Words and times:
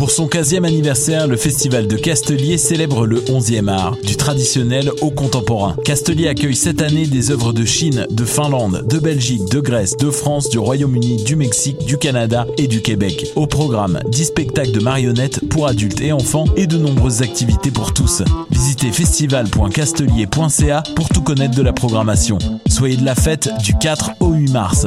Pour 0.00 0.10
son 0.10 0.28
15e 0.28 0.64
anniversaire, 0.64 1.26
le 1.26 1.36
Festival 1.36 1.86
de 1.86 1.94
Castelier 1.94 2.56
célèbre 2.56 3.06
le 3.06 3.20
11e 3.20 3.68
art, 3.68 3.98
du 4.02 4.16
traditionnel 4.16 4.90
au 5.02 5.10
contemporain. 5.10 5.76
Castelier 5.84 6.26
accueille 6.26 6.56
cette 6.56 6.80
année 6.80 7.06
des 7.06 7.30
œuvres 7.30 7.52
de 7.52 7.66
Chine, 7.66 8.06
de 8.10 8.24
Finlande, 8.24 8.86
de 8.88 8.98
Belgique, 8.98 9.44
de 9.50 9.60
Grèce, 9.60 9.98
de 9.98 10.08
France, 10.10 10.48
du 10.48 10.58
Royaume-Uni, 10.58 11.22
du 11.24 11.36
Mexique, 11.36 11.84
du 11.84 11.98
Canada 11.98 12.46
et 12.56 12.66
du 12.66 12.80
Québec. 12.80 13.26
Au 13.36 13.46
programme, 13.46 14.00
10 14.08 14.24
spectacles 14.24 14.72
de 14.72 14.80
marionnettes 14.80 15.46
pour 15.50 15.66
adultes 15.66 16.00
et 16.00 16.12
enfants 16.12 16.46
et 16.56 16.66
de 16.66 16.78
nombreuses 16.78 17.20
activités 17.20 17.70
pour 17.70 17.92
tous. 17.92 18.22
Visitez 18.50 18.92
festival.castelier.ca 18.92 20.82
pour 20.96 21.10
tout 21.10 21.20
connaître 21.20 21.54
de 21.54 21.62
la 21.62 21.74
programmation. 21.74 22.38
Soyez 22.70 22.96
de 22.96 23.04
la 23.04 23.14
fête 23.14 23.50
du 23.62 23.74
4 23.74 24.12
au 24.20 24.30
8 24.30 24.50
mars. 24.50 24.86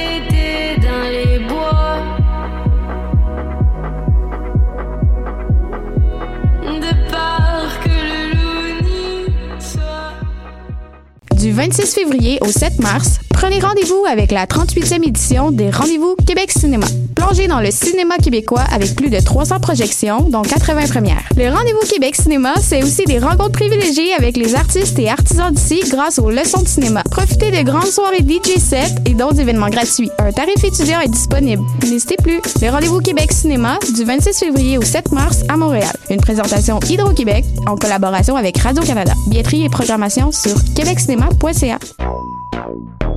Du 11.51 11.57
26 11.57 11.93
février 11.93 12.39
au 12.39 12.47
7 12.47 12.79
mars, 12.79 13.19
prenez 13.41 13.59
rendez-vous 13.59 14.05
avec 14.07 14.31
la 14.31 14.45
38e 14.45 15.03
édition 15.03 15.49
des 15.49 15.71
Rendez-vous 15.71 16.15
Québec 16.27 16.51
Cinéma. 16.51 16.85
Plongez 17.15 17.47
dans 17.47 17.59
le 17.59 17.71
cinéma 17.71 18.17
québécois 18.17 18.63
avec 18.71 18.95
plus 18.95 19.09
de 19.09 19.19
300 19.19 19.59
projections, 19.59 20.29
dont 20.29 20.43
80 20.43 20.85
premières. 20.89 21.23
Le 21.35 21.49
Rendez-vous 21.49 21.79
Québec 21.91 22.15
Cinéma, 22.15 22.53
c'est 22.61 22.83
aussi 22.83 23.03
des 23.05 23.17
rencontres 23.17 23.53
privilégiées 23.53 24.13
avec 24.13 24.37
les 24.37 24.53
artistes 24.53 24.99
et 24.99 25.09
artisans 25.09 25.51
d'ici 25.51 25.81
grâce 25.89 26.19
aux 26.19 26.29
leçons 26.29 26.61
de 26.61 26.67
cinéma. 26.67 27.01
Profitez 27.09 27.49
de 27.49 27.63
grandes 27.63 27.87
soirées 27.87 28.19
DJ 28.19 28.59
set 28.59 28.91
et 29.07 29.15
d'autres 29.15 29.39
événements 29.39 29.69
gratuits. 29.69 30.11
Un 30.19 30.31
tarif 30.31 30.63
étudiant 30.63 30.99
est 30.99 31.09
disponible. 31.09 31.63
N'hésitez 31.81 32.17
plus. 32.17 32.41
Le 32.61 32.69
Rendez-vous 32.69 32.99
Québec 32.99 33.31
Cinéma, 33.31 33.79
du 33.95 34.03
26 34.03 34.37
février 34.37 34.77
au 34.77 34.83
7 34.83 35.11
mars 35.13 35.39
à 35.49 35.57
Montréal. 35.57 35.95
Une 36.11 36.21
présentation 36.21 36.79
Hydro-Québec 36.87 37.45
en 37.65 37.75
collaboration 37.75 38.35
avec 38.35 38.59
Radio-Canada. 38.59 39.13
Billetterie 39.27 39.65
et 39.65 39.69
programmation 39.69 40.31
sur 40.31 40.55
québeccinéma.ca. 40.75 41.79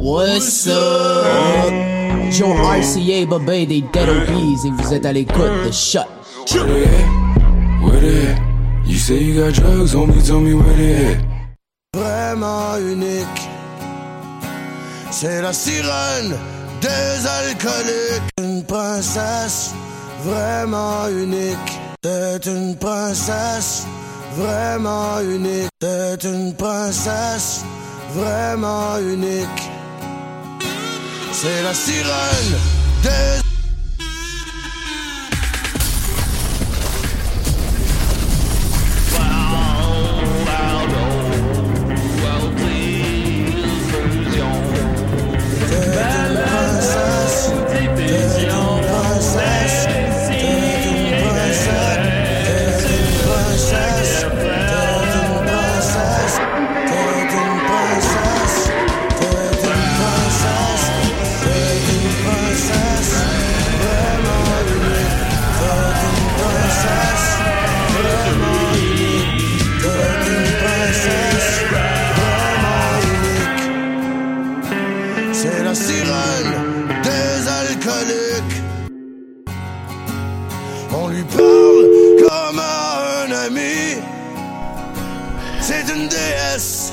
What's 0.05 0.67
up? 0.67 1.73
Joe 2.31 2.53
RCA, 2.53 3.25
Babé 3.27 3.65
des 3.65 3.81
Dead 3.81 4.07
Obies 4.07 4.67
et 4.67 4.71
vous 4.71 4.93
êtes 4.93 5.07
à 5.07 5.13
l'écoute 5.15 5.65
de 5.65 5.71
Shut. 5.73 6.05
Where 6.53 6.67
they 6.67 6.85
at? 6.85 7.83
Where 7.83 8.01
they 8.03 8.27
at? 8.27 8.39
You 8.85 8.99
say 8.99 9.25
you 9.25 9.41
got 9.41 9.55
drugs, 9.55 9.95
homie, 9.95 10.21
tell 10.23 10.41
me 10.41 10.53
where 10.53 10.77
they 10.77 11.15
at. 11.15 11.25
Vraiment 11.95 12.77
unique. 12.81 13.49
C'est 15.11 15.41
la 15.41 15.55
sirène 15.55 16.37
des 16.83 17.27
alcooliques. 17.27 18.29
Une 18.43 18.63
princesse 18.63 19.73
vraiment 20.23 21.09
unique. 21.09 21.81
C'est 22.05 22.45
une 22.45 22.77
princesse 22.77 23.87
vraiment 24.37 25.21
unique. 25.21 25.71
C'est 25.81 26.25
une 26.25 26.53
princesse 26.53 27.65
vraiment 28.15 28.99
unique. 28.99 29.74
C'est 31.37 31.63
la 31.63 31.75
sirène 31.75 32.59
des 33.03 33.45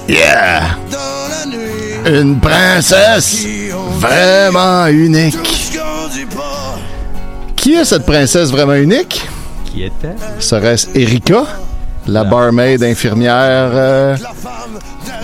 Yeah! 0.07 0.77
Une 2.05 2.39
princesse 2.39 3.45
vraiment 3.99 4.87
unique. 4.87 5.37
Qui 7.55 7.75
est 7.75 7.85
cette 7.85 8.05
princesse 8.05 8.51
vraiment 8.51 8.73
unique? 8.73 9.27
Qui 9.65 9.83
était? 9.83 10.15
Serait-ce 10.39 10.87
Erika, 10.97 11.43
la 12.07 12.23
barmaid 12.23 12.83
infirmière 12.83 13.69
euh, 13.73 14.17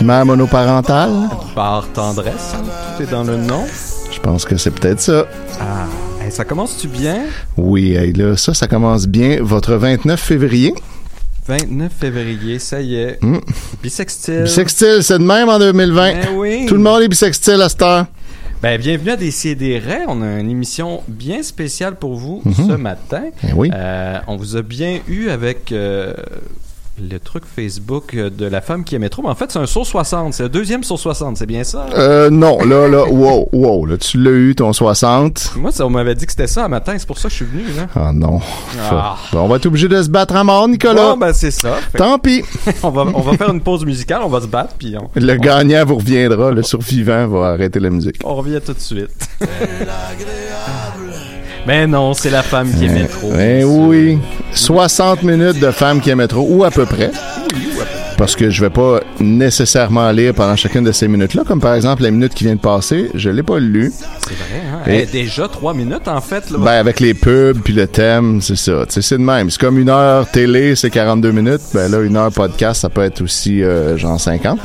mère 0.00 0.24
monoparentale? 0.24 1.28
Par 1.54 1.86
tendresse, 1.92 2.54
hein? 2.54 2.62
tout 2.96 3.02
est 3.02 3.10
dans 3.10 3.24
le 3.24 3.36
nom? 3.36 3.64
Je 4.12 4.20
pense 4.20 4.44
que 4.44 4.56
c'est 4.56 4.70
peut-être 4.70 5.00
ça. 5.00 5.26
Ah, 5.60 5.86
hey, 6.24 6.30
ça 6.30 6.44
commence-tu 6.44 6.86
bien? 6.88 7.22
Oui, 7.56 7.94
hey, 7.94 8.12
là, 8.12 8.36
ça, 8.36 8.54
ça 8.54 8.68
commence 8.68 9.06
bien. 9.06 9.38
Votre 9.42 9.74
29 9.74 10.18
février. 10.18 10.74
29 11.48 11.90
février, 11.98 12.58
ça 12.58 12.80
y 12.82 12.96
est. 12.96 13.18
Hmm. 13.22 13.38
Bisextile. 13.82 14.42
Bisextile, 14.44 14.98
c'est 15.02 15.18
de 15.18 15.24
même 15.24 15.48
en 15.48 15.58
2020. 15.58 16.12
Ben 16.12 16.28
oui. 16.36 16.66
Tout 16.66 16.74
le 16.74 16.80
monde 16.80 17.00
est 17.02 17.08
bisextile 17.08 17.62
à 17.62 17.70
cette 17.70 17.80
heure. 17.80 18.04
Ben, 18.62 18.78
bienvenue 18.78 19.12
à 19.12 19.16
Décideret. 19.16 20.00
On 20.08 20.20
a 20.20 20.40
une 20.40 20.50
émission 20.50 21.00
bien 21.08 21.42
spéciale 21.42 21.96
pour 21.96 22.16
vous 22.16 22.42
Mhm. 22.44 22.52
ce 22.54 22.72
matin. 22.72 23.22
Ben 23.42 23.52
oui. 23.56 23.70
Euh, 23.72 24.18
on 24.26 24.36
vous 24.36 24.56
a 24.56 24.62
bien 24.62 24.98
eu 25.08 25.30
avec 25.30 25.72
euh, 25.72 26.12
le 27.00 27.18
truc 27.18 27.44
Facebook 27.44 28.16
de 28.16 28.46
la 28.46 28.60
femme 28.60 28.84
qui 28.84 28.94
aimait 28.94 29.08
trop. 29.08 29.22
Mais 29.22 29.28
en 29.28 29.34
fait, 29.34 29.50
c'est 29.50 29.58
un 29.58 29.66
saut 29.66 29.84
60. 29.84 30.34
C'est 30.34 30.44
le 30.44 30.48
deuxième 30.48 30.82
saut 30.82 30.96
60. 30.96 31.36
C'est 31.36 31.46
bien 31.46 31.64
ça? 31.64 31.86
Euh, 31.96 32.30
non, 32.30 32.58
là, 32.60 32.88
là, 32.88 33.04
wow, 33.04 33.48
wow, 33.52 33.86
là, 33.86 33.96
tu 33.96 34.18
l'as 34.22 34.30
eu, 34.30 34.54
ton 34.54 34.72
60. 34.72 35.52
Moi, 35.56 35.72
ça, 35.72 35.86
on 35.86 35.90
m'avait 35.90 36.14
dit 36.14 36.26
que 36.26 36.32
c'était 36.32 36.46
ça 36.46 36.64
un 36.64 36.68
matin. 36.68 36.94
C'est 36.96 37.06
pour 37.06 37.18
ça 37.18 37.28
que 37.28 37.34
je 37.34 37.36
suis 37.36 37.44
venu. 37.44 37.64
Là. 37.76 37.86
Ah 37.94 38.12
non. 38.12 38.40
Ah. 38.80 39.16
Bon, 39.32 39.40
on 39.40 39.48
va 39.48 39.56
être 39.56 39.66
obligé 39.66 39.88
de 39.88 40.02
se 40.02 40.08
battre 40.08 40.36
à 40.36 40.44
mort, 40.44 40.68
Nicolas. 40.68 41.12
Bon, 41.12 41.16
ben, 41.16 41.32
c'est 41.32 41.50
ça. 41.50 41.74
Fait 41.92 41.98
Tant 41.98 42.18
pis. 42.18 42.42
on, 42.82 42.90
va, 42.90 43.02
on 43.14 43.20
va 43.20 43.36
faire 43.36 43.50
une 43.50 43.60
pause 43.60 43.84
musicale. 43.84 44.20
On 44.24 44.28
va 44.28 44.40
se 44.40 44.46
battre. 44.46 44.74
Puis 44.78 44.96
on, 44.96 45.08
Le 45.14 45.36
gagnant 45.36 45.84
vous 45.84 45.96
reviendra, 45.96 46.50
le 46.50 46.62
survivant 46.62 47.26
va 47.28 47.48
arrêter 47.48 47.80
la 47.80 47.90
musique. 47.90 48.16
on 48.24 48.34
revient 48.34 48.60
tout 48.64 48.74
de 48.74 48.80
suite. 48.80 49.28
Mais 51.68 51.86
non, 51.86 52.14
c'est 52.14 52.30
la 52.30 52.42
femme 52.42 52.72
qui 52.72 52.86
aimait 52.86 53.06
trop. 53.06 53.30
Ben 53.30 53.62
oui. 53.62 54.18
60 54.54 55.22
minutes 55.22 55.60
de 55.60 55.70
femmes 55.70 56.00
qui 56.00 56.08
aimaient 56.08 56.26
trop, 56.26 56.46
ou 56.48 56.64
à 56.64 56.70
peu 56.70 56.86
près. 56.86 57.10
Parce 58.18 58.34
que 58.36 58.50
je 58.50 58.60
vais 58.60 58.68
pas 58.70 59.00
nécessairement 59.20 60.10
lire 60.10 60.34
pendant 60.34 60.56
chacune 60.56 60.82
de 60.84 60.92
ces 60.92 61.06
minutes-là, 61.08 61.44
comme 61.46 61.60
par 61.60 61.74
exemple 61.74 62.02
la 62.02 62.10
minute 62.10 62.34
qui 62.34 62.44
vient 62.44 62.56
de 62.56 62.60
passer, 62.60 63.10
je 63.14 63.30
l'ai 63.30 63.44
pas 63.44 63.58
lu. 63.60 63.92
C'est 64.26 64.34
vrai, 64.34 64.62
hein? 64.72 64.90
Et- 64.90 65.06
déjà 65.06 65.46
trois 65.48 65.72
minutes, 65.72 66.08
en 66.08 66.20
fait. 66.20 66.50
Là. 66.50 66.58
Ben, 66.58 66.72
avec 66.72 66.98
les 67.00 67.14
pubs 67.14 67.58
puis 67.62 67.72
le 67.72 67.86
thème, 67.86 68.40
c'est 68.42 68.56
ça. 68.56 68.84
C'est 68.88 69.16
de 69.16 69.22
même. 69.22 69.50
C'est 69.50 69.60
comme 69.60 69.78
une 69.78 69.88
heure 69.88 70.28
télé, 70.30 70.74
c'est 70.74 70.90
42 70.90 71.30
minutes. 71.30 71.60
Ben 71.72 71.90
là, 71.90 72.00
une 72.00 72.16
heure 72.16 72.32
podcast, 72.32 72.80
ça 72.82 72.88
peut 72.88 73.02
être 73.02 73.22
aussi 73.22 73.62
euh, 73.62 73.96
genre 73.96 74.20
50. 74.20 74.58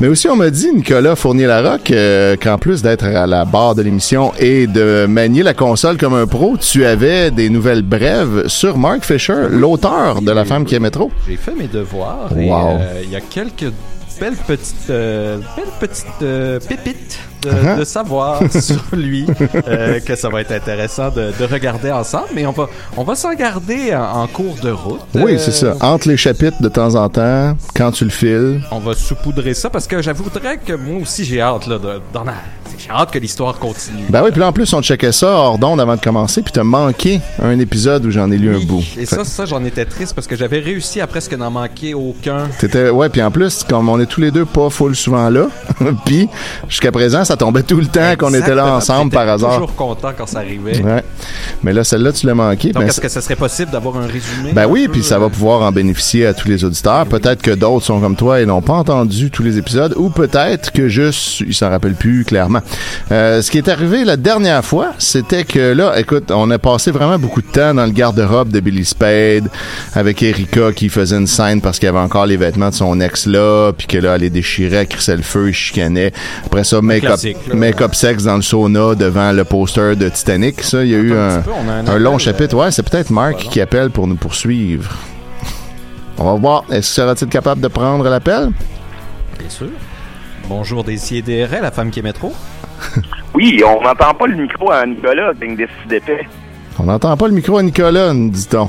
Mais 0.00 0.06
aussi, 0.08 0.28
on 0.28 0.36
m'a 0.36 0.50
dit, 0.50 0.70
Nicolas 0.72 1.16
Fournier-Larocque, 1.16 1.90
euh, 1.90 2.36
qu'en 2.40 2.56
plus 2.56 2.82
d'être 2.82 3.04
à 3.04 3.26
la 3.26 3.44
barre 3.44 3.74
de 3.74 3.82
l'émission 3.82 4.32
et 4.38 4.66
de 4.68 5.06
manier 5.06 5.42
la 5.42 5.54
console 5.54 5.96
comme 5.96 6.14
un 6.14 6.26
pro, 6.26 6.56
tu 6.56 6.84
avais 6.84 7.30
des 7.32 7.50
nouvelles 7.50 7.82
brèves 7.82 8.46
sur 8.46 8.78
Mark 8.78 9.04
Fisher, 9.04 9.48
l'auteur 9.50 10.22
de 10.22 10.30
La 10.30 10.44
femme 10.44 10.64
qui 10.64 10.76
aimait 10.76 10.90
trop. 10.90 11.10
J'ai 11.28 11.36
fait 11.36 11.54
mes 11.58 11.66
devoirs 11.66 12.30
et 12.38 12.48
Wow. 12.48 12.78
euh, 12.80 12.91
il 13.02 13.10
y 13.10 13.16
a 13.16 13.20
quelques 13.20 13.72
belles 14.20 14.36
petites, 14.46 14.90
euh, 14.90 15.38
belles 15.56 15.64
petites 15.80 16.06
euh, 16.22 16.60
pépites 16.60 17.18
de, 17.42 17.50
Uh-huh. 17.50 17.78
de 17.78 17.84
savoir 17.84 18.40
sur 18.60 18.80
lui 18.92 19.26
euh, 19.66 19.98
que 19.98 20.14
ça 20.14 20.28
va 20.28 20.42
être 20.42 20.52
intéressant 20.52 21.08
de, 21.10 21.32
de 21.36 21.44
regarder 21.44 21.90
ensemble. 21.90 22.28
Mais 22.34 22.46
on 22.46 22.52
va, 22.52 22.68
on 22.96 23.02
va 23.02 23.16
s'en 23.16 23.34
garder 23.34 23.92
en, 23.96 24.22
en 24.22 24.26
cours 24.28 24.54
de 24.62 24.70
route. 24.70 25.00
Oui, 25.16 25.34
Euh, 25.34 25.38
c'est 25.38 25.50
ça. 25.50 25.74
Entre 25.80 26.06
les 26.08 26.16
chapitres, 26.16 26.62
de 26.62 26.68
temps 26.68 26.94
en 26.94 27.08
temps, 27.08 27.56
quand 27.74 27.90
tu 27.90 28.04
le 28.04 28.10
files. 28.10 28.62
On 28.70 28.78
va 28.78 28.94
saupoudrer 28.94 29.54
ça 29.54 29.70
parce 29.70 29.88
que 29.88 30.00
j'avouerais 30.00 30.58
que 30.58 30.74
moi 30.74 31.00
aussi 31.02 31.24
j'ai 31.24 31.40
hâte 31.40 31.66
là, 31.66 31.78
de, 31.78 32.00
d'en 32.12 32.26
j'ai 32.84 32.90
hâte 32.90 33.10
que 33.10 33.18
l'histoire 33.18 33.58
continue. 33.58 34.04
Ben 34.08 34.22
oui, 34.24 34.30
puis 34.30 34.40
là, 34.40 34.48
en 34.48 34.52
plus, 34.52 34.72
on 34.72 34.82
checkait 34.82 35.12
ça 35.12 35.28
hors 35.28 35.58
d'onde 35.58 35.80
avant 35.80 35.94
de 35.96 36.00
commencer, 36.00 36.42
puis 36.42 36.52
t'as 36.52 36.64
manqué 36.64 37.20
un 37.40 37.58
épisode 37.58 38.04
où 38.06 38.10
j'en 38.10 38.30
ai 38.30 38.38
lu 38.38 38.54
un 38.54 38.60
bout. 38.60 38.82
Et 38.98 39.06
ça, 39.06 39.24
ça 39.24 39.44
j'en 39.44 39.64
étais 39.64 39.84
triste 39.84 40.14
parce 40.14 40.26
que 40.26 40.36
j'avais 40.36 40.58
réussi 40.58 41.00
à 41.00 41.06
presque 41.06 41.34
n'en 41.34 41.50
manquer 41.50 41.94
aucun. 41.94 42.48
T'étais, 42.58 42.90
ouais, 42.90 43.08
puis 43.08 43.22
en 43.22 43.30
plus, 43.30 43.64
comme 43.64 43.88
on 43.88 44.00
est 44.00 44.06
tous 44.06 44.20
les 44.20 44.30
deux 44.30 44.44
pas 44.44 44.70
full 44.70 44.96
souvent 44.96 45.30
là, 45.30 45.46
puis 46.04 46.28
jusqu'à 46.68 46.90
présent, 46.92 47.24
ça 47.24 47.36
tombait 47.36 47.62
tout 47.62 47.76
le 47.76 47.86
temps 47.86 48.16
qu'on 48.18 48.34
était 48.34 48.54
là 48.54 48.66
ensemble 48.74 49.12
par 49.12 49.28
hasard. 49.28 49.54
toujours 49.54 49.74
content 49.76 50.10
quand 50.16 50.26
ça 50.26 50.38
arrivait. 50.38 50.82
Ouais. 50.82 51.04
Mais 51.62 51.72
là, 51.72 51.84
celle-là, 51.84 52.12
tu 52.12 52.26
l'as 52.26 52.34
manqué. 52.34 52.72
Donc, 52.72 52.82
Ben, 52.82 52.88
est-ce 52.88 53.00
que 53.00 53.08
ça 53.08 53.20
serait 53.20 53.36
possible 53.36 53.70
d'avoir 53.70 53.96
un 53.96 54.06
résumé? 54.06 54.52
ben 54.52 54.66
oui, 54.66 54.88
puis 54.90 55.02
ça 55.02 55.18
va 55.18 55.26
euh, 55.26 55.28
pouvoir 55.28 55.62
en 55.62 55.72
bénéficier 55.72 56.26
à 56.26 56.34
tous 56.34 56.48
les 56.48 56.64
auditeurs. 56.64 57.06
Peut-être 57.06 57.42
que 57.42 57.52
d'autres 57.52 57.84
sont 57.86 58.00
comme 58.00 58.16
toi 58.16 58.40
et 58.40 58.46
n'ont 58.46 58.62
pas 58.62 58.74
entendu 58.74 59.30
tous 59.30 59.42
les 59.42 59.58
épisodes, 59.58 59.94
ou 59.96 60.10
peut-être 60.10 60.72
que 60.72 60.88
juste 60.88 61.40
ils 61.40 61.54
s'en 61.54 61.70
rappellent 61.70 61.94
plus 61.94 62.24
clairement. 62.24 62.60
Euh, 63.10 63.42
ce 63.42 63.50
qui 63.50 63.58
est 63.58 63.68
arrivé 63.68 64.04
la 64.04 64.16
dernière 64.16 64.64
fois, 64.64 64.92
c'était 64.98 65.44
que 65.44 65.72
là, 65.72 65.98
écoute, 65.98 66.30
on 66.30 66.50
a 66.50 66.58
passé 66.58 66.90
vraiment 66.90 67.18
beaucoup 67.18 67.42
de 67.42 67.46
temps 67.46 67.74
dans 67.74 67.84
le 67.84 67.90
garde-robe 67.92 68.50
de 68.50 68.60
Billy 68.60 68.84
Spade 68.84 69.48
avec 69.94 70.22
Erika 70.22 70.72
qui 70.72 70.88
faisait 70.88 71.16
une 71.16 71.26
scène 71.26 71.60
parce 71.60 71.78
qu'il 71.78 71.86
y 71.86 71.88
avait 71.90 71.98
encore 71.98 72.26
les 72.26 72.36
vêtements 72.36 72.70
de 72.70 72.74
son 72.74 73.00
ex 73.00 73.26
là, 73.26 73.72
puis 73.76 73.86
que 73.86 73.98
là, 73.98 74.14
elle 74.14 74.22
les 74.22 74.30
déchirait, 74.30 74.76
elle 74.76 74.88
crissait 74.88 75.16
le 75.16 75.22
feu, 75.22 75.48
il 75.48 75.52
chicanait. 75.54 76.12
Après 76.46 76.64
ça, 76.64 76.80
make-up, 76.80 77.20
make-up 77.52 77.94
sex 77.94 78.24
dans 78.24 78.36
le 78.36 78.42
sauna 78.42 78.94
devant 78.94 79.32
le 79.32 79.44
poster 79.44 79.96
de 79.96 80.08
Titanic. 80.08 80.62
Ça, 80.62 80.84
il 80.84 80.90
y 80.90 80.94
a 80.94 80.98
eu 80.98 81.12
un 81.14 81.22
un, 81.22 81.40
petit 81.40 81.48
peu, 81.48 81.54
on 81.54 81.68
a 81.68 81.72
un 81.72 81.86
un 81.86 81.98
long 81.98 82.18
chapitre. 82.18 82.56
Ouais, 82.56 82.70
c'est 82.70 82.82
peut-être 82.88 83.10
Mark 83.10 83.34
Voilà. 83.34 83.50
qui 83.50 83.60
appelle 83.60 83.90
pour 83.90 84.06
nous 84.06 84.16
poursuivre. 84.16 84.90
On 86.18 86.24
va 86.24 86.34
voir. 86.34 86.64
Est-ce 86.70 86.88
que 86.88 86.94
sera-t-il 87.02 87.28
capable 87.28 87.60
de 87.60 87.68
prendre 87.68 88.08
l'appel? 88.08 88.50
Bien 89.38 89.48
sûr. 89.48 89.68
Bonjour 90.48 90.84
des 90.84 90.96
CDR, 90.96 91.48
la 91.62 91.70
femme 91.70 91.90
qui 91.90 92.00
aimait 92.00 92.12
trop. 92.12 92.32
Oui, 93.34 93.62
on 93.66 93.80
n'entend 93.82 94.12
pas 94.14 94.26
le 94.26 94.36
micro 94.36 94.70
à 94.70 94.84
Nicolas, 94.86 95.32
une 95.40 95.56
décide 95.56 95.72
d'épais. 95.88 96.26
On 96.78 96.84
n'entend 96.84 97.16
pas 97.16 97.28
le 97.28 97.34
micro 97.34 97.56
à 97.58 97.62
Nicolas, 97.62 98.12
dit-on. 98.14 98.68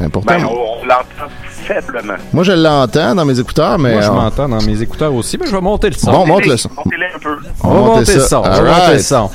Euh, 0.00 0.08
Pourtant, 0.12 0.34
Ben, 0.34 0.44
on, 0.44 0.82
on 0.82 0.84
l'entend 0.84 1.30
faiblement. 1.48 2.14
moi, 2.32 2.42
je 2.44 2.52
l'entends 2.52 3.14
dans 3.14 3.24
mes 3.24 3.38
écouteurs, 3.38 3.78
mais... 3.78 3.92
Moi, 3.92 4.02
je 4.02 4.08
on- 4.10 4.14
m'entends 4.14 4.48
dans 4.48 4.60
mes 4.62 4.80
écouteurs 4.82 5.12
aussi, 5.14 5.38
mais 5.38 5.46
je 5.46 5.52
vais 5.52 5.60
monter 5.60 5.88
le 5.88 5.94
son. 5.94 6.10
Bon, 6.12 6.26
monte 6.26 6.46
le 6.46 6.56
son. 6.56 6.68
Montez-le 6.76 7.06
un 7.14 7.18
peu. 7.18 7.36
on 7.62 7.68
va 7.68 7.80
monter 7.80 8.14
le 8.14 8.20
son. 8.20 8.42
All 8.42 8.56
Je 8.56 8.62
vais 8.62 8.70
monter 8.70 8.92
le 8.94 8.98
son. 8.98 9.30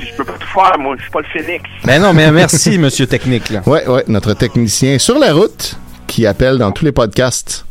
Je 0.00 0.16
peux 0.16 0.24
pas 0.24 0.32
tout 0.38 0.48
faire, 0.48 0.78
moi, 0.78 0.94
je 0.98 1.02
suis 1.02 1.10
pas 1.12 1.20
le 1.20 1.26
phénix. 1.32 1.64
Ben 1.84 2.02
non, 2.02 2.12
mais 2.12 2.30
merci, 2.32 2.78
monsieur 2.78 3.06
technique. 3.06 3.48
Là. 3.50 3.60
Ouais, 3.66 3.86
ouais, 3.88 4.04
notre 4.08 4.34
technicien 4.34 4.98
sur 4.98 5.18
la 5.18 5.32
route 5.32 5.76
qui 6.06 6.26
appelle 6.26 6.58
dans 6.58 6.72
tous 6.72 6.84
les 6.84 6.92
podcasts. 6.92 7.64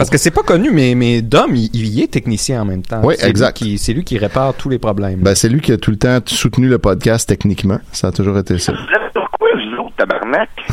Parce 0.00 0.08
que 0.08 0.16
c'est 0.16 0.30
pas 0.30 0.42
connu, 0.42 0.70
mais, 0.70 0.94
mais 0.94 1.20
Dom, 1.20 1.54
il, 1.54 1.68
il 1.74 1.88
y 1.88 2.02
est 2.02 2.10
technicien 2.10 2.62
en 2.62 2.64
même 2.64 2.80
temps. 2.80 3.02
Oui, 3.04 3.16
exact. 3.22 3.62
C'est 3.76 3.92
lui 3.92 4.02
qui 4.02 4.16
répare 4.16 4.54
tous 4.54 4.70
les 4.70 4.78
problèmes. 4.78 5.20
Ben, 5.20 5.34
c'est 5.34 5.50
lui 5.50 5.60
qui 5.60 5.72
a 5.72 5.76
tout 5.76 5.90
le 5.90 5.98
temps 5.98 6.20
soutenu 6.24 6.68
le 6.68 6.78
podcast 6.78 7.28
techniquement. 7.28 7.78
Ça 7.92 8.06
a 8.06 8.10
toujours 8.10 8.38
été 8.38 8.58
ça. 8.58 8.72
Vous 8.72 8.78
êtes 8.78 9.12
sur 9.12 9.30
quoi, 9.32 9.48
vous 9.52 9.84
autres, 9.84 9.96
tabarnak? 9.96 10.48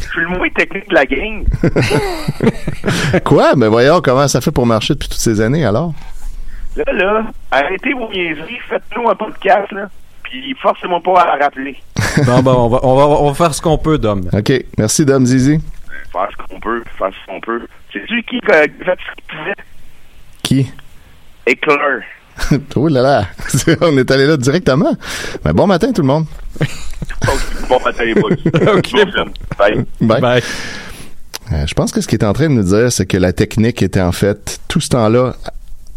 Je 0.00 0.08
suis 0.08 0.20
le 0.22 0.28
moins 0.36 0.48
technique 0.48 0.88
de 0.88 0.94
la 0.94 1.06
gang. 1.06 1.44
Quoi? 3.24 3.54
Ben, 3.54 3.68
voyons 3.68 4.00
comment 4.00 4.26
ça 4.26 4.40
fait 4.40 4.50
pour 4.50 4.66
marcher 4.66 4.94
depuis 4.94 5.08
toutes 5.08 5.20
ces 5.20 5.40
années, 5.40 5.64
alors? 5.64 5.92
Là, 6.76 6.92
là, 6.92 7.26
arrêtez 7.52 7.92
vos 7.92 8.08
niaiseries, 8.10 8.58
faites-nous 8.68 9.08
un 9.08 9.14
podcast, 9.14 9.70
là. 9.70 9.88
Puis 10.24 10.52
forcez-moi 10.60 11.00
pas 11.00 11.20
à 11.20 11.36
la 11.38 11.44
rappeler. 11.44 11.76
bon, 12.26 12.42
bon, 12.42 12.52
on 12.52 12.68
va, 12.68 12.80
on, 12.82 12.96
va, 12.96 13.04
on 13.20 13.28
va 13.28 13.34
faire 13.34 13.54
ce 13.54 13.62
qu'on 13.62 13.78
peut, 13.78 13.98
Dom. 13.98 14.22
OK. 14.32 14.52
Merci, 14.78 15.06
Dom 15.06 15.24
Zizi. 15.24 15.60
Faire 16.12 16.28
ce 16.32 16.52
qu'on 16.52 16.58
peut, 16.58 16.82
faire 16.98 17.10
ce 17.10 17.30
qu'on 17.30 17.40
peut. 17.40 17.66
C'est-tu 17.92 18.22
qui 18.22 18.40
qui 18.40 18.52
a 18.52 18.62
fait 18.62 18.70
ce 18.78 19.14
qu'il 19.14 19.24
pouvait? 19.28 19.54
Qui? 20.42 20.72
Éclair. 21.46 22.02
oh 22.76 22.88
là 22.88 23.02
là. 23.02 23.26
On 23.80 23.96
est 23.96 24.10
allé 24.10 24.26
là 24.26 24.36
directement. 24.36 24.96
Ben, 25.44 25.52
bon 25.52 25.66
matin, 25.66 25.92
tout 25.92 26.02
le 26.02 26.08
monde. 26.08 26.26
Bon 27.68 27.80
matin, 27.84 28.04
les 28.04 28.14
boys. 28.14 28.30
Ok. 28.76 28.92
Bye. 29.58 29.84
Bye. 30.00 30.20
Bye. 30.20 30.42
Euh, 31.52 31.66
je 31.66 31.74
pense 31.74 31.92
que 31.92 32.00
ce 32.00 32.08
qu'il 32.08 32.18
est 32.18 32.24
en 32.24 32.32
train 32.32 32.48
de 32.48 32.54
nous 32.54 32.62
dire, 32.62 32.90
c'est 32.90 33.06
que 33.06 33.16
la 33.16 33.32
technique 33.32 33.82
était 33.82 34.00
en 34.00 34.12
fait 34.12 34.60
tout 34.68 34.80
ce 34.80 34.88
temps-là 34.90 35.34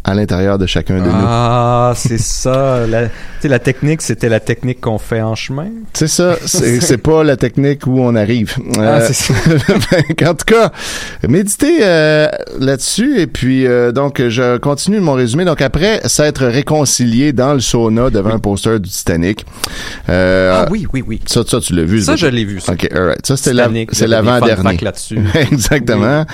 à 0.08 0.14
l'intérieur 0.14 0.56
de 0.58 0.64
chacun 0.66 0.96
de 0.98 1.04
nous. 1.04 1.10
Ah, 1.12 1.92
c'est 1.94 2.18
ça. 2.18 2.86
La, 2.88 3.04
tu 3.08 3.12
sais, 3.42 3.48
la 3.48 3.58
technique, 3.58 4.00
c'était 4.00 4.28
la 4.30 4.40
technique 4.40 4.80
qu'on 4.80 4.98
fait 4.98 5.20
en 5.20 5.34
chemin. 5.34 5.66
C'est 5.92 6.08
ça, 6.08 6.36
c'est 6.46 6.96
pas 7.02 7.22
la 7.22 7.36
technique 7.36 7.86
où 7.86 8.00
on 8.00 8.14
arrive. 8.14 8.54
Ah, 8.78 9.00
c'est 9.02 9.12
ça. 9.12 9.34
en 10.30 10.34
tout 10.34 10.44
cas, 10.46 10.72
méditez 11.28 11.78
euh, 11.82 12.28
là-dessus 12.58 13.20
et 13.20 13.26
puis 13.26 13.66
euh, 13.66 13.92
donc 13.92 14.22
je 14.28 14.56
continue 14.56 15.00
mon 15.00 15.12
résumé. 15.12 15.44
Donc 15.44 15.60
après 15.60 16.00
s'être 16.06 16.46
réconcilié 16.46 17.32
dans 17.32 17.52
le 17.52 17.60
sauna 17.60 18.08
devant 18.10 18.30
un 18.30 18.38
poster 18.38 18.80
du 18.80 18.88
Titanic. 18.88 19.44
Euh, 20.08 20.62
Ah 20.64 20.68
oui, 20.70 20.86
oui, 20.92 21.04
oui. 21.06 21.20
Ça, 21.26 21.42
ça 21.46 21.60
tu 21.60 21.74
l'as 21.74 21.84
vu. 21.84 22.00
Ça, 22.00 22.16
je 22.16 22.26
l'ai 22.26 22.44
vu, 22.44 22.60
ça. 22.60 22.72
Ok, 22.72 22.88
alright. 22.94 23.26
Ça 23.26 23.36
c'était 23.36 23.52
l'avant-dernier. 24.06 24.78
là-dessus. 24.80 25.18
Exactement. 25.52 26.24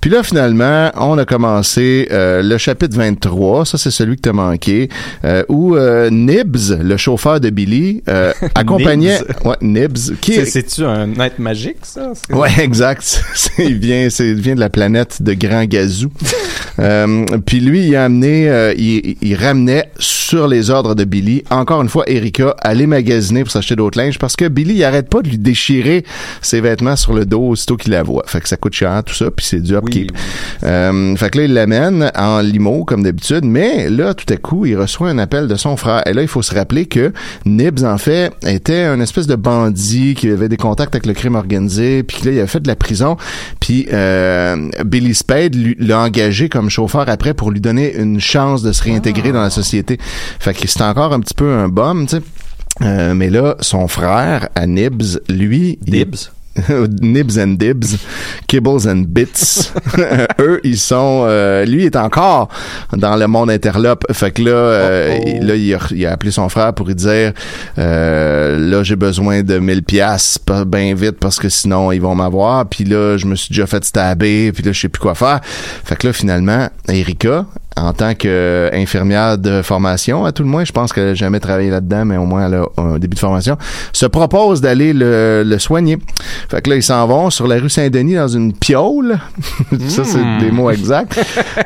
Puis 0.00 0.10
là, 0.10 0.22
finalement, 0.22 0.90
on 0.96 1.16
a 1.18 1.24
commencé 1.24 2.08
euh, 2.12 2.42
le 2.42 2.58
chapitre 2.58 2.96
23. 2.96 3.21
Ça, 3.64 3.78
c'est 3.78 3.90
celui 3.90 4.16
que 4.16 4.22
t'as 4.22 4.32
manqué. 4.32 4.88
euh, 5.24 5.42
où 5.48 5.76
euh, 5.76 6.10
Nibs, 6.10 6.78
le 6.80 6.96
chauffeur 6.96 7.40
de 7.40 7.50
Billy, 7.50 8.02
euh, 8.08 8.32
accompagnait... 8.54 9.18
Nibs? 9.18 9.44
Ouais, 9.44 9.56
Nibs. 9.60 10.16
Qui 10.20 10.34
C'est- 10.34 10.40
est... 10.42 10.44
C'est-tu 10.46 10.84
un 10.84 11.12
être 11.20 11.38
magique, 11.38 11.78
ça? 11.82 12.12
Ouais, 12.30 12.50
exact. 12.60 13.22
Il 13.58 13.78
vient, 13.78 14.08
c'est, 14.10 14.28
il 14.28 14.40
vient 14.40 14.54
de 14.54 14.60
la 14.60 14.70
planète 14.70 15.22
de 15.22 15.34
Grand 15.34 15.64
Gazou. 15.64 16.10
euh, 16.78 17.24
puis 17.44 17.60
lui, 17.60 17.86
il 17.88 17.96
a 17.96 18.04
amené, 18.04 18.48
euh, 18.48 18.72
il, 18.76 19.16
il 19.20 19.34
ramenait 19.36 19.90
sur 19.98 20.48
les 20.48 20.70
ordres 20.70 20.94
de 20.94 21.04
Billy, 21.04 21.44
encore 21.50 21.82
une 21.82 21.88
fois, 21.88 22.04
Erika, 22.08 22.54
à 22.60 22.68
aller 22.68 22.86
magasiner 22.86 23.42
pour 23.42 23.52
s'acheter 23.52 23.76
d'autres 23.76 23.98
linges 23.98 24.18
parce 24.18 24.36
que 24.36 24.48
Billy, 24.48 24.74
il 24.76 24.84
arrête 24.84 25.08
pas 25.10 25.20
de 25.22 25.28
lui 25.28 25.38
déchirer 25.38 26.04
ses 26.40 26.60
vêtements 26.60 26.96
sur 26.96 27.12
le 27.12 27.26
dos 27.26 27.48
aussitôt 27.48 27.76
qu'il 27.76 27.92
la 27.92 28.02
voit. 28.02 28.22
Fait 28.26 28.40
que 28.40 28.48
ça 28.48 28.56
coûte 28.56 28.72
cher, 28.74 29.02
tout 29.04 29.14
ça, 29.14 29.30
puis 29.30 29.44
c'est 29.44 29.60
du 29.60 29.74
upkeep. 29.76 30.10
Oui, 30.12 30.18
Euh, 30.64 31.14
fait 31.16 31.30
que 31.30 31.38
là, 31.38 31.44
il 31.44 31.52
l'amène 31.54 32.10
en 32.16 32.40
limo, 32.40 32.84
comme 32.84 33.02
d'habitude, 33.12 33.44
mais 33.44 33.88
là, 33.90 34.14
tout 34.14 34.30
à 34.32 34.36
coup, 34.36 34.66
il 34.66 34.76
reçoit 34.76 35.10
un 35.10 35.18
appel 35.18 35.46
de 35.48 35.54
son 35.56 35.76
frère. 35.76 36.02
Et 36.06 36.12
là, 36.12 36.22
il 36.22 36.28
faut 36.28 36.42
se 36.42 36.54
rappeler 36.54 36.86
que 36.86 37.12
Nibs, 37.44 37.84
en 37.84 37.98
fait, 37.98 38.32
était 38.46 38.82
un 38.82 39.00
espèce 39.00 39.26
de 39.26 39.36
bandit 39.36 40.14
qui 40.14 40.28
avait 40.30 40.48
des 40.48 40.56
contacts 40.56 40.94
avec 40.94 41.06
le 41.06 41.12
crime 41.12 41.34
organisé, 41.34 42.02
puis 42.02 42.18
là, 42.24 42.32
il 42.32 42.40
a 42.40 42.46
fait 42.46 42.60
de 42.60 42.68
la 42.68 42.76
prison. 42.76 43.16
Puis 43.60 43.86
euh, 43.92 44.70
Billy 44.84 45.14
Spade 45.14 45.54
lui- 45.54 45.76
l'a 45.78 46.00
engagé 46.00 46.48
comme 46.48 46.70
chauffeur 46.70 47.08
après 47.08 47.34
pour 47.34 47.50
lui 47.50 47.60
donner 47.60 47.94
une 47.94 48.20
chance 48.20 48.62
de 48.62 48.72
se 48.72 48.82
réintégrer 48.82 49.32
dans 49.32 49.42
la 49.42 49.50
société. 49.50 49.98
Fait 50.40 50.54
que 50.54 50.66
c'est 50.66 50.82
encore 50.82 51.12
un 51.12 51.20
petit 51.20 51.34
peu 51.34 51.52
un 51.52 51.68
bum, 51.68 52.06
tu 52.06 52.16
sais. 52.16 52.22
Euh, 52.80 53.12
mais 53.14 53.28
là, 53.28 53.56
son 53.60 53.86
frère, 53.86 54.48
à 54.54 54.66
Nibs, 54.66 55.18
lui... 55.28 55.78
il- 55.86 55.92
Dibs. 55.92 56.30
Nibs 57.00 57.38
and 57.38 57.54
Dibs, 57.58 57.96
Kibbles 58.46 58.86
and 58.88 59.04
Bits. 59.08 59.70
Eux, 60.40 60.60
ils 60.64 60.78
sont... 60.78 61.24
euh, 61.26 61.64
lui 61.64 61.84
est 61.86 61.96
encore 61.96 62.48
dans 62.92 63.16
le 63.16 63.26
monde 63.26 63.50
interlope. 63.50 64.04
Fait 64.12 64.30
que 64.30 64.42
là, 64.42 64.50
euh, 64.50 65.18
Oh, 65.18 65.22
oh. 65.24 65.28
il- 65.40 65.46
là 65.46 65.54
il, 65.56 65.74
a, 65.74 65.78
il 65.90 66.06
a 66.06 66.12
appelé 66.12 66.30
son 66.30 66.48
frère 66.48 66.72
pour 66.74 66.86
lui 66.86 66.94
dire 66.94 67.32
euh, 67.78 68.58
là, 68.58 68.82
j'ai 68.82 68.96
besoin 68.96 69.42
de 69.42 69.58
1000 69.58 69.82
pièces 69.82 70.38
bien 70.66 70.94
vite 70.94 71.18
parce 71.20 71.38
que 71.38 71.48
sinon, 71.48 71.92
ils 71.92 72.00
vont 72.00 72.14
m'avoir. 72.14 72.66
Puis 72.66 72.84
là, 72.84 73.16
je 73.16 73.26
me 73.26 73.34
suis 73.34 73.48
déjà 73.52 73.66
fait 73.66 73.84
stabber. 73.84 74.52
Puis 74.52 74.62
là, 74.62 74.72
je 74.72 74.80
sais 74.80 74.88
plus 74.88 75.00
quoi 75.00 75.14
faire. 75.14 75.40
Fait 75.42 75.96
que 75.96 76.06
là, 76.06 76.12
finalement, 76.12 76.68
Erika, 76.88 77.46
en 77.76 77.92
tant 77.92 78.14
qu'infirmière 78.14 79.38
de 79.38 79.62
formation, 79.62 80.24
à 80.24 80.32
tout 80.32 80.42
le 80.42 80.48
moins, 80.48 80.64
je 80.64 80.72
pense 80.72 80.92
qu'elle 80.92 81.06
n'a 81.06 81.14
jamais 81.14 81.40
travaillé 81.40 81.70
là-dedans, 81.70 82.04
mais 82.04 82.16
au 82.16 82.26
moins 82.26 82.46
elle 82.46 82.54
a 82.54 82.64
un 82.76 82.98
début 82.98 83.14
de 83.14 83.20
formation, 83.20 83.56
se 83.92 84.06
propose 84.06 84.60
d'aller 84.60 84.92
le, 84.92 85.42
le 85.44 85.58
soigner. 85.58 85.98
Fait 86.50 86.60
que 86.62 86.70
là, 86.70 86.76
ils 86.76 86.82
s'en 86.82 87.06
vont 87.06 87.30
sur 87.30 87.46
la 87.46 87.56
rue 87.58 87.70
Saint-Denis 87.70 88.14
dans 88.16 88.28
une 88.28 88.52
piole. 88.52 89.18
Ça, 89.88 90.04
c'est 90.04 90.18
Hmm. 90.22 90.38
des 90.38 90.50
mots 90.50 90.70
exacts. 90.70 91.18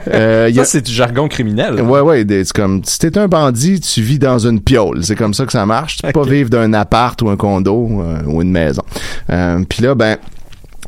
Euh, 0.09 0.49
a- 0.49 0.55
Ça, 0.55 0.65
c'est 0.65 0.81
du 0.83 0.93
jargon 0.93 1.29
criminel. 1.29 1.81
Ouais, 1.83 2.01
ouais, 2.01 2.25
des- 2.25 2.45
c'est 2.45 2.55
comme, 2.57 2.81
si 2.85 2.99
t'es 2.99 3.17
un 3.19 3.29
bandit, 3.29 3.81
tu 3.81 4.01
vis 4.03 4.19
dans 4.19 4.39
une 4.39 4.61
piole. 4.61 5.03
C'est 5.05 5.17
comme 5.17 5.35
ça 5.35 5.45
que 5.45 5.53
ça 5.53 5.67
marche. 5.67 5.97
Tu 5.99 6.03
peux 6.07 6.13
pas 6.13 6.23
vivre 6.29 6.49
d'un 6.51 6.73
appart 6.73 7.21
ou 7.23 7.29
un 7.29 7.37
condo 7.37 7.89
euh, 8.03 8.23
ou 8.27 8.43
une 8.43 8.51
maison. 8.51 8.83
Euh, 9.31 9.59
Puis 9.69 9.83
là, 9.83 9.95
ben, 9.95 10.17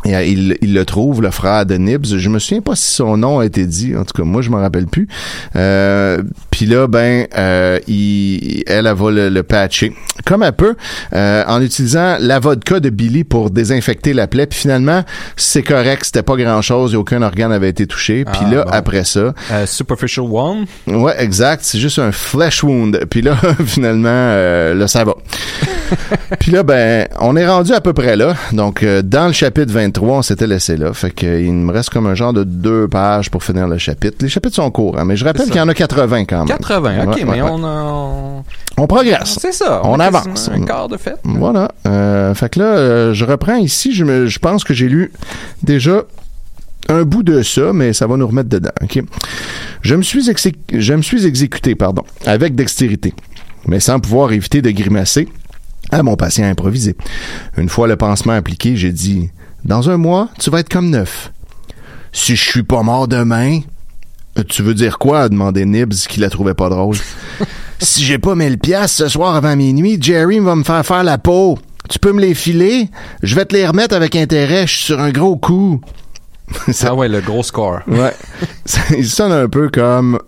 il, 0.05 0.13
il, 0.13 0.59
il 0.63 0.75
le 0.75 0.85
trouve, 0.85 1.23
le 1.23 1.31
frère 1.31 1.67
de 1.67 1.75
Nibs. 1.75 2.07
Je 2.17 2.29
me 2.29 2.39
souviens 2.39 2.61
pas 2.63 2.77
si 2.77 2.93
son 2.95 3.17
nom 3.17 3.41
a 3.41 3.47
été 3.47 3.67
dit. 3.67 3.95
En 3.97 4.05
tout 4.05 4.17
cas, 4.17 4.25
moi, 4.25 4.43
je 4.43 4.51
m'en 4.51 4.59
rappelle 4.59 4.87
plus. 4.87 5.09
Euh, 5.57 6.23
Puis 6.51 6.67
là, 6.67 6.87
ben, 6.87 7.27
euh, 7.37 7.79
il, 7.89 8.63
elle, 8.67 8.87
elle 8.87 8.95
va 8.95 9.11
le, 9.11 9.29
le 9.29 9.43
patcher. 9.43 9.93
Comme 10.25 10.43
elle 10.43 10.53
peut, 10.53 10.75
euh, 11.15 11.45
en 11.47 11.63
utilisant 11.63 12.17
la 12.21 12.39
vodka 12.39 12.81
de 12.81 12.91
Billy 12.91 13.25
pour 13.25 13.51
désinfecter 13.51 14.13
la 14.13 14.27
plaie. 14.27 14.47
Puis 14.47 14.61
finalement, 14.61 15.05
c'est 15.37 15.63
correct. 15.63 16.05
C'était 16.05 16.23
pas 16.23 16.37
grand-chose. 16.37 16.95
et 16.95 16.97
Aucun 16.97 17.23
organe 17.23 17.53
avait 17.53 17.69
été 17.69 17.87
touché. 17.87 18.25
Puis 18.25 18.43
Ah, 18.47 18.51
là, 18.55 18.65
bon. 18.65 18.71
après 18.73 19.05
ça... 19.05 19.35
Euh, 19.53 19.67
superficial 19.67 20.27
One. 20.31 20.67
Ouais, 20.87 21.15
exact. 21.19 21.61
C'est 21.65 21.79
juste 21.79 21.99
un 21.99 22.13
flesh 22.13 22.63
wound. 22.63 23.05
Puis 23.11 23.23
là, 23.23 23.37
finalement, 23.67 24.09
euh, 24.11 24.75
là, 24.75 24.87
ça 24.89 25.05
va. 25.05 25.15
Puis 26.41 26.53
là, 26.53 26.63
ben, 26.63 27.09
on 27.21 27.37
est 27.37 27.47
rendu 27.47 27.73
à 27.73 27.81
peu 27.81 27.93
près 27.93 28.17
là. 28.17 28.35
Donc, 28.53 28.83
euh, 28.83 29.03
dans 29.03 29.27
le 29.27 29.33
chapitre 29.33 29.73
23, 29.89 30.19
on 30.19 30.23
s'était 30.23 30.47
laissé 30.47 30.77
là. 30.77 30.93
Fait 30.93 31.11
qu'il 31.11 31.53
me 31.53 31.73
reste 31.73 31.91
comme 31.91 32.07
un 32.07 32.15
genre 32.15 32.33
de 32.33 32.45
deux 32.45 32.89
pages 32.89 33.31
pour 33.31 33.43
finir 33.43 33.67
le 33.69 33.79
chapitre. 33.79 34.17
Les 34.21 34.29
chapitres 34.29 34.55
sont 34.57 34.71
courts, 34.71 34.99
hein, 34.99 35.05
mais 35.05 35.17
je 35.17 35.25
rappelle 35.25 35.47
qu'il 35.47 35.57
y 35.57 35.61
en 35.61 35.69
a 35.69 35.75
80 35.75 36.25
quand 36.25 36.39
même. 36.39 36.49
80, 36.49 37.05
ok, 37.05 37.09
Ouais, 37.17 37.25
mais 37.25 37.43
ouais, 37.43 37.51
on 37.51 37.65
a. 37.65 37.83
on- 37.85 38.45
On 38.81 38.87
progresse. 38.87 39.39
C'est 39.41 39.53
ça. 39.53 39.81
On 39.85 39.99
avance. 39.99 40.49
Un 40.55 40.63
quart 40.65 40.89
de 40.89 40.97
fait. 40.97 41.17
Voilà. 41.25 41.73
Euh, 41.87 42.33
fait 42.35 42.49
que 42.51 42.61
là, 42.61 42.67
euh, 42.67 43.13
je 43.15 43.25
reprends 43.25 43.57
ici. 43.57 43.93
Je, 43.93 44.05
me, 44.05 44.27
je 44.27 44.39
pense 44.39 44.63
que 44.63 44.73
j'ai 44.73 44.89
lu 44.89 45.11
déjà 45.65 46.03
un 46.89 47.03
bout 47.03 47.23
de 47.25 47.43
ça, 47.43 47.73
mais 47.73 47.93
ça 47.93 48.07
va 48.07 48.17
nous 48.17 48.27
remettre 48.27 48.49
dedans. 48.49 48.71
Je 49.83 49.95
me 49.97 50.03
suis, 50.03 50.31
exé- 50.31 50.55
je 50.73 50.95
me 50.95 51.03
suis 51.03 51.27
exécuté, 51.27 51.75
pardon, 51.75 52.03
avec 52.25 52.55
dextérité, 52.55 53.15
mais 53.67 53.81
sans 53.81 53.99
pouvoir 54.01 54.33
éviter 54.33 54.63
de 54.63 54.71
grimacer 54.71 55.29
à 55.91 56.03
mon 56.05 56.17
patient 56.17 56.45
improvisé. 56.47 56.97
Une 57.57 57.69
fois 57.69 57.89
le 57.89 57.97
pansement 57.97 58.35
appliqué, 58.35 58.77
j'ai 58.77 58.93
dit 58.93 59.31
Dans 59.69 59.89
un 59.91 59.97
mois, 59.99 60.29
tu 60.41 60.51
vas 60.51 60.61
être 60.61 60.69
comme 60.71 60.91
neuf. 60.91 61.31
Si 62.13 62.35
je 62.37 62.43
suis 62.51 62.63
pas 62.63 62.83
mort 62.83 63.07
demain. 63.07 63.61
Tu 64.49 64.63
veux 64.63 64.75
dire 64.75 64.99
quoi? 64.99 65.23
a 65.23 65.29
demandé 65.29 65.65
Nibs, 65.65 65.93
qui 66.09 66.21
la 66.21 66.31
trouvait 66.31 66.55
pas 66.55 66.69
drôle? 66.69 66.97
si 67.81 68.05
j'ai 68.05 68.19
pas 68.19 68.35
1000 68.35 68.59
pièces 68.59 68.93
ce 68.93 69.09
soir 69.09 69.35
avant 69.35 69.55
minuit, 69.57 69.99
Jerry 70.01 70.39
va 70.39 70.55
me 70.57 70.63
faire 70.65 70.85
faire 70.87 71.03
la 71.05 71.19
peau. 71.19 71.59
Tu 71.89 71.99
peux 71.99 72.13
me 72.13 72.21
les 72.21 72.35
filer? 72.35 72.89
Je 73.23 73.35
vais 73.35 73.45
te 73.45 73.55
les 73.55 73.67
remettre 73.67 73.95
avec 73.95 74.15
intérêt. 74.17 74.67
Je 74.67 74.75
suis 74.77 74.85
sur 74.87 75.01
un 75.01 75.11
gros 75.11 75.37
coup. 75.37 75.81
Ah 76.85 76.95
ouais, 76.95 77.09
le 77.09 77.21
gros 77.21 77.43
score. 77.43 77.81
Ouais. 77.87 78.15
Ça- 78.65 78.81
Il 78.97 79.07
sonne 79.07 79.33
un 79.33 79.49
peu 79.49 79.69
comme 79.69 80.19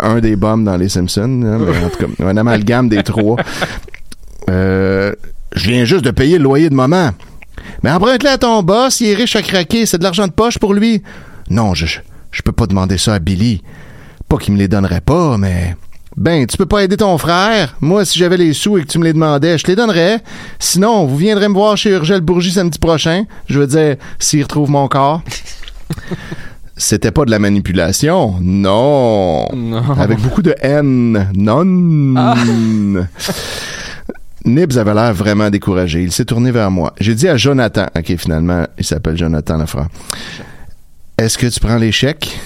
un 0.00 0.20
des 0.20 0.34
bombes 0.36 0.64
dans 0.64 0.76
les 0.78 0.88
Simpsons. 0.88 1.42
hein, 1.44 1.58
mais 1.58 1.84
en 1.84 1.90
tout 1.90 1.98
cas, 1.98 2.24
un 2.24 2.36
amalgame 2.36 2.88
des 2.88 3.02
trois. 3.02 3.36
Euh, 4.48 5.12
je 5.54 5.70
viens 5.70 5.84
juste 5.84 6.04
de 6.04 6.10
payer 6.12 6.38
le 6.38 6.44
loyer 6.44 6.70
de 6.70 6.74
maman. 6.74 7.10
Mais 7.82 7.90
emprunte-le 7.90 8.30
à 8.30 8.38
ton 8.38 8.62
boss, 8.62 9.00
il 9.00 9.08
est 9.08 9.14
riche 9.14 9.36
à 9.36 9.42
craquer, 9.42 9.86
c'est 9.86 9.98
de 9.98 10.02
l'argent 10.02 10.26
de 10.26 10.32
poche 10.32 10.58
pour 10.58 10.74
lui. 10.74 11.02
Non, 11.50 11.74
je, 11.74 11.86
je, 12.30 12.42
peux 12.42 12.52
pas 12.52 12.66
demander 12.66 12.98
ça 12.98 13.14
à 13.14 13.18
Billy. 13.18 13.62
Pas 14.28 14.38
qu'il 14.38 14.54
me 14.54 14.58
les 14.58 14.68
donnerait 14.68 15.00
pas, 15.00 15.36
mais... 15.38 15.76
Ben, 16.16 16.46
tu 16.46 16.56
peux 16.56 16.66
pas 16.66 16.82
aider 16.82 16.96
ton 16.96 17.18
frère. 17.18 17.76
Moi, 17.80 18.06
si 18.06 18.18
j'avais 18.18 18.38
les 18.38 18.54
sous 18.54 18.78
et 18.78 18.82
que 18.82 18.86
tu 18.86 18.98
me 18.98 19.04
les 19.04 19.12
demandais, 19.12 19.58
je 19.58 19.64
te 19.64 19.70
les 19.70 19.76
donnerais. 19.76 20.22
Sinon, 20.58 21.04
vous 21.04 21.16
viendrez 21.16 21.46
me 21.46 21.54
voir 21.54 21.76
chez 21.76 21.90
Urgel 21.90 22.22
Bourgie 22.22 22.52
samedi 22.52 22.78
prochain. 22.78 23.24
Je 23.48 23.60
veux 23.60 23.66
dire, 23.66 23.96
s'il 24.18 24.42
retrouve 24.42 24.70
mon 24.70 24.88
corps. 24.88 25.22
C'était 26.78 27.10
pas 27.10 27.24
de 27.24 27.30
la 27.30 27.38
manipulation. 27.38 28.34
Non. 28.40 29.46
Non. 29.54 29.82
Avec 29.98 30.18
beaucoup 30.20 30.42
de 30.42 30.54
haine. 30.60 31.30
Non. 31.34 32.14
Ah. 32.16 32.34
Nibs 34.46 34.78
avait 34.78 34.94
l'air 34.94 35.12
vraiment 35.12 35.50
découragé. 35.50 36.02
Il 36.02 36.12
s'est 36.12 36.24
tourné 36.24 36.52
vers 36.52 36.70
moi. 36.70 36.94
J'ai 37.00 37.14
dit 37.14 37.28
à 37.28 37.36
Jonathan, 37.36 37.86
OK, 37.96 38.16
finalement, 38.16 38.64
il 38.78 38.84
s'appelle 38.84 39.16
Jonathan, 39.16 39.58
le 39.58 39.66
frère. 39.66 39.88
Est-ce 41.18 41.36
que 41.36 41.46
tu 41.48 41.58
prends 41.60 41.76
les 41.76 41.92
chèques? 41.92 42.38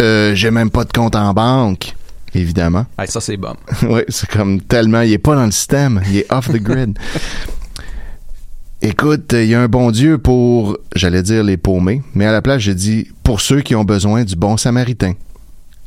Euh, 0.00 0.34
j'ai 0.34 0.50
même 0.50 0.70
pas 0.70 0.84
de 0.84 0.92
compte 0.92 1.14
en 1.14 1.32
banque. 1.34 1.94
Évidemment. 2.34 2.86
Ah, 2.98 3.06
ça, 3.06 3.20
c'est 3.20 3.36
bon. 3.36 3.54
oui, 3.82 4.02
c'est 4.08 4.28
comme 4.28 4.60
tellement, 4.60 5.02
il 5.02 5.12
est 5.12 5.18
pas 5.18 5.34
dans 5.34 5.46
le 5.46 5.50
système. 5.50 6.02
Il 6.08 6.18
est 6.18 6.32
off 6.32 6.48
the 6.48 6.56
grid. 6.56 6.98
Écoute, 8.82 9.32
il 9.32 9.46
y 9.46 9.54
a 9.54 9.60
un 9.60 9.68
bon 9.68 9.90
Dieu 9.90 10.18
pour, 10.18 10.78
j'allais 10.94 11.22
dire 11.22 11.42
les 11.42 11.56
paumés, 11.56 12.02
mais 12.14 12.26
à 12.26 12.32
la 12.32 12.42
place, 12.42 12.60
j'ai 12.60 12.74
dit 12.74 13.08
pour 13.22 13.40
ceux 13.40 13.62
qui 13.62 13.74
ont 13.74 13.84
besoin 13.84 14.22
du 14.22 14.36
bon 14.36 14.56
samaritain. 14.56 15.14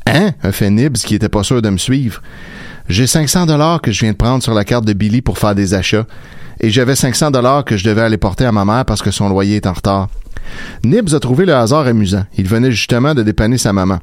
Hein? 0.07 0.31
Un 0.41 0.51
fait 0.51 0.71
Nibs 0.71 0.97
qui 0.97 1.15
était 1.15 1.29
pas 1.29 1.43
sûr 1.43 1.61
de 1.61 1.69
me 1.69 1.77
suivre. 1.77 2.21
J'ai 2.89 3.05
500 3.05 3.45
dollars 3.45 3.81
que 3.81 3.91
je 3.91 3.99
viens 3.99 4.13
de 4.13 4.17
prendre 4.17 4.41
sur 4.41 4.55
la 4.55 4.65
carte 4.65 4.83
de 4.83 4.93
Billy 4.93 5.21
pour 5.21 5.37
faire 5.37 5.53
des 5.53 5.75
achats. 5.75 6.07
Et 6.59 6.71
j'avais 6.71 6.95
500 6.95 7.29
dollars 7.29 7.63
que 7.63 7.77
je 7.77 7.83
devais 7.83 8.01
aller 8.01 8.17
porter 8.17 8.45
à 8.45 8.51
ma 8.51 8.65
mère 8.65 8.83
parce 8.83 9.03
que 9.03 9.11
son 9.11 9.29
loyer 9.29 9.57
est 9.57 9.67
en 9.67 9.73
retard. 9.73 10.09
Nibs 10.83 11.13
a 11.13 11.19
trouvé 11.19 11.45
le 11.45 11.53
hasard 11.53 11.85
amusant. 11.85 12.25
Il 12.35 12.47
venait 12.47 12.71
justement 12.71 13.13
de 13.13 13.21
dépanner 13.21 13.59
sa 13.59 13.73
maman. 13.73 13.99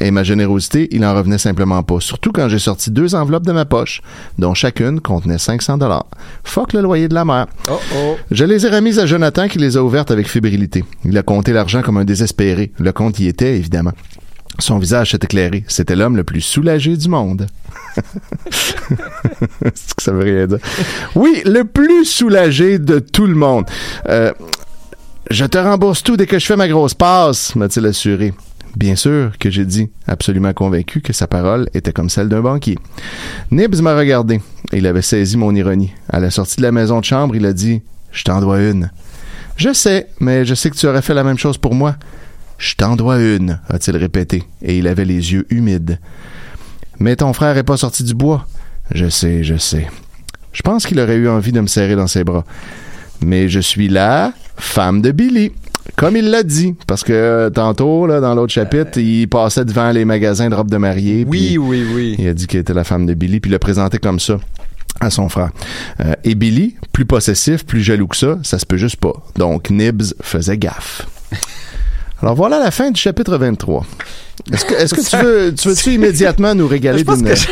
Et 0.00 0.10
ma 0.10 0.22
générosité, 0.22 0.88
il 0.92 1.04
en 1.04 1.14
revenait 1.14 1.36
simplement 1.36 1.82
pas. 1.82 2.00
Surtout 2.00 2.32
quand 2.32 2.48
j'ai 2.48 2.58
sorti 2.58 2.90
deux 2.90 3.14
enveloppes 3.14 3.44
de 3.44 3.52
ma 3.52 3.66
poche, 3.66 4.00
dont 4.38 4.54
chacune 4.54 5.00
contenait 5.00 5.36
500 5.36 5.76
dollars. 5.76 6.06
Fuck 6.42 6.72
le 6.72 6.80
loyer 6.80 7.08
de 7.08 7.14
la 7.14 7.26
mère. 7.26 7.46
Oh 7.70 7.78
oh. 7.94 8.16
Je 8.30 8.44
les 8.46 8.64
ai 8.64 8.70
remises 8.70 8.98
à 8.98 9.04
Jonathan 9.04 9.48
qui 9.48 9.58
les 9.58 9.76
a 9.76 9.82
ouvertes 9.82 10.10
avec 10.10 10.26
fébrilité. 10.26 10.82
Il 11.04 11.18
a 11.18 11.22
compté 11.22 11.52
l'argent 11.52 11.82
comme 11.82 11.98
un 11.98 12.04
désespéré. 12.04 12.72
Le 12.78 12.92
compte 12.92 13.18
y 13.18 13.28
était, 13.28 13.56
évidemment. 13.56 13.92
Son 14.60 14.78
visage 14.78 15.12
s'est 15.12 15.20
éclairé. 15.22 15.64
C'était 15.68 15.96
l'homme 15.96 16.16
le 16.16 16.24
plus 16.24 16.40
soulagé 16.40 16.96
du 16.96 17.08
monde. 17.08 17.46
C'est 19.74 19.94
que 19.94 20.02
ça 20.02 20.12
veut 20.12 20.24
rien 20.24 20.46
dire? 20.46 20.58
Oui, 21.14 21.42
le 21.44 21.64
plus 21.64 22.04
soulagé 22.04 22.78
de 22.78 22.98
tout 22.98 23.26
le 23.26 23.34
monde. 23.34 23.64
Euh, 24.08 24.32
je 25.30 25.44
te 25.44 25.58
rembourse 25.58 26.02
tout 26.02 26.16
dès 26.16 26.26
que 26.26 26.38
je 26.38 26.46
fais 26.46 26.56
ma 26.56 26.68
grosse 26.68 26.94
passe, 26.94 27.54
m'a-t-il 27.56 27.86
assuré. 27.86 28.34
Bien 28.76 28.94
sûr 28.94 29.32
que 29.38 29.50
j'ai 29.50 29.64
dit, 29.64 29.90
absolument 30.06 30.52
convaincu 30.52 31.00
que 31.00 31.12
sa 31.12 31.26
parole 31.26 31.68
était 31.74 31.92
comme 31.92 32.08
celle 32.08 32.28
d'un 32.28 32.40
banquier. 32.40 32.78
Nibs 33.50 33.80
m'a 33.80 33.96
regardé. 33.96 34.40
Il 34.72 34.86
avait 34.86 35.02
saisi 35.02 35.36
mon 35.36 35.54
ironie. 35.54 35.92
À 36.08 36.20
la 36.20 36.30
sortie 36.30 36.56
de 36.58 36.62
la 36.62 36.72
maison 36.72 37.00
de 37.00 37.04
chambre, 37.04 37.34
il 37.34 37.46
a 37.46 37.52
dit 37.52 37.82
Je 38.12 38.22
t'en 38.22 38.40
dois 38.40 38.60
une. 38.60 38.90
Je 39.56 39.72
sais, 39.72 40.08
mais 40.20 40.44
je 40.44 40.54
sais 40.54 40.70
que 40.70 40.76
tu 40.76 40.86
aurais 40.86 41.02
fait 41.02 41.14
la 41.14 41.24
même 41.24 41.38
chose 41.38 41.58
pour 41.58 41.74
moi. 41.74 41.96
Je 42.60 42.74
t'en 42.74 42.94
dois 42.94 43.18
une, 43.18 43.58
a-t-il 43.70 43.96
répété, 43.96 44.44
et 44.62 44.76
il 44.76 44.86
avait 44.86 45.06
les 45.06 45.32
yeux 45.32 45.46
humides. 45.48 45.98
Mais 46.98 47.16
ton 47.16 47.32
frère 47.32 47.56
est 47.56 47.62
pas 47.62 47.78
sorti 47.78 48.04
du 48.04 48.12
bois. 48.12 48.46
Je 48.92 49.08
sais, 49.08 49.42
je 49.42 49.56
sais. 49.56 49.88
Je 50.52 50.60
pense 50.60 50.84
qu'il 50.84 51.00
aurait 51.00 51.16
eu 51.16 51.26
envie 51.26 51.52
de 51.52 51.60
me 51.60 51.66
serrer 51.66 51.96
dans 51.96 52.06
ses 52.06 52.22
bras. 52.22 52.44
Mais 53.22 53.48
je 53.48 53.60
suis 53.60 53.88
la 53.88 54.34
femme 54.58 55.00
de 55.00 55.10
Billy. 55.10 55.52
Comme 55.96 56.18
il 56.18 56.30
l'a 56.30 56.42
dit, 56.42 56.74
parce 56.86 57.02
que 57.02 57.14
euh, 57.14 57.48
tantôt, 57.48 58.06
là, 58.06 58.20
dans 58.20 58.34
l'autre 58.34 58.52
chapitre, 58.52 58.98
il 58.98 59.26
passait 59.28 59.64
devant 59.64 59.90
les 59.90 60.04
magasins 60.04 60.50
de 60.50 60.54
robes 60.54 60.70
de 60.70 60.76
mariée. 60.76 61.24
Oui, 61.26 61.56
oui, 61.56 61.82
oui. 61.94 62.16
Il 62.18 62.28
a 62.28 62.34
dit 62.34 62.46
qu'elle 62.46 62.60
était 62.60 62.74
la 62.74 62.84
femme 62.84 63.06
de 63.06 63.14
Billy, 63.14 63.40
puis 63.40 63.48
il 63.48 63.52
l'a 63.52 63.58
présenté 63.58 63.96
comme 63.96 64.20
ça 64.20 64.38
à 65.00 65.08
son 65.08 65.30
frère. 65.30 65.50
Euh, 66.00 66.12
et 66.24 66.34
Billy, 66.34 66.76
plus 66.92 67.06
possessif, 67.06 67.64
plus 67.64 67.80
jaloux 67.80 68.06
que 68.06 68.18
ça, 68.18 68.38
ça 68.42 68.58
se 68.58 68.66
peut 68.66 68.76
juste 68.76 68.96
pas. 68.96 69.14
Donc 69.36 69.70
Nibs 69.70 70.12
faisait 70.20 70.58
gaffe. 70.58 71.06
Alors 72.22 72.34
voilà 72.34 72.58
la 72.58 72.70
fin 72.70 72.90
du 72.90 73.00
chapitre 73.00 73.36
23. 73.38 73.84
Est-ce 74.52 74.64
que, 74.64 74.74
est-ce 74.74 74.94
que 74.94 75.00
tu 75.08 75.16
veux, 75.16 75.54
tu 75.54 75.68
veux-tu 75.68 75.92
immédiatement 75.94 76.54
nous 76.54 76.66
régaler 76.66 76.98
Je 77.00 77.04
pense 77.04 77.18
d'une... 77.18 77.28
que 77.28 77.34
j'ai 77.34 77.48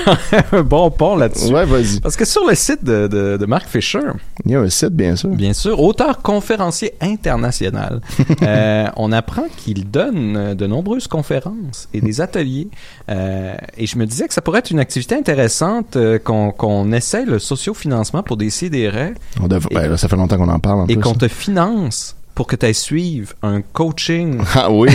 un 0.52 0.62
bon 0.62 0.90
pont 0.90 1.16
là-dessus. 1.16 1.52
Ouais, 1.52 1.64
vas-y. 1.64 2.00
Parce 2.00 2.16
que 2.16 2.25
sur 2.25 2.46
le 2.46 2.54
site 2.54 2.82
de, 2.84 3.06
de, 3.08 3.37
de 3.37 3.46
Mark 3.46 3.66
Fisher, 3.68 4.00
Il 4.44 4.52
y 4.52 4.54
a 4.54 4.60
un 4.60 4.68
site, 4.68 4.90
bien 4.90 5.16
sûr. 5.16 5.30
bien 5.30 5.52
sûr, 5.52 5.80
auteur 5.80 6.18
conférencier 6.22 6.94
international, 7.00 8.00
euh, 8.42 8.87
on 8.96 9.12
apprend 9.12 9.44
qu'il 9.56 9.90
donne 9.90 10.54
de 10.54 10.66
nombreuses 10.66 11.08
conférences 11.08 11.88
et 11.94 12.00
des 12.00 12.20
ateliers. 12.20 12.68
Euh, 13.10 13.54
et 13.76 13.87
je 13.87 13.98
me 13.98 14.06
disais 14.06 14.26
que 14.28 14.34
ça 14.34 14.40
pourrait 14.42 14.60
être 14.60 14.70
une 14.70 14.80
activité 14.80 15.14
intéressante 15.14 15.96
euh, 15.96 16.18
qu'on 16.18 16.50
qu'on 16.52 16.92
essaie 16.92 17.25
le 17.25 17.38
sociofinancement 17.38 18.22
pour 18.22 18.37
des 18.37 18.50
CDR 18.50 19.12
On 19.42 19.46
ben, 19.46 19.60
là, 19.72 19.96
ça 19.96 20.08
fait 20.08 20.16
longtemps 20.16 20.37
qu'on 20.37 20.48
en 20.48 20.58
parle 20.58 20.80
en 20.80 20.87
et 20.87 20.94
plus. 20.94 21.02
qu'on 21.02 21.14
te 21.14 21.28
finance 21.28 22.16
pour 22.38 22.47
que 22.47 22.54
tu 22.54 22.66
ailles 22.66 22.73
suivre 22.75 23.33
un 23.42 23.62
coaching. 23.62 24.40
Ah 24.54 24.71
oui. 24.71 24.90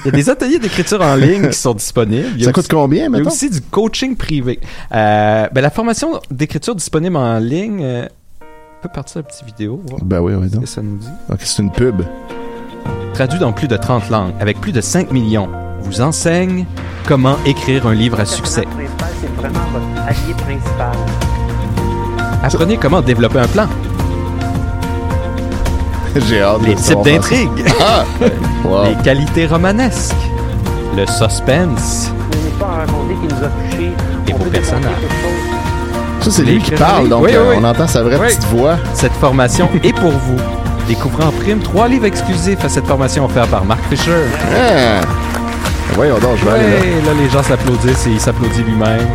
Il 0.00 0.06
y 0.06 0.08
a 0.08 0.10
des 0.10 0.30
ateliers 0.30 0.58
d'écriture 0.58 1.02
en 1.02 1.16
ligne 1.16 1.50
qui 1.50 1.58
sont 1.58 1.74
disponibles. 1.74 2.40
Ça 2.42 2.50
coûte 2.50 2.60
aussi- 2.60 2.68
combien, 2.68 3.00
Il 3.00 3.02
y 3.02 3.06
a 3.06 3.08
maintenant? 3.10 3.28
aussi 3.30 3.50
du 3.50 3.60
coaching 3.60 4.16
privé. 4.16 4.58
Euh, 4.94 5.48
ben, 5.52 5.60
la 5.60 5.68
formation 5.68 6.18
d'écriture 6.30 6.74
disponible 6.74 7.16
en 7.18 7.38
ligne. 7.38 7.80
euh, 7.82 8.06
on 8.40 8.82
peut 8.84 8.88
partir 8.94 9.18
la 9.18 9.24
petite 9.24 9.44
vidéo. 9.44 9.82
voir 9.86 10.00
Ben 10.02 10.20
oui, 10.20 10.32
oui, 10.34 10.48
ce 10.50 10.56
que 10.60 10.64
ça 10.66 10.80
nous 10.80 10.96
dit. 10.96 11.06
Ok, 11.30 11.40
c'est 11.42 11.60
une 11.62 11.70
pub. 11.72 12.00
Traduit 13.12 13.38
dans 13.38 13.52
plus 13.52 13.68
de 13.68 13.76
30 13.76 14.08
langues, 14.08 14.32
avec 14.40 14.58
plus 14.58 14.72
de 14.72 14.80
5 14.80 15.12
millions, 15.12 15.50
vous 15.82 16.00
enseigne 16.00 16.64
Comment 17.06 17.36
écrire 17.44 17.86
un 17.86 17.92
livre 17.94 18.18
à 18.18 18.24
succès. 18.24 18.64
C'est 19.20 19.28
vraiment 19.38 19.60
votre 19.74 20.06
allié 20.08 20.32
principal. 20.38 20.96
Apprenez 22.42 22.78
comment 22.78 23.02
développer 23.02 23.40
un 23.40 23.48
plan. 23.48 23.68
J'ai 26.28 26.42
hâte 26.42 26.62
Les 26.66 26.74
types 26.74 26.84
ça. 26.98 27.02
d'intrigue. 27.02 27.64
Ah! 27.80 28.04
Wow. 28.64 28.84
Les 28.84 28.94
qualités 29.02 29.46
romanesques. 29.46 30.14
Le 30.96 31.06
suspense. 31.06 32.12
Vos 34.26 34.44
veut 34.44 34.50
personnages. 34.50 34.92
Ça, 36.20 36.30
c'est 36.30 36.42
Les 36.44 36.52
lui 36.54 36.60
qui 36.62 36.70
parle, 36.72 37.08
donc 37.08 37.24
Oui, 37.24 37.34
euh, 37.34 37.50
oui, 37.50 37.56
on 37.60 37.64
entend 37.64 37.86
sa 37.88 38.02
vraie 38.02 38.16
Oui. 38.18 38.26
petite 38.28 38.44
voix. 38.44 38.76
Cette 38.94 39.12
formation 39.14 39.68
est 39.82 39.92
pour 39.94 40.10
vous. 40.12 40.36
Découvrez 40.86 41.24
en 41.24 41.32
prime 41.32 41.58
trois 41.60 41.88
livres 41.88 42.04
exclusifs 42.06 42.64
à 42.64 42.68
cette 42.68 42.86
formation 42.86 43.24
offerte 43.24 43.50
par 43.50 43.64
Mark 43.64 43.80
Fisher. 43.90 44.12
Ah! 44.54 45.00
Voyons 45.94 46.18
donc, 46.18 46.36
je 46.38 46.44
vais 46.44 46.52
aller 46.52 47.00
là, 47.04 47.12
les 47.20 47.28
gens 47.28 47.42
s'applaudissent 47.42 48.06
et 48.06 48.10
il 48.10 48.20
s'applaudit 48.20 48.62
lui-même. 48.62 49.06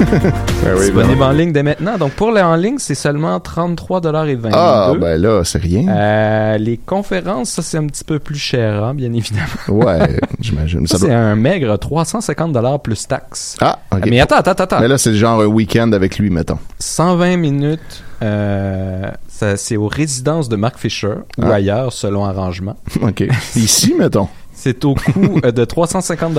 Ouais, 0.00 0.72
oui, 0.76 0.80
Disponible 0.86 1.18
ben. 1.18 1.26
en 1.26 1.30
ligne 1.32 1.52
dès 1.52 1.62
maintenant. 1.62 1.98
Donc, 1.98 2.12
pour 2.12 2.32
les 2.32 2.42
en 2.42 2.56
ligne, 2.56 2.78
c'est 2.78 2.94
seulement 2.94 3.38
33,22 3.38 4.50
Ah, 4.52 4.92
ben 4.98 5.20
là, 5.20 5.42
c'est 5.44 5.58
rien. 5.60 5.88
Euh, 5.88 6.58
les 6.58 6.76
conférences, 6.78 7.50
ça, 7.50 7.62
c'est 7.62 7.76
un 7.78 7.86
petit 7.86 8.04
peu 8.04 8.18
plus 8.18 8.38
cher, 8.38 8.82
hein, 8.84 8.94
bien 8.94 9.12
évidemment. 9.12 9.46
Ouais, 9.68 10.18
j'imagine. 10.40 10.86
Ça, 10.86 10.98
Ça 10.98 11.06
c'est 11.06 11.14
un 11.14 11.36
maigre 11.36 11.76
350 11.76 12.82
plus 12.82 13.06
taxes. 13.06 13.56
Ah, 13.60 13.78
ok. 13.92 14.06
Mais 14.08 14.20
attends, 14.20 14.36
attends, 14.36 14.50
attends. 14.52 14.80
Mais 14.80 14.88
là, 14.88 14.98
c'est 14.98 15.14
genre 15.14 15.40
un 15.40 15.46
week-end 15.46 15.92
avec 15.92 16.18
lui, 16.18 16.30
mettons. 16.30 16.58
120 16.78 17.36
minutes, 17.36 18.02
euh, 18.22 19.10
ça, 19.28 19.56
c'est 19.56 19.76
aux 19.76 19.88
résidences 19.88 20.48
de 20.48 20.56
Mark 20.56 20.78
Fisher 20.78 21.14
ou 21.38 21.42
Ah. 21.44 21.54
ailleurs, 21.54 21.92
selon 21.92 22.24
arrangement. 22.24 22.76
OK. 23.02 23.24
Ici, 23.56 23.94
mettons. 23.98 24.28
C'est 24.52 24.84
au 24.84 24.94
coût 24.94 25.40
euh, 25.44 25.52
de 25.52 25.64
350 25.64 26.34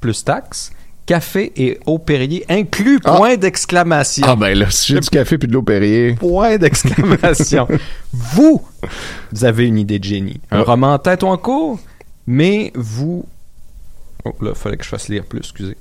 plus 0.00 0.24
taxes, 0.24 0.72
café 1.14 1.50
et 1.56 1.80
eau 1.86 1.98
Perrier 1.98 2.44
inclus, 2.48 3.00
Ah. 3.04 3.16
point 3.16 3.36
d'exclamation. 3.36 4.24
Ah, 4.28 4.36
ben 4.36 4.56
là, 4.56 4.70
si 4.70 4.92
j'ai 4.92 5.00
du 5.00 5.08
café 5.10 5.38
puis 5.38 5.48
de 5.48 5.52
l'eau 5.52 5.62
Perrier. 5.62 6.12
Point 6.14 6.56
d'exclamation. 6.56 7.66
vous, 8.12 8.62
vous 9.32 9.44
avez 9.44 9.66
une 9.66 9.76
idée 9.78 9.98
de 9.98 10.04
génie. 10.04 10.40
Un 10.52 10.60
Ah. 10.60 10.62
roman 10.62 10.92
en 10.94 10.98
tête 11.00 11.24
ou 11.24 11.26
en 11.26 11.36
cours, 11.36 11.80
mais 12.28 12.70
vous... 12.76 13.24
Oh 14.24 14.34
là, 14.40 14.54
fallait 14.54 14.76
que 14.76 14.84
je 14.84 14.88
fasse 14.90 15.08
lire 15.08 15.24
plus, 15.24 15.38
excusez. 15.40 15.76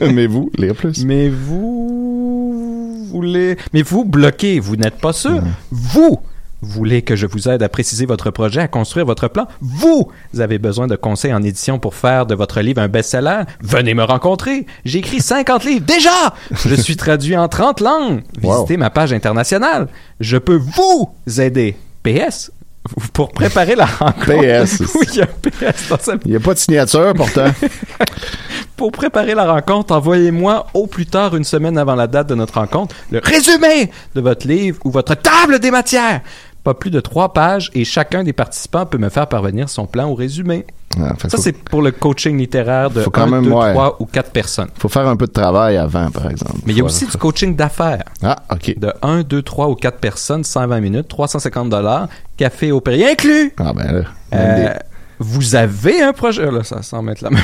Mais 0.14 0.26
vous, 0.26 0.50
lire 0.56 0.74
plus. 0.74 1.04
mais 1.04 1.28
vous 1.28 3.06
voulez... 3.10 3.56
Mais 3.72 3.82
vous 3.82 4.04
bloquez, 4.04 4.58
vous 4.58 4.74
n'êtes 4.76 4.96
pas 4.98 5.10
Mm. 5.10 5.12
sûr. 5.12 5.42
Vous 5.70 6.18
voulez 6.62 7.02
que 7.02 7.16
je 7.16 7.26
vous 7.26 7.48
aide 7.48 7.62
à 7.62 7.68
préciser 7.68 8.06
votre 8.06 8.30
projet, 8.30 8.60
à 8.60 8.68
construire 8.68 9.06
votre 9.06 9.28
plan? 9.28 9.46
Vous 9.60 10.10
avez 10.38 10.58
besoin 10.58 10.86
de 10.86 10.96
conseils 10.96 11.32
en 11.32 11.42
édition 11.42 11.78
pour 11.78 11.94
faire 11.94 12.26
de 12.26 12.34
votre 12.34 12.60
livre 12.60 12.80
un 12.82 12.88
best-seller? 12.88 13.42
Venez 13.60 13.94
me 13.94 14.04
rencontrer. 14.04 14.66
J'ai 14.84 14.98
écrit 14.98 15.20
50 15.20 15.64
livres 15.64 15.86
déjà. 15.86 16.34
Je 16.66 16.74
suis 16.74 16.96
traduit 16.96 17.36
en 17.36 17.48
30 17.48 17.80
langues. 17.80 18.22
Wow. 18.42 18.54
Visitez 18.54 18.76
ma 18.76 18.90
page 18.90 19.12
internationale. 19.12 19.88
Je 20.20 20.36
peux 20.36 20.60
vous 20.60 21.14
aider. 21.40 21.76
PS, 22.02 22.50
pour 23.12 23.30
préparer 23.30 23.74
la 23.74 23.86
rencontre. 23.86 24.24
PS. 24.26 24.80
oui, 24.94 25.06
il 25.12 25.18
y 25.18 25.20
a 25.20 25.24
un 25.24 25.50
PS 25.50 25.88
dans 25.88 25.98
ça. 25.98 26.14
Il 26.24 26.30
n'y 26.30 26.36
a 26.36 26.40
pas 26.40 26.54
de 26.54 26.58
signature, 26.58 27.12
pourtant. 27.14 27.46
Pour 28.80 28.92
préparer 28.92 29.34
la 29.34 29.52
rencontre, 29.52 29.94
envoyez-moi 29.94 30.66
au 30.72 30.86
plus 30.86 31.04
tard 31.04 31.36
une 31.36 31.44
semaine 31.44 31.76
avant 31.76 31.94
la 31.94 32.06
date 32.06 32.28
de 32.28 32.34
notre 32.34 32.54
rencontre 32.54 32.96
le 33.10 33.20
résumé 33.22 33.90
de 34.14 34.22
votre 34.22 34.48
livre 34.48 34.78
ou 34.86 34.90
votre 34.90 35.14
table 35.14 35.58
des 35.58 35.70
matières. 35.70 36.22
Pas 36.64 36.74
plus 36.74 36.90
de 36.90 37.00
trois 37.00 37.32
pages 37.32 37.70
et 37.74 37.84
chacun 37.84 38.22
des 38.22 38.32
participants 38.34 38.84
peut 38.86 38.98
me 38.98 39.08
faire 39.08 39.26
parvenir 39.26 39.68
son 39.68 39.86
plan 39.86 40.08
ou 40.10 40.14
résumé. 40.14 40.66
Ah, 41.00 41.14
Ça, 41.28 41.38
c'est 41.38 41.52
pour 41.52 41.82
le 41.82 41.92
coaching 41.92 42.36
littéraire 42.36 42.90
de 42.90 43.00
Faut 43.02 43.10
quand 43.10 43.22
1, 43.22 43.26
même, 43.28 43.44
2, 43.44 43.50
ouais. 43.50 43.72
3 43.72 43.96
ou 44.00 44.06
4 44.06 44.30
personnes. 44.32 44.68
faut 44.76 44.88
faire 44.88 45.06
un 45.06 45.16
peu 45.16 45.26
de 45.26 45.32
travail 45.32 45.76
avant, 45.76 46.10
par 46.10 46.28
exemple. 46.28 46.56
Mais 46.66 46.72
il 46.72 46.78
y 46.78 46.80
a 46.80 46.84
aussi 46.84 47.06
du 47.06 47.16
coaching 47.16 47.54
d'affaires. 47.56 48.04
Ah, 48.22 48.36
OK. 48.52 48.78
De 48.78 48.92
1, 49.02 49.22
2, 49.22 49.42
3 49.42 49.68
ou 49.68 49.74
4 49.76 49.98
personnes, 49.98 50.44
120 50.44 50.80
minutes, 50.80 51.08
350 51.08 51.70
dollars, 51.70 52.08
café 52.36 52.72
au 52.72 52.80
Perrier 52.80 53.10
inclus. 53.12 53.52
Ah, 53.58 53.72
ben 53.72 53.92
là. 53.92 54.02
Euh, 54.34 54.74
vous 55.22 55.54
avez 55.54 56.00
un 56.02 56.12
projet... 56.14 56.50
Là, 56.50 56.64
ça 56.64 56.82
sent 56.82 57.00
mettre 57.02 57.22
la 57.22 57.30
main. 57.30 57.38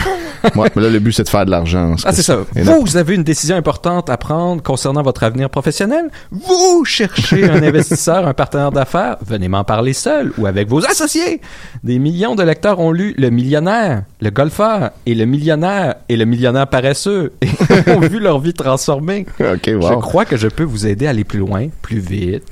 Ouais, 0.56 0.71
mais 0.75 0.83
là, 0.83 0.88
le 0.88 0.99
but, 0.99 1.12
c'est 1.12 1.25
de 1.25 1.28
faire 1.28 1.45
de 1.45 1.50
l'argent. 1.50 1.95
Ah, 2.04 2.12
c'est 2.12 2.23
ça. 2.23 2.38
Vous, 2.54 2.64
là- 2.64 2.78
vous 2.80 2.97
avez 2.97 3.14
une 3.14 3.23
décision 3.23 3.54
importante 3.54 4.09
à 4.09 4.16
prendre 4.16 4.62
concernant 4.62 5.02
votre 5.02 5.23
avenir 5.25 5.50
professionnel. 5.50 6.06
Vous 6.30 6.85
cherchez 6.87 7.45
un 7.50 7.62
investisseur, 7.62 8.26
un 8.26 8.33
partenaire 8.35 8.73
d'affaires. 8.73 9.16
Venez 9.26 9.49
m'en 9.49 9.62
parler 9.64 9.92
seul 9.92 10.33
ou 10.38 10.47
avec 10.47 10.68
vos 10.68 10.85
associés. 10.87 11.40
Des 11.85 11.99
millions 11.99 12.35
de 12.35 12.42
lecteurs 12.42 12.80
ont 12.80 12.92
lu 12.92 13.14
Le 13.18 13.28
Millionnaire, 13.30 14.04
Le 14.21 14.30
Golfeur 14.30 14.91
et 15.04 15.15
Le 15.15 15.26
Millionnaire 15.26 15.97
et 16.08 16.17
Le 16.17 16.25
Millionnaire 16.25 16.67
paresseux 16.69 17.34
et 17.43 17.91
ont 17.91 18.00
vu 18.00 18.19
leur 18.21 18.39
vie 18.41 18.54
transformée. 18.54 19.26
OK, 19.39 19.60
Je 19.67 19.75
wow. 19.75 19.99
crois 20.00 20.25
que 20.25 20.36
je 20.39 20.49
peux 20.49 20.65
vous 20.65 20.86
aider 20.86 21.06
à 21.06 21.10
aller 21.10 21.25
plus 21.25 21.41
loin, 21.41 21.69
plus 21.82 21.99
vite 21.99 22.43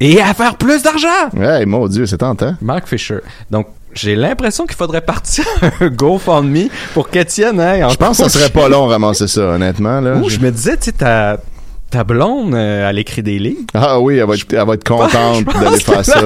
et 0.00 0.20
à 0.20 0.32
faire 0.34 0.56
plus 0.56 0.82
d'argent. 0.82 1.08
Ouais, 1.36 1.66
mon 1.66 1.86
Dieu, 1.88 2.06
c'est 2.06 2.18
tentant. 2.18 2.54
Mark 2.60 2.86
Fisher. 2.88 3.18
Donc, 3.50 3.66
j'ai 3.94 4.16
l'impression 4.16 4.66
qu'il 4.66 4.76
faudrait 4.76 5.00
partir 5.00 5.44
un 5.80 5.88
GoFundMe 5.88 6.68
pour 6.94 7.10
qu'Étienne 7.10 7.60
aille 7.60 7.84
en 7.84 7.90
Je 7.90 7.96
pense 7.96 8.18
que 8.18 8.24
ça 8.24 8.28
serait 8.28 8.50
pas 8.50 8.68
long 8.68 8.86
ramasser 8.86 9.28
ça, 9.28 9.42
honnêtement. 9.42 10.00
Là. 10.00 10.16
Ouh, 10.16 10.28
je 10.28 10.38
me 10.38 10.50
disais, 10.50 10.76
tu 10.76 10.84
sais, 10.84 10.92
ta, 10.92 11.38
ta 11.90 12.04
blonde, 12.04 12.54
euh, 12.54 12.88
elle 12.88 12.98
écrit 12.98 13.22
des 13.22 13.38
livres. 13.38 13.62
Ah 13.74 13.98
oui, 13.98 14.18
elle 14.18 14.26
va 14.26 14.34
être, 14.34 14.46
elle 14.52 14.66
va 14.66 14.74
être 14.74 14.86
contente 14.86 15.44
d'aller 15.44 15.80
faire 15.80 16.04
ça. 16.04 16.20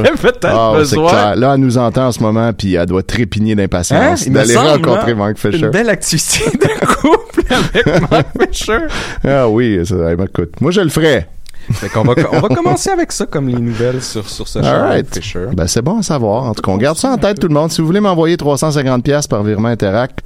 Ah, 0.45 0.75
c'est 0.85 0.97
clair. 0.97 1.37
Là, 1.37 1.55
elle 1.55 1.61
nous 1.61 1.79
entend 1.79 2.07
en 2.09 2.13
ce 2.13 2.21
moment, 2.21 2.53
puis 2.53 2.75
elle 2.75 2.87
doit 2.87 3.03
trépigner 3.03 3.53
Hein? 3.53 3.57
d'impatience 3.57 4.27
me 4.27 4.35
d'aller 4.35 4.57
rencontrer 4.57 5.13
hein, 5.13 5.17
Mark 5.17 5.37
Fisher. 5.39 5.59
Une 5.59 5.71
belle 5.71 5.91
activité 5.91 6.45
de 6.59 6.87
couple 6.87 7.43
avec 7.51 8.11
Mark 8.11 8.27
Fisher. 8.51 8.79
Ah 9.25 9.49
oui, 9.49 9.81
ça, 9.85 9.95
ben, 9.95 10.25
écoute, 10.25 10.61
moi 10.61 10.71
je 10.71 10.81
le 10.81 10.89
ferais. 10.89 11.29
Fait 11.73 11.89
qu'on 11.89 12.03
va, 12.03 12.15
on 12.33 12.41
va 12.41 12.49
commencer 12.49 12.91
avec 12.91 13.13
ça 13.13 13.27
comme 13.27 13.49
les 13.49 13.61
nouvelles 13.61 14.03
sur, 14.03 14.29
sur 14.29 14.49
ce 14.49 14.59
right. 14.59 15.15
Fisher. 15.15 15.47
Ben, 15.53 15.67
c'est 15.67 15.83
bon 15.83 15.99
à 15.99 16.03
savoir. 16.03 16.45
En 16.45 16.55
tout 16.55 16.63
cas, 16.63 16.73
on 16.73 16.77
garde 16.77 16.99
ça 16.99 17.11
en 17.11 17.19
tête 17.19 17.39
tout 17.39 17.49
le 17.49 17.55
monde. 17.55 17.71
Si 17.71 17.81
vous 17.81 17.87
voulez 17.87 18.01
m'envoyer 18.01 18.37
350 18.37 19.05
pièces 19.05 19.27
par 19.27 19.43
virement 19.43 19.69
Interact, 19.69 20.21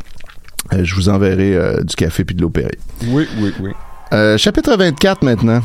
euh, 0.72 0.85
je 0.85 0.94
vous 0.94 1.09
enverrai 1.09 1.55
euh, 1.55 1.83
du 1.83 1.94
café 1.94 2.25
puis 2.25 2.35
de 2.35 2.42
l'eau. 2.42 2.53
Oui, 3.09 3.29
oui, 3.38 3.53
oui. 3.61 3.70
Euh, 4.12 4.37
chapitre 4.38 4.77
24 4.77 5.22
maintenant. 5.22 5.61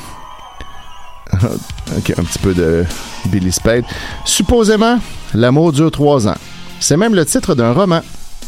ok, 1.33 2.13
un 2.17 2.23
petit 2.23 2.39
peu 2.39 2.53
de 2.53 2.83
Billy 3.27 3.51
Spade. 3.51 3.85
Supposément, 4.25 4.99
l'amour 5.33 5.71
dure 5.71 5.91
trois 5.91 6.27
ans. 6.27 6.37
C'est 6.79 6.97
même 6.97 7.15
le 7.15 7.25
titre 7.25 7.55
d'un 7.55 7.73
roman. 7.73 8.01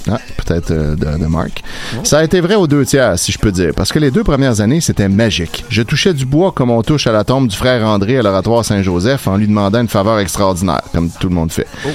Ah, 0.10 0.20
peut-être 0.38 0.72
euh, 0.72 0.96
de, 0.96 1.18
de 1.18 1.26
Mark. 1.28 1.64
Ça 2.04 2.20
a 2.20 2.24
été 2.24 2.42
vrai 2.42 2.56
aux 2.56 2.68
deux 2.68 2.86
tiers, 2.86 3.18
si 3.18 3.32
je 3.32 3.40
peux 3.40 3.52
dire, 3.52 3.72
parce 3.76 3.92
que 3.92 4.00
les 4.00 4.12
deux 4.12 4.24
premières 4.24 4.60
années, 4.60 4.82
c'était 4.82 5.08
magique. 5.08 5.64
Je 5.70 5.82
touchais 5.82 6.14
du 6.14 6.26
bois 6.26 6.52
comme 6.52 6.72
on 6.72 6.82
touche 6.82 7.08
à 7.08 7.12
la 7.12 7.24
tombe 7.24 7.48
du 7.48 7.56
frère 7.56 7.86
André 7.88 8.18
à 8.18 8.22
l'oratoire 8.22 8.66
Saint-Joseph 8.66 9.28
en 9.28 9.38
lui 9.38 9.48
demandant 9.48 9.80
une 9.80 9.88
faveur 9.88 10.20
extraordinaire, 10.20 10.82
comme 10.92 11.10
tout 11.10 11.30
le 11.30 11.36
monde 11.36 11.52
fait. 11.52 11.68
Oh, 11.86 11.90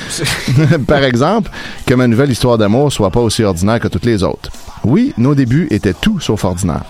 Par 0.86 1.04
exemple, 1.04 1.50
que 1.84 1.94
ma 1.94 2.06
nouvelle 2.06 2.30
histoire 2.30 2.56
d'amour 2.56 2.92
soit 2.92 3.10
pas 3.10 3.20
aussi 3.20 3.42
ordinaire 3.44 3.80
que 3.80 3.88
toutes 3.88 4.06
les 4.06 4.22
autres. 4.22 4.50
Oui, 4.84 5.12
nos 5.18 5.34
débuts 5.34 5.68
étaient 5.70 5.94
tout 5.94 6.20
sauf 6.20 6.44
ordinaires. 6.44 6.84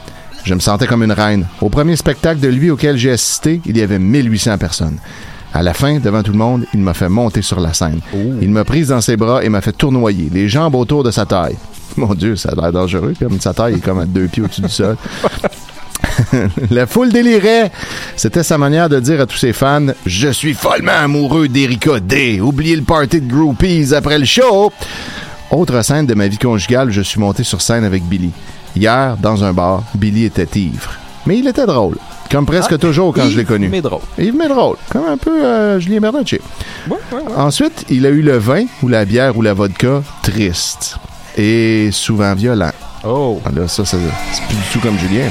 Je 0.45 0.55
me 0.55 0.61
sentais 0.61 0.87
comme 0.87 1.03
une 1.03 1.13
reine. 1.13 1.47
Au 1.61 1.69
premier 1.69 1.97
spectacle 1.97 2.41
de 2.41 2.49
lui 2.49 2.71
auquel 2.71 2.97
j'ai 2.97 3.11
assisté, 3.11 3.61
il 3.67 3.77
y 3.77 3.83
avait 3.83 3.99
1800 3.99 4.57
personnes. 4.59 4.99
À 5.59 5.63
la 5.65 5.75
fin, 5.75 5.99
devant 5.99 6.23
tout 6.23 6.31
le 6.31 6.39
monde, 6.39 6.67
il 6.73 6.79
m'a 6.79 6.95
fait 6.95 7.09
monter 7.09 7.43
sur 7.43 7.59
la 7.59 7.73
scène. 7.73 7.99
Il 8.41 8.51
m'a 8.51 8.63
prise 8.63 8.91
dans 8.91 9.01
ses 9.01 9.17
bras 9.17 9.43
et 9.43 9.49
m'a 9.49 9.61
fait 9.61 9.73
tournoyer, 9.73 10.31
les 10.33 10.49
jambes 10.49 10.77
autour 10.77 11.03
de 11.03 11.11
sa 11.11 11.27
taille. 11.27 11.57
Mon 11.97 12.15
Dieu, 12.15 12.37
ça 12.37 12.51
a 12.51 12.55
l'air 12.55 12.71
dangereux, 12.71 13.13
comme 13.19 13.41
sa 13.41 13.53
taille 13.53 13.75
est 13.75 13.81
comme 13.81 13.99
à 13.99 14.05
deux 14.07 14.29
pieds 14.29 14.45
au-dessus 14.45 14.61
du 14.61 14.69
sol. 14.69 14.97
La 16.71 16.87
foule 16.87 17.13
délirait. 17.13 17.73
C'était 18.15 18.45
sa 18.45 18.57
manière 18.57 18.89
de 18.89 19.01
dire 19.01 19.21
à 19.21 19.27
tous 19.27 19.39
ses 19.39 19.53
fans 19.53 19.89
Je 20.07 20.29
suis 20.29 20.55
follement 20.55 20.93
amoureux 20.93 21.49
d'Erika 21.49 21.99
D. 21.99 22.41
Oubliez 22.41 22.77
le 22.77 22.83
party 22.83 23.21
de 23.21 23.29
groupies 23.29 23.93
après 23.93 24.21
le 24.21 24.27
show. 24.27 24.71
Autre 25.51 25.83
scène 25.83 26.07
de 26.07 26.15
ma 26.15 26.29
vie 26.29 26.39
conjugale, 26.39 26.93
je 26.93 27.03
suis 27.03 27.19
monté 27.19 27.43
sur 27.43 27.63
scène 27.63 27.83
avec 27.83 28.05
Billy. 28.05 28.31
Hier, 28.77 29.17
dans 29.17 29.43
un 29.43 29.53
bar, 29.53 29.83
Billy 29.97 30.25
était 30.25 30.61
ivre. 30.61 30.93
Mais 31.27 31.37
il 31.37 31.49
était 31.49 31.67
drôle. 31.67 31.97
Comme 32.31 32.45
presque 32.47 32.73
Ah, 32.73 32.79
toujours 32.79 33.15
quand 33.15 33.29
je 33.31 33.37
l'ai 33.39 33.45
connu. 33.45 33.69
Médro. 33.69 34.01
Yves 34.19 34.35
mais 34.37 34.49
drôle. 34.49 34.77
Comme 34.91 35.07
un 35.07 35.17
peu 35.17 35.45
euh, 35.45 35.81
Julien 35.81 36.01
Bernatchez. 36.01 36.41
Ouais, 36.89 36.97
ouais, 37.13 37.19
ouais. 37.23 37.33
Ensuite, 37.37 37.85
il 37.89 38.05
a 38.07 38.11
eu 38.11 38.21
le 38.23 38.37
vin 38.37 38.65
ou 38.83 38.89
la 38.89 39.05
bière 39.05 39.37
ou 39.37 39.43
la 39.43 39.55
vodka 39.55 40.03
triste. 40.23 40.97
Et 41.37 41.91
souvent 41.93 42.35
violent. 42.35 42.71
Oh. 43.05 43.41
Ah, 43.45 43.51
Là, 43.55 43.67
ça, 43.69 43.85
ça, 43.85 43.97
c'est 44.33 44.43
plus 44.45 44.57
du 44.57 44.63
tout 44.73 44.81
comme 44.81 44.99
Julien. 44.99 45.29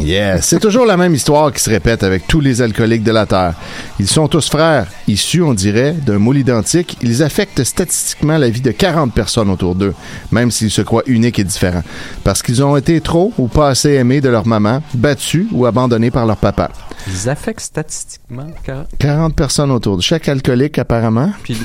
Yeah, 0.00 0.40
c'est 0.40 0.58
toujours 0.58 0.86
la 0.86 0.96
même 0.96 1.14
histoire 1.14 1.52
qui 1.52 1.60
se 1.62 1.70
répète 1.70 2.02
avec 2.02 2.26
tous 2.26 2.40
les 2.40 2.62
alcooliques 2.62 3.02
de 3.04 3.12
la 3.12 3.26
Terre. 3.26 3.54
Ils 4.00 4.08
sont 4.08 4.26
tous 4.26 4.48
frères, 4.48 4.86
issus, 5.06 5.42
on 5.42 5.54
dirait, 5.54 5.92
d'un 5.92 6.18
moule 6.18 6.38
identique. 6.38 6.96
Ils 7.02 7.22
affectent 7.22 7.62
statistiquement 7.62 8.38
la 8.38 8.48
vie 8.48 8.62
de 8.62 8.70
40 8.70 9.12
personnes 9.14 9.50
autour 9.50 9.74
d'eux, 9.74 9.94
même 10.32 10.50
s'ils 10.50 10.70
se 10.70 10.82
croient 10.82 11.02
uniques 11.06 11.38
et 11.38 11.44
différents. 11.44 11.82
Parce 12.24 12.42
qu'ils 12.42 12.64
ont 12.64 12.76
été 12.76 13.00
trop 13.00 13.32
ou 13.38 13.48
pas 13.48 13.68
assez 13.68 13.90
aimés 13.90 14.20
de 14.20 14.28
leur 14.30 14.46
maman, 14.46 14.82
battus 14.94 15.46
ou 15.52 15.66
abandonnés 15.66 16.10
par 16.10 16.26
leur 16.26 16.36
papa. 16.38 16.70
Ils 17.06 17.28
affectent 17.28 17.60
statistiquement. 17.60 18.46
car- 18.64 18.86
40 18.98 19.34
personnes 19.36 19.70
autour 19.70 19.96
de 19.98 20.02
chaque 20.02 20.28
alcoolique, 20.28 20.78
apparemment. 20.78 21.32
Puis 21.42 21.56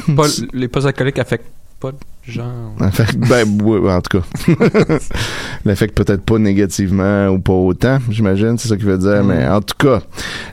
les 0.53 0.67
pas 0.67 0.85
alcooliques 0.85 1.19
affectent 1.19 1.45
pas 1.79 1.91
de 1.91 1.97
genre. 2.31 2.73
Affecte, 2.79 3.17
ben, 3.17 3.45
oui, 3.63 3.89
en 3.91 4.01
tout 4.01 4.19
cas. 4.19 4.25
L'affecte 5.65 5.95
peut-être 5.95 6.23
pas 6.23 6.37
négativement 6.39 7.27
ou 7.27 7.39
pas 7.39 7.53
autant, 7.53 7.99
j'imagine, 8.09 8.57
c'est 8.57 8.67
ça 8.67 8.75
qu'il 8.77 8.85
veut 8.85 8.97
dire, 8.97 9.23
Mm. 9.23 9.27
mais 9.27 9.47
en 9.47 9.61
tout 9.61 9.75
cas. 9.77 10.01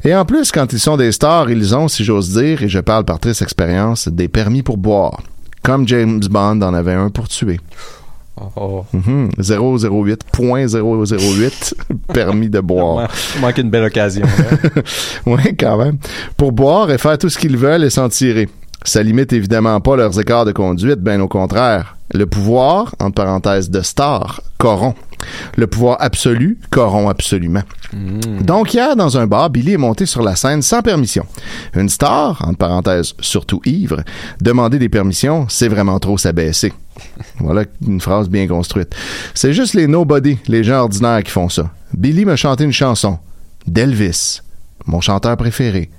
Et 0.04 0.14
en 0.14 0.24
plus, 0.24 0.52
quand 0.52 0.72
ils 0.72 0.78
sont 0.80 0.96
des 0.96 1.10
stars, 1.12 1.50
ils 1.50 1.74
ont, 1.74 1.88
si 1.88 2.04
j'ose 2.04 2.34
dire, 2.38 2.62
et 2.62 2.68
je 2.68 2.78
parle 2.80 3.04
par 3.04 3.18
triste 3.20 3.42
expérience, 3.42 4.08
des 4.08 4.28
permis 4.28 4.62
pour 4.62 4.76
boire. 4.76 5.20
Comme 5.62 5.88
James 5.88 6.20
Bond 6.30 6.60
en 6.62 6.74
avait 6.74 6.92
un 6.92 7.08
pour 7.10 7.28
tuer. 7.28 7.58
Oh, 8.40 8.50
oh. 8.56 8.84
Mhm. 8.92 9.30
008.008 9.38 11.74
permis 12.12 12.48
de 12.50 12.60
boire. 12.60 13.08
Il 13.36 13.40
manque 13.40 13.58
une 13.58 13.70
belle 13.70 13.84
occasion. 13.84 14.26
là. 14.26 14.82
Oui, 15.26 15.56
quand 15.58 15.78
même. 15.78 15.98
Pour 16.36 16.50
boire 16.52 16.90
et 16.90 16.98
faire 16.98 17.16
tout 17.16 17.28
ce 17.28 17.38
qu'ils 17.38 17.56
veulent 17.56 17.84
et 17.84 17.90
s'en 17.90 18.08
tirer. 18.08 18.48
Ça 18.82 19.02
limite 19.02 19.32
évidemment 19.32 19.80
pas 19.80 19.96
leurs 19.96 20.18
écarts 20.20 20.44
de 20.44 20.52
conduite, 20.52 21.00
bien 21.00 21.20
au 21.20 21.28
contraire. 21.28 21.96
Le 22.12 22.26
pouvoir, 22.26 22.94
entre 23.00 23.14
parenthèses, 23.14 23.70
de 23.70 23.80
star, 23.80 24.42
corrompt. 24.58 24.96
Le 25.56 25.66
pouvoir 25.66 25.96
absolu 26.00 26.58
corrompt 26.70 27.08
absolument. 27.10 27.62
Donc 27.92 28.74
hier, 28.74 28.94
dans 28.96 29.16
un 29.16 29.26
bar, 29.26 29.48
Billy 29.50 29.72
est 29.72 29.78
monté 29.78 30.04
sur 30.04 30.22
la 30.22 30.36
scène 30.36 30.60
sans 30.60 30.82
permission. 30.82 31.24
Une 31.74 31.88
star, 31.88 32.42
entre 32.46 32.58
parenthèses, 32.58 33.14
surtout 33.20 33.62
ivre, 33.64 34.02
demander 34.40 34.78
des 34.78 34.88
permissions, 34.88 35.46
c'est 35.48 35.68
vraiment 35.68 35.98
trop 35.98 36.18
s'abaisser. 36.18 36.72
Voilà 37.40 37.64
une 37.86 38.00
phrase 38.00 38.28
bien 38.28 38.46
construite. 38.46 38.94
C'est 39.34 39.52
juste 39.52 39.74
les 39.74 39.86
nobody, 39.86 40.38
les 40.46 40.62
gens 40.62 40.80
ordinaires 40.82 41.22
qui 41.22 41.30
font 41.30 41.48
ça. 41.48 41.70
Billy 41.92 42.24
m'a 42.24 42.36
chanté 42.36 42.64
une 42.64 42.72
chanson. 42.72 43.18
D'Elvis, 43.66 44.40
mon 44.86 45.00
chanteur 45.00 45.36
préféré. 45.36 45.90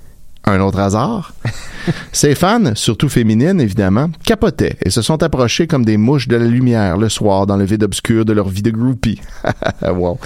Un 0.48 0.60
autre 0.60 0.78
hasard? 0.78 1.34
Ses 2.12 2.36
fans, 2.36 2.74
surtout 2.74 3.08
féminines 3.08 3.60
évidemment, 3.60 4.10
capotaient 4.24 4.76
et 4.84 4.90
se 4.90 5.02
sont 5.02 5.22
approchés 5.24 5.66
comme 5.66 5.84
des 5.84 5.96
mouches 5.96 6.28
de 6.28 6.36
la 6.36 6.44
lumière 6.44 6.96
le 6.96 7.08
soir 7.08 7.46
dans 7.46 7.56
le 7.56 7.64
vide 7.64 7.82
obscur 7.82 8.24
de 8.24 8.32
leur 8.32 8.48
vie 8.48 8.62
de 8.62 8.70
groupie. 8.70 9.20
wow. 9.82 10.18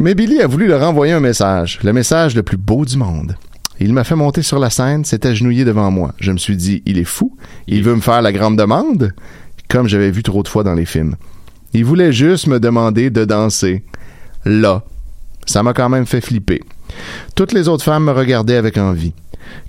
Mais 0.00 0.14
Billy 0.14 0.40
a 0.40 0.48
voulu 0.48 0.66
leur 0.66 0.82
envoyer 0.82 1.12
un 1.12 1.20
message, 1.20 1.78
le 1.84 1.92
message 1.92 2.34
le 2.34 2.42
plus 2.42 2.56
beau 2.56 2.84
du 2.84 2.96
monde. 2.96 3.36
Il 3.78 3.92
m'a 3.92 4.02
fait 4.02 4.16
monter 4.16 4.42
sur 4.42 4.58
la 4.58 4.70
scène, 4.70 5.04
s'est 5.04 5.26
agenouillé 5.26 5.64
devant 5.64 5.90
moi. 5.90 6.14
Je 6.18 6.32
me 6.32 6.38
suis 6.38 6.56
dit, 6.56 6.82
il 6.84 6.98
est 6.98 7.04
fou, 7.04 7.36
il 7.68 7.84
veut 7.84 7.94
me 7.94 8.00
faire 8.00 8.22
la 8.22 8.32
grande 8.32 8.56
demande, 8.56 9.12
comme 9.68 9.88
j'avais 9.88 10.10
vu 10.10 10.22
trop 10.22 10.42
de 10.42 10.48
fois 10.48 10.64
dans 10.64 10.74
les 10.74 10.84
films. 10.84 11.16
Il 11.72 11.84
voulait 11.84 12.12
juste 12.12 12.48
me 12.48 12.58
demander 12.58 13.10
de 13.10 13.24
danser. 13.24 13.84
Là. 14.44 14.82
Ça 15.46 15.62
m'a 15.62 15.74
quand 15.74 15.88
même 15.88 16.06
fait 16.06 16.20
flipper. 16.20 16.62
Toutes 17.34 17.52
les 17.52 17.68
autres 17.68 17.84
femmes 17.84 18.04
me 18.04 18.12
regardaient 18.12 18.56
avec 18.56 18.78
envie. 18.78 19.12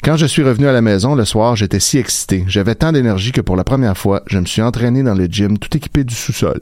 Quand 0.04 0.18
je 0.18 0.26
suis 0.26 0.44
revenu 0.44 0.68
à 0.68 0.72
la 0.72 0.82
maison 0.82 1.16
le 1.16 1.26
soir, 1.26 1.56
j'étais 1.56 1.80
si 1.80 1.98
excité. 1.98 2.44
J'avais 2.48 2.76
tant 2.76 2.92
d'énergie 2.92 3.32
que 3.32 3.42
pour 3.42 3.56
la 3.56 3.64
première 3.64 3.98
fois, 3.98 4.24
je 4.28 4.38
me 4.40 4.46
suis 4.46 4.62
entraîné 4.62 5.04
dans 5.04 5.16
le 5.16 5.26
gym 5.26 5.58
tout 5.58 5.76
équipé 5.76 6.04
du 6.04 6.14
sous-sol. 6.14 6.60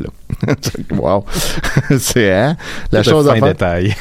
wow. 0.91 1.25
C'est 1.99 2.33
hein? 2.33 2.55
La 2.91 3.03
chose 3.03 3.27
à 3.27 3.35
faire. 3.35 3.95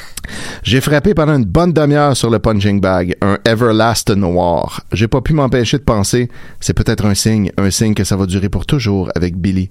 J'ai 0.63 0.81
frappé 0.81 1.15
pendant 1.15 1.37
une 1.37 1.45
bonne 1.45 1.73
demi-heure 1.73 2.17
sur 2.17 2.31
le 2.31 2.39
punching 2.39 2.81
bag, 2.81 3.17
un 3.21 3.39
Everlast 3.45 4.11
noir. 4.11 4.83
J'ai 4.93 5.09
pas 5.09 5.21
pu 5.21 5.35
m'empêcher 5.35 5.79
de 5.79 5.83
penser, 5.83 6.31
c'est 6.61 6.75
peut-être 6.75 7.05
un 7.05 7.15
signe, 7.15 7.51
un 7.59 7.71
signe 7.71 7.95
que 7.95 8.05
ça 8.05 8.17
va 8.17 8.27
durer 8.27 8.49
pour 8.49 8.67
toujours 8.67 9.11
avec 9.15 9.37
Billy. 9.37 9.71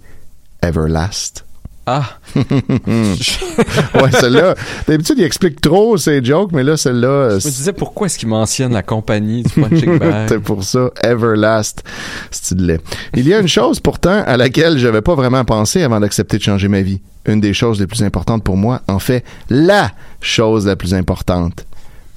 Everlast. 0.62 1.45
Ah, 1.85 2.19
ouais, 2.35 4.11
celle-là. 4.11 4.53
D'habitude, 4.87 5.15
il 5.17 5.23
explique 5.23 5.59
trop 5.59 5.97
ses 5.97 6.23
jokes, 6.23 6.51
mais 6.51 6.63
là, 6.63 6.77
celle-là. 6.77 7.39
je 7.39 7.47
me 7.47 7.51
disais 7.51 7.73
pourquoi 7.73 8.05
est-ce 8.05 8.19
qu'il 8.19 8.29
mentionne 8.29 8.71
la 8.71 8.83
compagnie 8.83 9.41
du 9.41 9.49
punching 9.49 9.97
bag? 9.97 10.25
C'est 10.29 10.39
pour 10.39 10.63
ça, 10.63 10.91
Everlast, 11.01 11.83
style. 12.29 12.79
Il 13.15 13.27
y 13.27 13.33
a 13.33 13.39
une 13.39 13.47
chose 13.47 13.79
pourtant 13.79 14.23
à 14.25 14.37
laquelle 14.37 14.77
je 14.77 14.85
n'avais 14.85 15.01
pas 15.01 15.15
vraiment 15.15 15.43
pensé 15.43 15.81
avant 15.81 15.99
d'accepter 15.99 16.37
de 16.37 16.43
changer 16.43 16.67
ma 16.67 16.81
vie. 16.81 17.01
Une 17.25 17.41
des 17.41 17.53
choses 17.53 17.79
les 17.79 17.87
plus 17.87 18.03
importantes 18.03 18.43
pour 18.43 18.57
moi, 18.57 18.81
en 18.87 18.99
fait, 18.99 19.23
la 19.49 19.91
chose 20.21 20.67
la 20.67 20.75
plus 20.75 20.93
importante. 20.93 21.65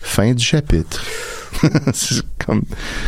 Fin 0.00 0.34
du 0.34 0.44
chapitre. 0.44 1.02
Comme... 2.46 2.62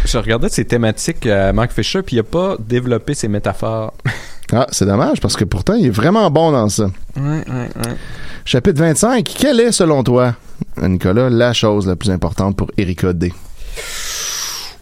Je 0.06 0.16
regardais 0.16 0.48
ses 0.48 0.64
thématiques 0.64 1.26
à 1.26 1.52
Mark 1.52 1.72
Fisher, 1.72 2.02
puis 2.02 2.16
il 2.16 2.20
a 2.20 2.22
pas 2.22 2.56
développé 2.58 3.12
ses 3.12 3.28
métaphores. 3.28 3.92
Ah, 4.52 4.66
c'est 4.70 4.86
dommage 4.86 5.20
parce 5.20 5.36
que 5.36 5.44
pourtant, 5.44 5.74
il 5.74 5.86
est 5.86 5.90
vraiment 5.90 6.30
bon 6.30 6.52
dans 6.52 6.68
ça. 6.68 6.84
Ouais, 7.16 7.22
ouais, 7.22 7.44
ouais. 7.48 7.96
Chapitre 8.44 8.78
25. 8.80 9.24
Quelle 9.38 9.58
est, 9.60 9.72
selon 9.72 10.02
toi, 10.04 10.34
Nicolas, 10.80 11.28
la 11.30 11.52
chose 11.52 11.86
la 11.86 11.96
plus 11.96 12.10
importante 12.10 12.56
pour 12.56 12.70
Erika 12.78 13.12
D? 13.12 13.32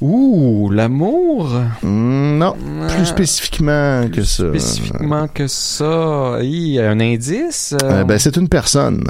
Ouh, 0.00 0.68
l'amour? 0.70 1.48
Hmm, 1.82 2.36
non, 2.38 2.54
plus 2.88 3.06
spécifiquement 3.06 4.06
que 4.12 4.22
ça. 4.22 4.48
Spécifiquement 4.48 5.28
que 5.28 5.46
ça. 5.46 6.38
Il 6.42 6.68
y 6.68 6.80
a 6.80 6.90
un 6.90 7.00
indice? 7.00 7.74
euh, 7.82 8.00
Euh, 8.00 8.04
ben, 8.04 8.18
c'est 8.18 8.36
une 8.36 8.48
personne. 8.48 9.02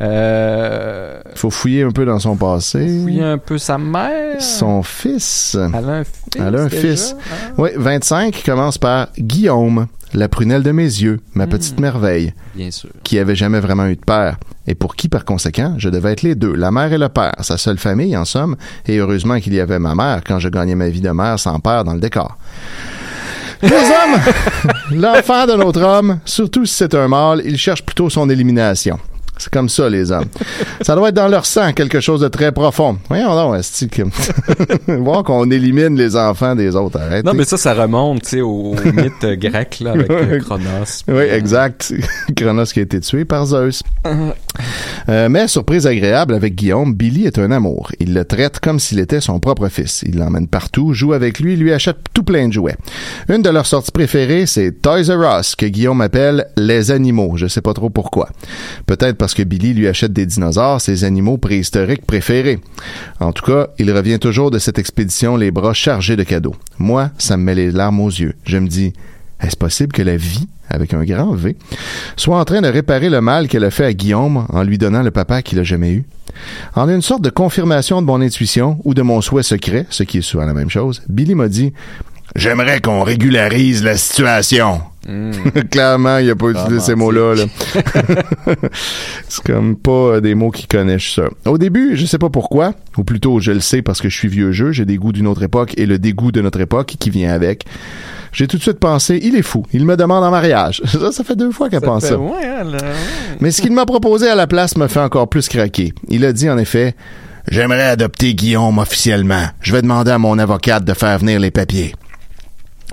Euh, 0.00 1.20
faut 1.34 1.50
fouiller 1.50 1.82
un 1.82 1.90
peu 1.90 2.04
dans 2.04 2.18
son 2.18 2.36
passé. 2.36 2.78
fouiller 3.02 3.22
un 3.24 3.38
peu 3.38 3.58
sa 3.58 3.78
mère. 3.78 4.40
Son 4.40 4.82
fils. 4.82 5.56
Elle 5.74 5.88
a 5.90 5.92
un 5.98 6.04
fils. 6.04 6.36
Elle 6.38 6.56
a 6.56 6.60
un 6.62 6.68
fils. 6.68 7.16
Ah. 7.30 7.34
Oui, 7.58 7.70
25 7.76 8.42
commence 8.44 8.78
par 8.78 9.08
Guillaume, 9.18 9.86
la 10.14 10.28
prunelle 10.28 10.62
de 10.62 10.70
mes 10.72 10.82
yeux, 10.84 11.20
ma 11.34 11.46
Hmm. 11.46 11.50
petite 11.50 11.80
merveille, 11.80 12.32
Bien 12.54 12.70
sûr. 12.70 12.90
qui 13.02 13.18
avait 13.18 13.36
jamais 13.36 13.60
vraiment 13.60 13.86
eu 13.86 13.96
de 13.96 14.00
père, 14.04 14.36
et 14.66 14.74
pour 14.74 14.94
qui, 14.96 15.08
par 15.08 15.24
conséquent, 15.24 15.74
je 15.78 15.88
devais 15.88 16.12
être 16.12 16.22
les 16.22 16.34
deux, 16.34 16.54
la 16.54 16.70
mère 16.70 16.92
et 16.92 16.98
le 16.98 17.08
père, 17.08 17.34
sa 17.40 17.58
seule 17.58 17.78
famille, 17.78 18.16
en 18.16 18.24
somme, 18.24 18.56
et 18.86 18.98
heureusement 18.98 19.38
qu'il 19.40 19.54
y 19.54 19.60
avait 19.60 19.78
ma 19.78 19.94
mère 19.94 20.20
quand 20.26 20.38
je 20.38 20.48
gagnais 20.48 20.74
ma 20.74 20.88
vie 20.88 21.00
de 21.00 21.10
mère 21.10 21.38
sans 21.38 21.58
père 21.60 21.84
dans 21.84 21.94
le 21.94 22.00
décor. 22.00 22.38
Les 23.62 23.68
hommes, 23.72 24.20
l'enfant 24.92 25.44
d'un 25.46 25.58
autre 25.60 25.82
homme, 25.82 26.20
surtout 26.24 26.64
si 26.64 26.74
c'est 26.74 26.94
un 26.94 27.08
mâle, 27.08 27.42
il 27.44 27.58
cherche 27.58 27.82
plutôt 27.82 28.08
son 28.08 28.30
élimination. 28.30 28.98
C'est 29.38 29.52
comme 29.52 29.68
ça, 29.68 29.88
les 29.88 30.10
hommes. 30.10 30.26
Ça 30.80 30.94
doit 30.94 31.10
être 31.10 31.14
dans 31.14 31.28
leur 31.28 31.46
sang, 31.46 31.72
quelque 31.72 32.00
chose 32.00 32.20
de 32.20 32.28
très 32.28 32.52
profond. 32.52 32.98
Voyons 33.08 33.34
donc, 33.34 33.58
est-ce 33.58 33.86
que... 33.86 34.02
Voir 34.98 35.22
qu'on 35.22 35.50
élimine 35.50 35.96
les 35.96 36.16
enfants 36.16 36.54
des 36.54 36.74
autres, 36.74 37.00
arrêtez. 37.00 37.26
Non, 37.26 37.34
mais 37.34 37.44
ça, 37.44 37.56
ça 37.56 37.74
remonte, 37.74 38.22
tu 38.22 38.28
sais, 38.28 38.40
au, 38.40 38.72
au 38.72 38.74
mythe 38.92 39.24
euh, 39.24 39.36
grec, 39.36 39.78
là, 39.80 39.92
avec 39.92 40.10
euh, 40.10 40.40
Chronos. 40.40 41.04
Oui, 41.08 41.22
exact. 41.22 41.92
Chronos 42.36 42.64
qui 42.64 42.80
a 42.80 42.82
été 42.82 43.00
tué 43.00 43.24
par 43.24 43.46
Zeus. 43.46 43.82
Euh, 45.08 45.28
mais 45.28 45.48
surprise 45.48 45.86
agréable 45.86 46.34
avec 46.34 46.54
Guillaume, 46.54 46.94
Billy 46.94 47.26
est 47.26 47.38
un 47.38 47.50
amour. 47.50 47.92
Il 48.00 48.14
le 48.14 48.24
traite 48.24 48.60
comme 48.60 48.78
s'il 48.78 48.98
était 48.98 49.20
son 49.20 49.38
propre 49.40 49.68
fils. 49.68 50.02
Il 50.06 50.18
l'emmène 50.18 50.48
partout, 50.48 50.92
joue 50.92 51.12
avec 51.12 51.38
lui, 51.38 51.56
lui 51.56 51.72
achète 51.72 51.98
tout 52.12 52.22
plein 52.22 52.48
de 52.48 52.52
jouets. 52.52 52.76
Une 53.28 53.42
de 53.42 53.50
leurs 53.50 53.66
sorties 53.66 53.92
préférées, 53.92 54.46
c'est 54.46 54.82
Toys 54.82 55.04
R 55.08 55.38
Us, 55.38 55.54
que 55.54 55.66
Guillaume 55.66 56.00
appelle 56.00 56.46
les 56.56 56.90
animaux. 56.90 57.36
Je 57.36 57.46
sais 57.46 57.60
pas 57.60 57.74
trop 57.74 57.90
pourquoi. 57.90 58.28
Peut-être 58.86 59.16
parce 59.16 59.27
que 59.34 59.42
Billy 59.42 59.74
lui 59.74 59.88
achète 59.88 60.12
des 60.12 60.26
dinosaures, 60.26 60.80
ses 60.80 61.04
animaux 61.04 61.38
préhistoriques 61.38 62.06
préférés. 62.06 62.60
En 63.20 63.32
tout 63.32 63.44
cas, 63.44 63.68
il 63.78 63.92
revient 63.92 64.18
toujours 64.18 64.50
de 64.50 64.58
cette 64.58 64.78
expédition 64.78 65.36
les 65.36 65.50
bras 65.50 65.74
chargés 65.74 66.16
de 66.16 66.22
cadeaux. 66.22 66.56
Moi, 66.78 67.10
ça 67.18 67.36
me 67.36 67.44
met 67.44 67.54
les 67.54 67.70
larmes 67.70 68.00
aux 68.00 68.08
yeux. 68.08 68.34
Je 68.44 68.58
me 68.58 68.68
dis, 68.68 68.92
est-ce 69.40 69.56
possible 69.56 69.92
que 69.92 70.02
la 70.02 70.16
vie, 70.16 70.48
avec 70.68 70.94
un 70.94 71.04
grand 71.04 71.34
V, 71.34 71.56
soit 72.16 72.38
en 72.38 72.44
train 72.44 72.60
de 72.60 72.68
réparer 72.68 73.08
le 73.08 73.20
mal 73.20 73.48
qu'elle 73.48 73.64
a 73.64 73.70
fait 73.70 73.84
à 73.84 73.92
Guillaume 73.92 74.46
en 74.48 74.62
lui 74.62 74.78
donnant 74.78 75.02
le 75.02 75.10
papa 75.10 75.42
qu'il 75.42 75.58
a 75.58 75.64
jamais 75.64 75.92
eu? 75.92 76.04
En 76.74 76.88
une 76.88 77.02
sorte 77.02 77.22
de 77.22 77.30
confirmation 77.30 78.02
de 78.02 78.06
mon 78.06 78.20
intuition 78.20 78.78
ou 78.84 78.94
de 78.94 79.02
mon 79.02 79.20
souhait 79.20 79.42
secret, 79.42 79.86
ce 79.90 80.02
qui 80.02 80.18
est 80.18 80.22
souvent 80.22 80.46
la 80.46 80.54
même 80.54 80.70
chose, 80.70 81.02
Billy 81.08 81.34
m'a 81.34 81.48
dit 81.48 81.72
J'aimerais 82.36 82.80
qu'on 82.80 83.02
régularise 83.02 83.82
la 83.82 83.96
situation. 83.96 84.82
Clairement, 85.70 86.18
il 86.18 86.30
a 86.30 86.36
pas 86.36 86.48
utilisé 86.50 86.80
ces 86.80 86.94
mots-là. 86.94 87.34
là. 87.34 87.44
c'est 89.28 89.42
comme 89.44 89.76
pas 89.76 89.90
euh, 89.90 90.20
des 90.20 90.34
mots 90.34 90.50
qu'il 90.50 90.66
connaît, 90.66 90.98
je 90.98 91.04
suis 91.04 91.12
sûr. 91.14 91.30
Au 91.46 91.58
début, 91.58 91.96
je 91.96 92.06
sais 92.06 92.18
pas 92.18 92.30
pourquoi, 92.30 92.74
ou 92.96 93.04
plutôt 93.04 93.40
je 93.40 93.52
le 93.52 93.60
sais 93.60 93.82
parce 93.82 94.00
que 94.00 94.08
je 94.08 94.16
suis 94.16 94.28
vieux 94.28 94.52
jeu, 94.52 94.72
j'ai 94.72 94.84
des 94.84 94.96
goûts 94.96 95.12
d'une 95.12 95.26
autre 95.26 95.42
époque 95.42 95.74
et 95.76 95.86
le 95.86 95.98
dégoût 95.98 96.32
de 96.32 96.40
notre 96.40 96.60
époque 96.60 96.94
qui 96.98 97.10
vient 97.10 97.32
avec. 97.32 97.64
J'ai 98.32 98.46
tout 98.46 98.58
de 98.58 98.62
suite 98.62 98.78
pensé, 98.78 99.18
il 99.22 99.34
est 99.36 99.42
fou, 99.42 99.64
il 99.72 99.86
me 99.86 99.96
demande 99.96 100.22
en 100.22 100.30
mariage. 100.30 100.82
Ça, 100.86 101.12
ça 101.12 101.24
fait 101.24 101.36
deux 101.36 101.50
fois 101.50 101.70
qu'elle 101.70 101.80
pense 101.80 102.02
fait- 102.02 102.10
ça. 102.10 102.18
ouais, 102.18 102.44
hein, 102.44 102.64
là, 102.64 102.76
ouais. 102.78 103.36
Mais 103.40 103.50
ce 103.50 103.62
qu'il 103.62 103.72
m'a 103.72 103.86
proposé 103.86 104.28
à 104.28 104.34
la 104.34 104.46
place 104.46 104.76
me 104.76 104.86
fait 104.86 105.00
encore 105.00 105.28
plus 105.28 105.48
craquer. 105.48 105.92
Il 106.08 106.24
a 106.24 106.32
dit 106.32 106.50
en 106.50 106.58
effet 106.58 106.94
J'aimerais 107.50 107.84
adopter 107.88 108.34
Guillaume 108.34 108.78
officiellement. 108.78 109.44
Je 109.62 109.72
vais 109.72 109.80
demander 109.80 110.10
à 110.10 110.18
mon 110.18 110.38
avocate 110.38 110.84
de 110.84 110.92
faire 110.92 111.18
venir 111.18 111.40
les 111.40 111.50
papiers. 111.50 111.94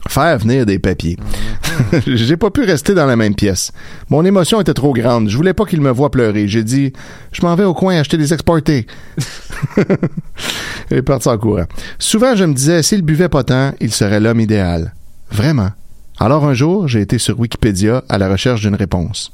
Faire 0.08 0.38
venir 0.38 0.66
des 0.66 0.80
papiers. 0.80 1.18
J'ai 2.08 2.38
pas 2.38 2.52
pu 2.52 2.64
rester 2.64 2.94
dans 2.94 3.06
la 3.06 3.16
même 3.16 3.36
pièce. 3.36 3.72
Mon 4.10 4.24
émotion 4.24 4.62
était 4.62 4.74
trop 4.74 4.94
grande. 4.94 5.30
Je 5.30 5.36
voulais 5.36 5.54
pas 5.54 5.66
qu'il 5.66 5.82
me 5.82 5.92
voie 5.92 6.12
pleurer. 6.12 6.48
J'ai 6.48 6.64
dit 6.64 6.94
Je 7.32 7.42
m'en 7.42 7.56
vais 7.56 7.64
au 7.64 7.74
coin 7.74 7.98
acheter 7.98 8.18
des 8.18 8.34
exportés. 8.34 8.86
Est 10.92 11.02
parti 11.02 11.28
en 11.28 11.38
courant. 11.38 11.66
Souvent, 11.98 12.36
je 12.36 12.46
me 12.46 12.54
disais 12.54 12.84
S'il 12.84 13.02
buvait 13.02 13.30
pas 13.30 13.44
tant, 13.44 13.74
il 13.82 13.92
serait 13.92 14.20
l'homme 14.20 14.40
idéal. 14.40 14.94
Vraiment. 15.32 15.70
Alors 16.20 16.46
un 16.46 16.54
jour, 16.54 16.88
j'ai 16.88 17.02
été 17.02 17.18
sur 17.18 17.40
Wikipédia 17.40 18.04
à 18.08 18.18
la 18.18 18.30
recherche 18.30 18.62
d'une 18.62 18.76
réponse. 18.76 19.34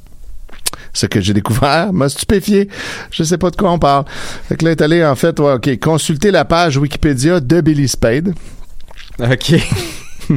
Ce 0.93 1.05
que 1.05 1.21
j'ai 1.21 1.33
découvert 1.33 1.93
m'a 1.93 2.09
stupéfié. 2.09 2.69
Je 3.11 3.23
sais 3.23 3.37
pas 3.37 3.49
de 3.49 3.55
quoi 3.55 3.71
on 3.71 3.79
parle. 3.79 4.05
Fait 4.49 4.55
que 4.55 4.65
là, 4.65 4.71
est 4.71 4.81
allé, 4.81 5.05
en 5.05 5.15
fait, 5.15 5.39
ouais, 5.39 5.53
OK, 5.53 5.79
consulter 5.79 6.31
la 6.31 6.43
page 6.43 6.77
Wikipédia 6.77 7.39
de 7.39 7.61
Billy 7.61 7.87
Spade. 7.87 8.33
OK. 9.19 9.55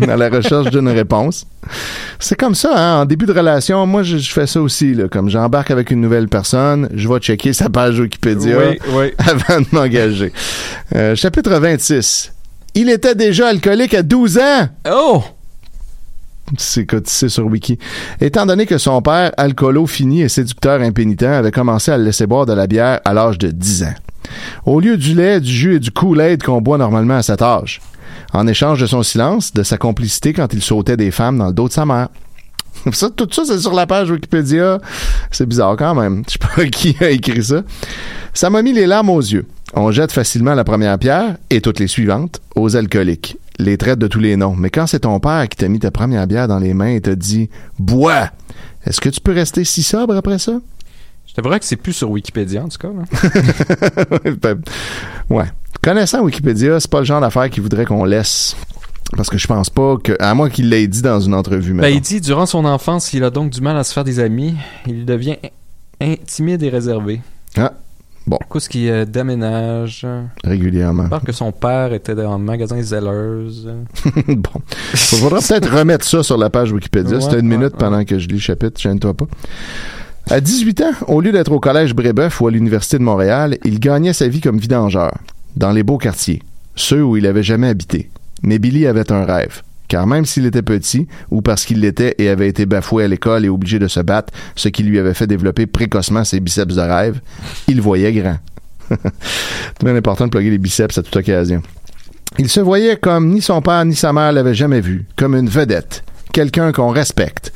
à 0.09 0.17
la 0.17 0.29
recherche 0.29 0.71
d'une 0.71 0.89
réponse. 0.89 1.47
C'est 2.19 2.37
comme 2.37 2.55
ça, 2.55 2.73
hein? 2.77 3.03
En 3.03 3.05
début 3.05 3.27
de 3.27 3.33
relation, 3.33 3.87
moi, 3.87 4.03
je, 4.03 4.19
je 4.19 4.33
fais 4.33 4.47
ça 4.47 4.61
aussi, 4.61 4.95
là. 4.95 5.09
Comme 5.09 5.29
j'embarque 5.29 5.71
avec 5.71 5.91
une 5.91 6.01
nouvelle 6.01 6.29
personne, 6.29 6.89
je 6.95 7.09
vais 7.09 7.19
checker 7.19 7.53
sa 7.53 7.69
page 7.69 7.99
Wikipédia 7.99 8.57
Oui, 8.59 8.79
oui. 8.95 9.13
avant 9.19 9.61
de 9.61 9.67
m'engager. 9.73 10.33
Euh, 10.95 11.15
chapitre 11.15 11.53
26. 11.59 12.33
Il 12.75 12.91
était 12.91 13.15
déjà 13.15 13.49
alcoolique 13.49 13.95
à 13.95 14.03
12 14.03 14.39
ans! 14.39 14.69
Oh! 14.91 15.23
C'est 16.59 16.85
cotisé 16.85 17.29
sur 17.29 17.47
Wiki. 17.47 17.79
Étant 18.21 18.45
donné 18.47 18.67
que 18.67 18.79
son 18.79 19.01
père, 19.01 19.33
alcoolo 19.37 19.87
fini 19.87 20.23
et 20.23 20.29
séducteur 20.29 20.81
impénitent, 20.83 21.23
avait 21.23 21.51
commencé 21.51 21.91
à 21.91 21.97
le 21.97 22.05
laisser 22.05 22.27
boire 22.27 22.47
de 22.47 22.53
la 22.53 22.67
bière 22.67 23.01
à 23.05 23.15
l'âge 23.15 23.39
de 23.39 23.51
10 23.51 23.85
ans. 23.85 23.95
Au 24.67 24.81
lieu 24.81 24.97
du 24.97 25.15
lait, 25.15 25.41
du 25.41 25.51
jus 25.51 25.77
et 25.77 25.81
du 25.81 25.91
Kool-Aid 25.91 26.43
qu'on 26.43 26.61
boit 26.61 26.79
normalement 26.79 27.17
à 27.17 27.23
cet 27.23 27.43
âge. 27.43 27.81
En 28.33 28.47
échange 28.47 28.81
de 28.81 28.87
son 28.87 29.03
silence, 29.03 29.53
de 29.53 29.63
sa 29.63 29.77
complicité 29.77 30.33
quand 30.33 30.53
il 30.53 30.63
sautait 30.63 30.97
des 30.97 31.11
femmes 31.11 31.39
dans 31.39 31.49
le 31.49 31.53
dos 31.53 31.69
de 31.69 31.73
sa 31.73 31.87
mère. 31.87 32.09
Ça, 32.93 33.09
tout 33.09 33.29
ça, 33.31 33.45
c'est 33.47 33.59
sur 33.61 33.73
la 33.73 33.87
page 33.87 34.11
Wikipédia. 34.11 34.79
C'est 35.31 35.47
bizarre 35.47 35.77
quand 35.77 35.95
même. 35.95 36.23
Je 36.27 36.33
sais 36.33 36.39
pas 36.39 36.67
qui 36.71 36.97
a 37.01 37.11
écrit 37.11 37.43
ça. 37.43 37.63
Ça 38.35 38.51
m'a 38.51 38.63
mis 38.63 38.73
les 38.73 38.87
larmes 38.87 39.11
aux 39.11 39.21
yeux. 39.21 39.47
On 39.75 39.91
jette 39.91 40.13
facilement 40.13 40.55
la 40.55 40.65
première 40.65 40.99
pierre 40.99 41.37
et 41.51 41.61
toutes 41.61 41.79
les 41.79 41.87
suivantes 41.87 42.41
aux 42.55 42.77
alcooliques. 42.77 43.39
Les 43.59 43.77
traite 43.77 43.99
de 43.99 44.07
tous 44.07 44.19
les 44.19 44.37
noms. 44.37 44.57
Mais 44.57 44.71
quand 44.71 44.87
c'est 44.87 45.01
ton 45.01 45.19
père 45.21 45.49
qui 45.49 45.57
t'a 45.57 45.69
mis 45.69 45.79
ta 45.79 45.91
première 45.91 46.27
bière 46.27 46.49
dans 46.49 46.59
les 46.59 46.75
mains 46.75 46.95
et 46.95 47.01
t'a 47.01 47.15
dit 47.15 47.49
Bois! 47.79 48.31
Est-ce 48.85 49.01
que 49.01 49.09
tu 49.09 49.21
peux 49.21 49.33
rester 49.33 49.65
si 49.65 49.83
sobre 49.83 50.17
après 50.17 50.39
ça? 50.39 50.61
Je 51.35 51.43
t'avouerais 51.43 51.59
que 51.59 51.67
c'est 51.67 51.75
plus 51.77 51.93
sur 51.93 52.09
Wikipédia, 52.11 52.63
en 52.63 52.69
tout 52.69 52.79
cas. 52.79 52.89
là. 52.89 54.19
Ben, 54.41 54.61
ouais. 55.31 55.47
Connaissant 55.83 56.23
Wikipédia, 56.23 56.79
c'est 56.79 56.89
pas 56.91 57.01
le 57.01 57.05
genre 57.05 57.21
d'affaire 57.21 57.51
qu'il 57.51 57.61
voudrait 57.63 57.85
qu'on 57.87 58.05
laisse. 58.05 58.55
Parce 59.17 59.29
que 59.29 59.37
je 59.37 59.47
pense 59.49 59.69
pas 59.69 59.97
que. 59.97 60.17
À 60.21 60.33
moins 60.35 60.49
qu'il 60.49 60.69
l'ait 60.69 60.87
dit 60.87 61.03
dans 61.03 61.19
une 61.21 61.35
entrevue, 61.35 61.75
Ben, 61.75 61.89
il 61.89 62.01
dit, 62.01 62.21
durant 62.21 62.47
son 62.47 62.65
enfance, 62.65 63.13
il 63.15 63.25
a 63.25 63.31
donc 63.31 63.51
du 63.51 63.61
mal 63.61 63.77
à 63.77 63.83
se 63.83 63.93
faire 63.93 64.05
des 64.05 64.21
amis. 64.21 64.55
Il 64.87 65.05
devient 65.05 65.37
in- 66.01 66.15
timide 66.25 66.63
et 66.63 66.69
réservé. 66.69 67.21
Ah, 67.57 67.73
bon, 68.29 68.37
À 68.41 68.45
cause 68.45 68.69
qu'il 68.69 68.89
euh, 68.89 69.05
déménage. 69.05 70.07
régulièrement. 70.45 71.05
Il 71.05 71.09
parle 71.11 71.23
que 71.25 71.33
son 71.33 71.51
père 71.51 71.93
était 71.93 72.15
dans 72.15 72.39
le 72.39 72.45
magasin 72.45 72.81
Zellers. 72.81 73.73
bon. 74.29 74.61
Faudra 74.95 75.41
peut-être 75.41 75.77
remettre 75.77 76.05
ça 76.07 76.23
sur 76.23 76.39
la 76.39 76.49
page 76.49 76.71
Wikipédia. 76.71 77.17
Ouais, 77.17 77.21
C'était 77.21 77.41
une 77.41 77.51
ouais, 77.51 77.57
minute 77.57 77.73
ouais. 77.75 77.79
pendant 77.79 78.05
que 78.05 78.21
je 78.21 78.29
lis 78.29 78.35
le 78.35 78.41
chapitre, 78.41 78.81
gêne-toi 78.81 79.15
pas. 79.15 79.27
À 80.31 80.41
18 80.41 80.81
ans, 80.81 80.93
au 81.07 81.21
lieu 81.21 81.33
d'être 81.33 81.53
au 81.53 81.61
collège 81.61 81.95
Brébeuf 81.95 82.41
ou 82.41 82.47
à 82.47 82.51
l'Université 82.51 82.99
de 82.99 83.03
Montréal, 83.03 83.59
il 83.63 83.79
gagnait 83.79 84.15
sa 84.15 84.27
vie 84.27 84.41
comme 84.41 84.59
vidangeur, 84.59 85.13
dans 85.55 85.71
les 85.71 85.83
beaux 85.83 85.99
quartiers, 85.99 86.43
ceux 86.77 87.05
où 87.05 87.19
il 87.19 87.27
avait 87.27 87.43
jamais 87.43 87.69
habité. 87.69 88.09
Mais 88.43 88.59
Billy 88.59 88.87
avait 88.87 89.13
un 89.13 89.25
rêve. 89.25 89.63
Car 89.87 90.07
même 90.07 90.25
s'il 90.25 90.47
était 90.47 90.63
petit, 90.63 91.07
ou 91.31 91.43
parce 91.43 91.67
qu'il 91.67 91.81
l'était 91.81 92.15
et 92.17 92.31
avait 92.31 92.49
été 92.49 92.65
bafoué 92.65 93.05
à 93.05 93.09
l'école 93.09 93.45
et 93.45 93.51
obligé 93.51 93.79
de 93.79 93.87
se 93.87 94.01
battre, 94.01 94.33
ce 94.57 94.69
qui 94.69 94.83
lui 94.83 94.99
avait 94.99 95.13
fait 95.13 95.27
développer 95.27 95.67
précocement 95.67 96.25
ses 96.25 96.41
biceps 96.41 96.75
de 96.75 96.81
rêve, 96.81 97.21
il 97.69 97.83
voyait 97.83 98.13
grand. 98.13 98.39
C'est 98.89 99.85
bien 99.85 99.95
important 99.95 100.25
de 100.25 100.31
plugger 100.31 100.51
les 100.51 100.59
biceps 100.59 100.97
à 100.97 101.03
toute 101.03 101.17
occasion. 101.17 101.63
Il 102.39 102.49
se 102.49 102.61
voyait 102.61 102.97
comme 102.97 103.29
ni 103.29 103.43
son 103.43 103.61
père 103.61 103.85
ni 103.85 103.95
sa 103.95 104.13
mère 104.15 104.33
l'avaient 104.33 104.55
jamais 104.55 104.81
vu, 104.81 105.05
comme 105.17 105.35
une 105.35 105.49
vedette, 105.49 106.03
quelqu'un 106.33 106.73
qu'on 106.73 106.89
respecte, 106.89 107.53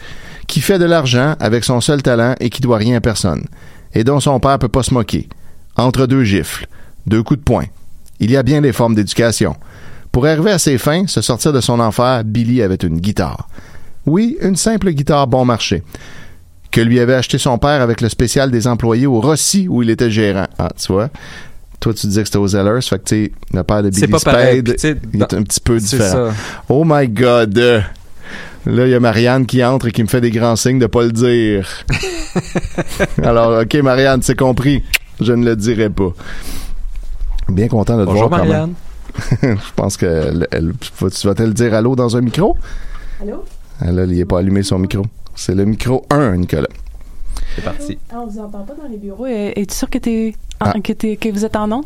qui 0.48 0.61
fait 0.61 0.80
de 0.80 0.84
l'argent 0.87 1.37
avec 1.38 1.62
son 1.64 1.80
seul 1.80 2.02
talent 2.02 2.34
et 2.40 2.50
qui 2.50 2.61
doit 2.61 2.78
rien 2.78 2.96
à 2.96 3.00
personne, 3.00 3.44
et 3.94 4.02
dont 4.02 4.18
son 4.18 4.40
père 4.40 4.58
peut 4.58 4.68
pas 4.68 4.82
se 4.82 4.92
moquer. 4.92 5.28
Entre 5.76 6.06
deux 6.06 6.24
gifles, 6.24 6.66
deux 7.06 7.22
coups 7.22 7.38
de 7.38 7.44
poing. 7.44 7.66
Il 8.18 8.32
y 8.32 8.37
a 8.37 8.42
bien 8.42 8.61
des 8.61 8.72
formes 8.72 8.96
d'éducation. 8.96 9.54
Pour 10.11 10.26
arriver 10.26 10.50
à 10.50 10.58
ses 10.58 10.78
fins, 10.78 11.06
se 11.06 11.20
sortir 11.20 11.52
de 11.52 11.61
son 11.61 11.78
enfer, 11.78 12.24
Billy 12.24 12.62
avait 12.62 12.74
une 12.74 12.98
guitare. 12.98 13.48
Oui, 14.06 14.37
une 14.40 14.56
simple 14.56 14.90
guitare 14.90 15.28
bon 15.28 15.44
marché. 15.44 15.84
Que 16.70 16.80
lui 16.80 16.98
avait 16.98 17.14
acheté 17.14 17.38
son 17.38 17.58
père 17.58 17.80
avec 17.82 18.00
le 18.00 18.08
spécial 18.08 18.50
des 18.50 18.66
employés 18.66 19.06
au 19.06 19.20
Rossi 19.20 19.68
où 19.68 19.82
il 19.82 19.90
était 19.90 20.11
gérant. 20.11 20.46
Ah, 20.58 20.70
tu 20.76 20.92
vois? 20.92 21.11
Toi, 21.78 21.94
tu 21.94 22.06
disais 22.08 22.22
que 22.22 22.28
c'était 22.28 22.38
aux 22.38 22.48
Zellers, 22.48 22.80
fait 22.82 22.98
que, 22.98 23.04
tu 23.04 23.32
le 23.52 23.62
père 23.62 23.82
de 23.82 23.90
C'est 23.92 24.06
Billy 24.06 24.12
pas 24.12 24.32
pareil, 24.32 24.61
Spade, 24.61 24.78
sais, 24.80 24.96
il 25.14 25.20
est 25.22 25.34
un 25.34 25.42
petit 25.42 25.61
peu 25.61 25.78
différent. 25.78 26.32
ça. 26.32 26.34
Oh 26.68 26.82
my 26.84 27.06
God! 27.06 27.84
Là, 28.68 28.87
il 28.87 28.90
y 28.90 28.94
a 28.94 29.00
Marianne 29.00 29.46
qui 29.46 29.64
entre 29.64 29.87
et 29.88 29.92
qui 29.92 30.02
me 30.02 30.09
fait 30.09 30.20
des 30.20 30.31
grands 30.31 30.54
signes 30.57 30.78
de 30.78 30.87
pas 30.87 31.02
le 31.02 31.12
dire. 31.12 31.66
Alors, 33.22 33.62
OK, 33.62 33.74
Marianne, 33.76 34.20
c'est 34.22 34.38
compris. 34.38 34.83
Je 35.20 35.33
ne 35.33 35.44
le 35.44 35.57
dirai 35.57 35.88
pas. 35.90 36.11
Bien 37.48 37.66
content 37.68 37.96
de 37.96 38.04
te 38.04 38.11
Bonjour 38.11 38.28
voir 38.28 38.40
quand 38.42 38.46
Marianne. 38.46 38.74
même. 39.42 39.57
Je 39.59 39.72
pense 39.74 39.96
que 39.96 40.04
elle- 40.07 40.46
elle- 40.50 40.72
tu 40.78 41.26
vas 41.26 41.35
te 41.35 41.42
le 41.42 41.52
dire 41.54 41.72
allô 41.74 41.96
dans 41.96 42.16
un 42.16 42.20
micro? 42.20 42.57
Allô? 43.22 43.42
Ah, 43.81 43.90
Là, 43.90 44.04
il 44.04 44.16
n'est 44.16 44.24
pas 44.26 44.40
allumé 44.40 44.62
son 44.62 44.78
micro. 44.78 45.02
C'est 45.35 45.54
le 45.54 45.64
micro 45.64 46.04
1, 46.11 46.37
Nicolas. 46.37 46.68
C'est 47.57 47.64
parti. 47.64 47.98
Ah, 48.12 48.16
on 48.22 48.26
vous 48.26 48.38
entend 48.38 48.64
pas 48.64 48.74
dans 48.74 48.88
les 48.88 48.98
bureaux. 48.98 49.26
Es- 49.26 49.54
Es-tu 49.57 49.74
sûr 49.74 49.88
que, 49.88 49.98
t'es 49.98 50.35
Ah. 50.61 50.74
en- 50.76 50.81
que, 50.83 50.92
t'es- 50.92 51.16
que 51.16 51.31
vous 51.31 51.44
êtes 51.44 51.57
en 51.57 51.66
nom? 51.68 51.81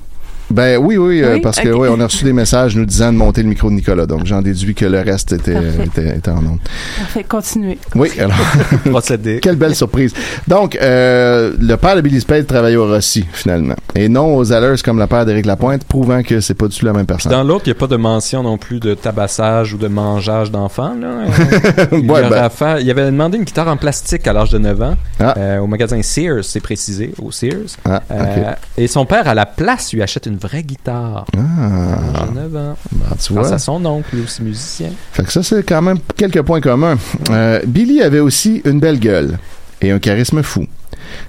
Ben 0.52 0.78
oui, 0.78 0.96
oui, 0.96 1.22
euh, 1.22 1.34
Oui? 1.34 1.40
parce 1.40 1.58
que 1.60 1.68
Ok. 1.70 1.80
oui, 1.82 1.88
on 1.90 1.98
a 2.00 2.04
reçu 2.04 2.24
des 2.24 2.32
messages 2.32 2.76
nous 2.76 2.84
disant 2.84 3.12
de 3.12 3.18
monter 3.18 3.42
le 3.42 3.48
micro 3.48 3.68
de 3.70 3.74
Nicolas. 3.74 4.06
Donc, 4.06 4.26
j'en 4.26 4.42
déduis 4.42 4.74
que 4.74 4.84
le 4.86 5.00
reste 5.00 5.32
était, 5.32 5.56
était, 5.84 6.16
était 6.18 6.30
en 6.30 6.38
ondes. 6.38 6.58
Parfait, 6.98 7.24
continuez. 7.24 7.78
Oui, 7.94 8.10
alors. 8.18 8.36
Quelle 9.42 9.56
belle 9.56 9.74
surprise. 9.74 10.12
Donc, 10.48 10.76
euh, 10.76 11.52
le 11.58 11.76
père 11.76 11.96
de 11.96 12.00
Billy 12.00 12.20
Spade 12.20 12.46
travaillait 12.46 12.76
au 12.76 12.86
Rossi, 12.86 13.24
finalement. 13.32 13.74
Et 13.94 14.08
non 14.08 14.34
aux 14.36 14.52
Allers 14.52 14.82
comme 14.84 14.98
le 14.98 15.06
père 15.06 15.24
d'Éric 15.26 15.46
Lapointe, 15.46 15.84
prouvant 15.84 16.22
que 16.22 16.40
c'est 16.40 16.54
pas 16.54 16.68
du 16.68 16.76
tout 16.78 16.84
la 16.86 16.92
même 16.92 17.06
personne. 17.06 17.32
Dans 17.32 17.42
l'autre, 17.44 17.62
il 17.66 17.70
n'y 17.70 17.76
a 17.76 17.80
pas 17.80 17.86
de 17.86 17.96
mention 17.96 18.42
non 18.42 18.58
plus 18.58 18.80
de 18.80 18.94
tabassage 18.94 19.74
ou 19.74 19.78
de 19.78 19.88
mangeage 19.88 20.50
d'enfants. 20.50 20.94
là. 21.00 21.08
il, 21.92 22.10
Ouais, 22.10 22.26
y 22.26 22.28
ben- 22.30 22.78
il 22.80 22.90
avait 22.90 23.06
demandé 23.06 23.38
une 23.38 23.44
guitare 23.44 23.68
en 23.68 23.76
plastique 23.76 24.26
à 24.26 24.32
l'âge 24.32 24.50
de 24.50 24.58
9 24.58 24.82
ans 24.82 24.96
Ah. 25.20 25.34
euh, 25.38 25.58
au 25.58 25.66
magasin 25.66 26.00
Sears, 26.02 26.44
c'est 26.44 26.60
précisé, 26.60 27.14
au 27.22 27.30
Sears. 27.30 27.76
Ah, 27.84 28.02
Euh, 28.10 28.52
et 28.76 28.86
son 28.86 29.06
père, 29.06 29.26
à 29.28 29.34
la 29.34 29.46
place, 29.46 29.92
lui 29.92 30.02
achète 30.02 30.26
une 30.26 30.36
vraie 30.42 30.62
guitare. 30.62 31.24
Ah, 31.36 32.26
de 32.26 32.34
9 32.34 32.56
ans. 32.56 32.76
ben, 32.92 33.16
tu 33.20 33.32
Grâce 33.32 33.46
vois. 33.48 33.54
à 33.54 33.58
son 33.58 33.84
oncle, 33.86 34.16
lui 34.16 34.22
aussi 34.24 34.42
musicien. 34.42 34.90
Fait 35.12 35.24
que 35.24 35.32
ça, 35.32 35.42
c'est 35.42 35.62
quand 35.62 35.82
même 35.82 35.98
quelques 36.16 36.42
points 36.42 36.60
communs. 36.60 36.96
Euh, 37.30 37.60
Billy 37.66 38.02
avait 38.02 38.20
aussi 38.20 38.60
une 38.64 38.80
belle 38.80 38.98
gueule 38.98 39.38
et 39.80 39.90
un 39.90 39.98
charisme 39.98 40.42
fou. 40.42 40.66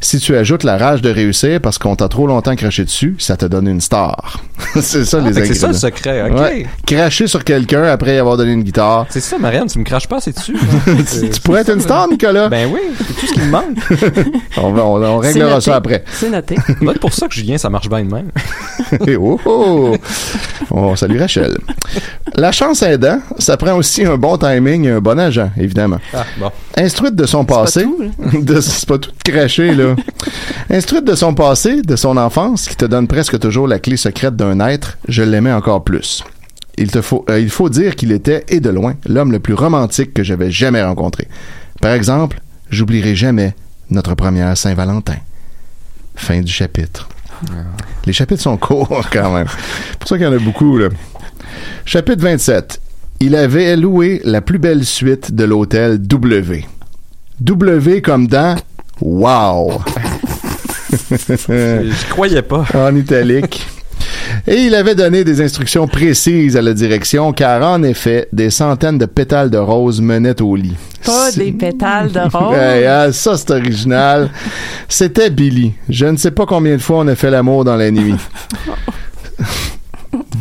Si 0.02 0.20
tu 0.20 0.36
ajoutes 0.36 0.64
la 0.64 0.78
rage 0.78 1.02
de 1.02 1.10
réussir 1.10 1.60
parce 1.62 1.78
qu'on 1.78 1.96
t'a 1.96 2.08
trop 2.08 2.28
longtemps 2.28 2.56
craché 2.56 2.84
dessus, 2.86 3.16
ça 3.20 3.38
te 3.38 3.46
donne 3.46 3.68
une 3.68 3.82
star. 3.82 4.40
c'est 4.82 5.06
ça, 5.06 5.20
Ah, 5.24 5.30
les 5.30 5.46
c'est 5.46 5.54
ça 5.54 5.68
le 5.68 5.74
secret, 5.74 6.30
ok. 6.30 6.40
Ouais. 6.40 6.66
Cracher 6.86 7.28
sur 7.28 7.44
quelqu'un 7.44 7.84
après 7.84 8.16
y 8.16 8.18
avoir 8.20 8.38
donné 8.38 8.52
une 8.54 8.64
guitare. 8.64 9.06
C'est 9.10 9.20
ça, 9.22 9.38
Marianne, 9.38 9.68
tu 9.68 9.80
me 9.80 9.84
craches 9.84 10.08
pas, 10.08 10.20
c'est 10.22 10.36
dessus. 10.36 10.56
tu, 11.22 11.30
tu 11.30 11.42
pourrais 11.42 11.62
être 11.62 11.74
une 11.74 11.82
star, 11.82 12.08
Nicolas. 12.08 12.50
Ben 12.50 12.70
oui, 12.74 12.80
c'est 12.98 13.14
tout 13.14 13.28
ce 13.28 13.34
qui 13.34 13.40
me 13.42 13.50
manque. 13.52 13.78
on, 14.58 14.72
va- 14.74 14.86
on, 14.86 15.02
on 15.02 15.22
C'est 15.22 15.28
réglera 15.30 15.62
ça 15.62 15.76
après. 15.76 16.04
C'est 16.14 16.30
noté. 16.30 16.56
Être 16.82 17.00
pour 17.00 17.14
ça 17.14 17.28
que 17.28 17.34
Julien, 17.34 17.58
ça 17.58 17.70
marche 17.70 17.90
bien 17.90 18.04
de 18.04 18.14
même. 18.14 18.30
Et 19.08 19.16
oh, 19.16 19.40
oh. 19.46 19.96
On 20.72 20.96
salue 20.96 21.20
Rachel. 21.20 21.58
La 22.36 22.52
chance 22.52 22.82
aidant, 22.82 23.20
ça 23.38 23.58
prend 23.58 23.74
aussi 23.76 24.04
un 24.06 24.18
bon 24.18 24.38
timing 24.38 24.86
et 24.86 24.90
un 24.92 25.00
bon 25.00 25.20
agent, 25.20 25.52
évidemment. 25.56 26.00
Ah, 26.14 26.26
bon. 26.40 26.50
Instruite 26.76 27.16
de 27.16 27.26
son 27.28 27.46
passé, 27.46 27.84
tout, 27.84 28.12
de- 28.42 28.60
c'est 28.60 28.88
pas 28.88 28.98
tout 28.98 29.12
craché 29.24 29.74
là. 29.76 29.96
Instruite 30.72 31.06
de 31.06 31.14
son 31.14 31.36
passé, 31.36 31.82
de 31.84 31.96
son 31.96 32.18
enfance, 32.18 32.68
qui 32.68 32.76
te 32.76 32.86
donne 32.86 33.08
presque 33.08 33.38
toujours 33.40 33.68
la 33.68 33.78
clé 33.78 33.98
secrète 33.98 34.36
d'un 34.36 34.60
être, 34.68 34.98
je 35.08 35.22
l'aimais 35.22 35.52
encore 35.54 35.84
plus. 35.84 36.24
Il 36.78 36.90
te 36.90 37.02
faut, 37.02 37.24
euh, 37.30 37.40
il 37.40 37.52
faut 37.52 37.70
dire 37.70 37.96
qu'il 37.96 38.12
était, 38.12 38.44
et 38.50 38.60
de 38.60 38.70
loin, 38.72 38.96
l'homme 39.08 39.32
le 39.32 39.40
plus 39.40 39.54
romantique 39.54 40.14
que 40.16 40.24
j'avais 40.24 40.50
jamais 40.50 40.82
rencontré. 40.82 41.28
Par 41.82 41.92
exemple, 41.94 42.42
j'oublierai 42.72 43.16
jamais 43.16 43.54
notre 43.92 44.16
première 44.16 44.58
Saint-Valentin. 44.58 45.18
Fin 46.16 46.42
du 46.42 46.52
chapitre. 46.52 47.10
Les 48.06 48.14
chapitres 48.14 48.42
sont 48.42 48.58
courts 48.58 49.08
quand 49.12 49.34
même. 49.34 49.48
C'est 49.92 50.00
pour 50.00 50.10
ça 50.10 50.18
qu'il 50.18 50.26
y 50.26 50.30
en 50.30 50.34
a 50.34 50.40
beaucoup 50.40 50.78
là. 50.78 50.90
Chapitre 51.86 52.22
27. 52.22 52.80
Il 53.20 53.36
avait 53.36 53.76
loué 53.78 54.22
la 54.26 54.42
plus 54.42 54.60
belle 54.60 54.86
suite 54.86 55.34
de 55.34 55.44
l'hôtel 55.46 56.00
W. 56.00 56.66
W 57.40 58.02
comme 58.02 58.28
dans 58.28 58.58
Wow. 59.02 59.82
Je 61.50 62.10
croyais 62.10 62.42
pas. 62.42 62.66
en 62.74 62.96
italique. 62.96 63.66
Et 64.48 64.56
il 64.64 64.76
avait 64.76 64.96
donné 64.96 65.24
des 65.24 65.42
instructions 65.42 65.88
précises 65.88 66.58
à 66.58 66.62
la 66.62 66.74
direction, 66.74 67.34
car 67.34 67.64
en 67.64 67.84
effet, 67.84 68.28
des 68.34 68.50
centaines 68.50 68.98
de 68.98 69.06
pétales 69.06 69.50
de 69.50 69.58
rose 69.58 70.02
menaient 70.02 70.42
au 70.42 70.56
lit. 70.56 70.76
Pas 71.06 71.32
des 71.32 71.52
pétales 71.52 72.12
de 72.12 72.20
rose? 72.20 72.56
Hey, 72.64 72.86
ah, 72.86 73.12
ça, 73.12 73.38
c'est 73.38 73.52
original. 73.52 74.30
C'était 74.88 75.30
Billy. 75.30 75.74
Je 75.90 76.06
ne 76.06 76.18
sais 76.18 76.32
pas 76.32 76.46
combien 76.46 76.76
de 76.76 76.82
fois 76.82 77.00
on 77.00 77.08
a 77.08 77.16
fait 77.16 77.32
l'amour 77.32 77.64
dans 77.66 77.76
la 77.76 77.92
nuit. 77.92 78.16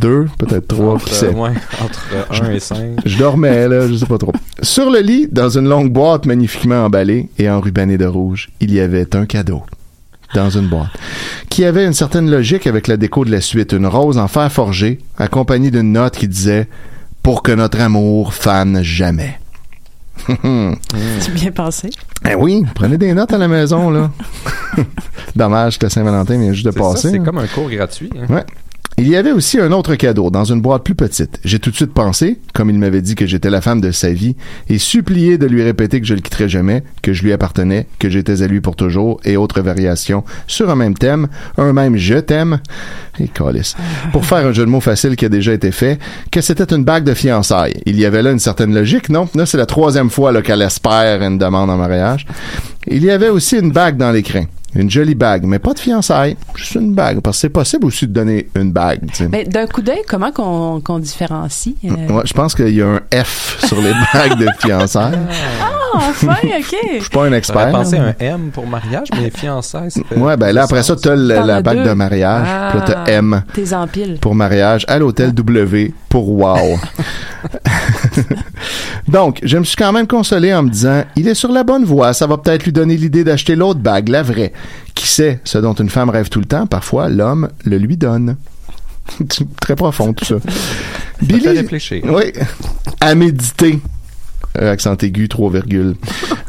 Deux, 0.00 0.26
peut-être 0.37 0.66
trois, 0.68 0.98
qui 0.98 1.05
Entre, 1.05 1.14
sait. 1.14 1.28
ouais, 1.28 1.50
entre 1.83 2.07
1 2.42 2.50
et 2.50 2.61
5. 2.61 2.76
Je 3.07 3.18
dormais, 3.18 3.68
là, 3.68 3.87
je 3.88 3.94
sais 3.94 4.07
pas 4.07 4.18
trop. 4.18 4.33
Sur 4.61 4.90
le 4.90 4.98
lit, 4.98 5.28
dans 5.31 5.48
une 5.48 5.68
longue 5.68 5.90
boîte 5.92 6.26
magnifiquement 6.26 6.85
emballée 6.85 7.28
et 7.38 7.48
enrubannée 7.48 7.98
de 7.98 8.05
rouge, 8.05 8.50
il 8.61 8.74
y 8.74 8.81
avait 8.81 9.14
un 9.14 9.26
cadeau. 9.26 9.62
Dans 10.35 10.51
une 10.51 10.66
boîte. 10.68 10.88
Qui 11.51 11.64
avait 11.64 11.85
une 11.85 11.92
certaine 11.92 12.31
logique 12.31 12.66
avec 12.66 12.87
la 12.88 12.97
déco 12.97 13.25
de 13.25 13.31
la 13.31 13.40
suite. 13.40 13.73
Une 13.73 13.87
rose 13.87 14.16
en 14.18 14.29
fer 14.29 14.51
forgé, 14.51 14.99
accompagnée 15.18 15.71
d'une 15.71 15.92
note 15.92 16.16
qui 16.16 16.27
disait 16.29 16.68
pour 17.23 17.42
que 17.42 17.53
notre 17.53 17.81
amour 17.81 18.33
fane 18.35 18.83
jamais. 18.83 19.38
C'est 20.29 21.35
bien 21.35 21.51
pensé. 21.51 21.90
Eh 22.29 22.35
oui, 22.35 22.64
prenez 22.75 22.97
des 22.99 23.12
notes 23.14 23.33
à 23.33 23.38
la 23.38 23.49
maison, 23.49 23.90
là. 23.90 24.11
Dommage 25.37 25.79
que 25.79 25.88
Saint-Valentin 25.88 26.38
vient 26.38 26.53
juste 26.53 26.66
de 26.66 26.71
passer. 26.71 27.11
c'est 27.11 27.18
hein. 27.18 27.25
comme 27.25 27.38
un 27.38 27.47
cours 27.47 27.68
gratuit. 27.71 28.11
hein. 28.16 28.27
Ouais. 28.33 28.45
Il 28.98 29.09
y 29.09 29.16
avait 29.16 29.33
aussi 29.33 29.59
un 29.59 29.72
autre 29.72 29.94
cadeau 29.94 30.31
dans 30.31 30.44
une 30.44 30.61
boîte 30.61 30.85
plus 30.85 30.94
petite. 30.94 31.40
J'ai 31.44 31.59
tout 31.59 31.70
de 31.70 31.76
suite 31.76 31.94
pensé, 31.94 32.38
comme 32.52 32.68
il 32.68 32.78
m'avait 32.78 33.00
dit 33.00 33.14
que 33.14 33.26
j'étais 33.26 33.48
la 33.48 33.62
femme 33.62 33.81
de 33.81 33.90
sa 33.90 34.12
vie, 34.12 34.37
et 34.68 34.78
supplié 34.78 35.38
de 35.38 35.46
lui 35.46 35.62
répéter 35.62 36.00
que 36.00 36.07
je 36.07 36.14
le 36.14 36.20
quitterais 36.20 36.48
jamais, 36.48 36.85
que 37.00 37.12
je 37.12 37.22
lui 37.22 37.33
appartenais, 37.33 37.87
que 37.98 38.11
j'étais 38.11 38.42
à 38.42 38.46
lui 38.46 38.61
pour 38.61 38.76
toujours, 38.76 39.18
et 39.24 39.37
autres 39.37 39.62
variations 39.62 40.24
sur 40.46 40.70
un 40.70 40.76
même 40.76 40.94
thème, 40.94 41.28
un 41.57 41.72
même 41.72 41.96
je 41.96 42.16
t'aime, 42.18 42.61
et 43.18 43.28
calice. 43.28 43.76
Pour 44.12 44.26
faire 44.26 44.46
un 44.46 44.52
jeu 44.52 44.64
de 44.64 44.70
mots 44.70 44.81
facile 44.81 45.16
qui 45.16 45.24
a 45.24 45.31
déjà 45.31 45.55
été 45.55 45.72
fait, 45.72 45.98
que 46.31 46.42
c'était 46.42 46.74
une 46.74 46.85
bague 46.85 47.05
de 47.05 47.14
fiançailles. 47.14 47.81
Il 47.87 47.98
y 47.98 48.05
avait 48.05 48.22
là 48.22 48.31
une 48.31 48.38
certaine 48.38 48.74
logique, 48.74 49.09
non? 49.09 49.28
Là, 49.35 49.46
c'est 49.46 49.59
la 49.59 49.66
troisième 49.66 50.11
fois 50.11 50.42
qu'elle 50.42 50.62
espère 50.62 51.22
une 51.22 51.38
demande 51.38 51.70
en 51.70 51.76
mariage. 51.76 52.26
Il 52.87 53.02
y 53.02 53.11
avait 53.11 53.31
aussi 53.31 53.57
une 53.57 53.72
bague 53.72 53.96
dans 53.96 54.12
l'écran. 54.12 54.44
Une 54.74 54.90
jolie 54.90 55.14
bague, 55.14 55.44
mais 55.44 55.58
pas 55.58 55.74
de 55.74 55.78
fiançailles. 55.78 56.37
Juste 56.54 56.76
une 56.76 56.94
bague. 56.94 57.20
Parce 57.20 57.37
que 57.37 57.40
c'est 57.42 57.48
possible 57.50 57.85
aussi 57.87 58.06
de 58.06 58.12
donner 58.12 58.48
une 58.56 58.72
bague. 58.72 59.00
tu 59.11 59.16
sais. 59.16 59.28
Mais 59.28 59.44
d'un 59.44 59.66
coup 59.66 59.82
d'œil, 59.82 60.00
comment 60.08 60.32
qu'on 60.32 60.80
qu'on 60.80 60.98
différencie? 60.98 61.74
euh? 61.85 62.08
Ouais, 62.08 62.22
je 62.24 62.32
pense 62.32 62.54
qu'il 62.54 62.70
y 62.74 62.80
a 62.80 62.87
un 62.87 63.00
F 63.22 63.58
sur 63.66 63.80
les 63.82 63.92
bagues 64.14 64.38
de 64.38 64.46
fiançailles. 64.61 65.18
Ah, 65.61 65.98
enfin, 66.08 66.37
OK. 66.42 66.76
Je 66.94 67.00
suis 67.00 67.11
pas 67.11 67.24
un 67.26 67.32
expert. 67.32 67.70
pensé 67.70 67.98
à 67.98 68.04
un 68.04 68.14
M 68.18 68.50
pour 68.52 68.66
mariage, 68.66 69.08
mais 69.20 69.28
fiançailles, 69.30 69.90
Ouais, 70.16 70.38
ben 70.38 70.52
là, 70.52 70.62
après 70.64 70.82
ça, 70.82 70.96
t'as 70.96 71.14
la 71.16 71.61
bague 71.61 71.78
deux. 71.82 71.90
de 71.90 71.92
mariage. 71.92 72.46
Puis 72.70 72.78
là, 72.80 72.85
t'as 72.87 73.04
Ah, 73.06 73.11
M 73.11 73.42
T'es 73.52 73.74
empiles. 73.74 74.16
pour 74.20 74.35
mariage 74.35 74.87
à 74.88 74.98
l'hôtel 74.98 75.32
W 75.32 75.92
pour 76.08 76.30
wow. 76.30 76.56
Donc, 79.08 79.40
je 79.42 79.58
me 79.58 79.64
suis 79.64 79.76
quand 79.76 79.92
même 79.92 80.06
consolé 80.06 80.54
en 80.54 80.62
me 80.62 80.70
disant, 80.70 81.04
il 81.16 81.28
est 81.28 81.35
sur 81.35 81.52
la 81.52 81.64
bonne 81.64 81.85
voie, 81.85 82.12
ça 82.12 82.26
va 82.26 82.38
peut-être 82.38 82.64
lui 82.64 82.72
donner 82.72 82.96
l'idée 82.96 83.24
d'acheter 83.24 83.56
l'autre 83.56 83.80
bague, 83.80 84.08
la 84.08 84.22
vraie. 84.22 84.52
Qui 84.94 85.08
sait, 85.08 85.40
ce 85.44 85.58
dont 85.58 85.74
une 85.74 85.90
femme 85.90 86.11
rêve 86.11 86.28
tout 86.28 86.40
le 86.40 86.46
temps, 86.46 86.66
parfois 86.66 87.08
l'homme 87.08 87.48
le 87.64 87.78
lui 87.78 87.96
donne. 87.96 88.37
Très 89.61 89.76
profond 89.76 90.12
tout 90.12 90.24
ça. 90.24 90.37
Ça 90.40 91.38
fait 91.38 91.50
réfléchir. 91.50 92.02
Oui. 92.06 92.32
À 93.00 93.14
méditer. 93.14 93.80
Euh, 94.61 94.70
accent 94.70 94.96
aigu, 94.96 95.28
3 95.28 95.50
virgules. 95.50 95.94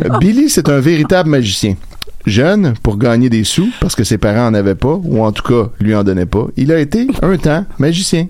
Euh, 0.04 0.18
Billy, 0.20 0.50
c'est 0.50 0.70
un 0.70 0.80
véritable 0.80 1.30
magicien. 1.30 1.76
Jeune, 2.26 2.74
pour 2.84 2.98
gagner 2.98 3.30
des 3.30 3.44
sous, 3.44 3.70
parce 3.82 3.96
que 3.96 4.04
ses 4.04 4.18
parents 4.18 4.48
en 4.48 4.54
avaient 4.54 4.76
pas, 4.76 5.00
ou 5.04 5.24
en 5.24 5.32
tout 5.32 5.44
cas, 5.44 5.70
lui 5.80 5.94
en 5.94 6.04
donnaient 6.04 6.26
pas, 6.26 6.48
il 6.56 6.72
a 6.72 6.80
été, 6.80 7.08
un 7.22 7.38
temps, 7.38 7.66
magicien. 7.80 8.28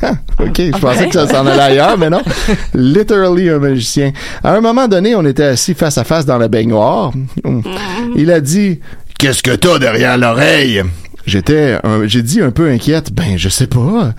Ah, 0.00 0.14
OK, 0.40 0.56
je 0.56 0.78
pensais 0.78 1.06
que 1.06 1.12
ça 1.14 1.28
s'en 1.28 1.46
allait 1.46 1.60
ailleurs, 1.60 1.98
mais 1.98 2.10
non. 2.10 2.22
Literally 2.74 3.50
un 3.50 3.58
magicien. 3.58 4.12
À 4.42 4.54
un 4.54 4.60
moment 4.60 4.88
donné, 4.88 5.14
on 5.14 5.24
était 5.24 5.44
assis 5.44 5.74
face 5.74 5.98
à 5.98 6.04
face 6.04 6.26
dans 6.26 6.38
la 6.38 6.48
baignoire. 6.48 7.12
Il 8.16 8.30
a 8.30 8.40
dit 8.40 8.80
Qu'est-ce 9.18 9.42
que 9.42 9.54
t'as 9.54 9.78
derrière 9.78 10.18
l'oreille? 10.18 10.82
J'étais, 11.26 11.78
j'ai 12.06 12.22
dit 12.22 12.40
un 12.40 12.50
peu 12.50 12.68
inquiète. 12.68 13.12
Ben, 13.12 13.36
je 13.36 13.48
sais 13.48 13.68
pas. 13.68 14.14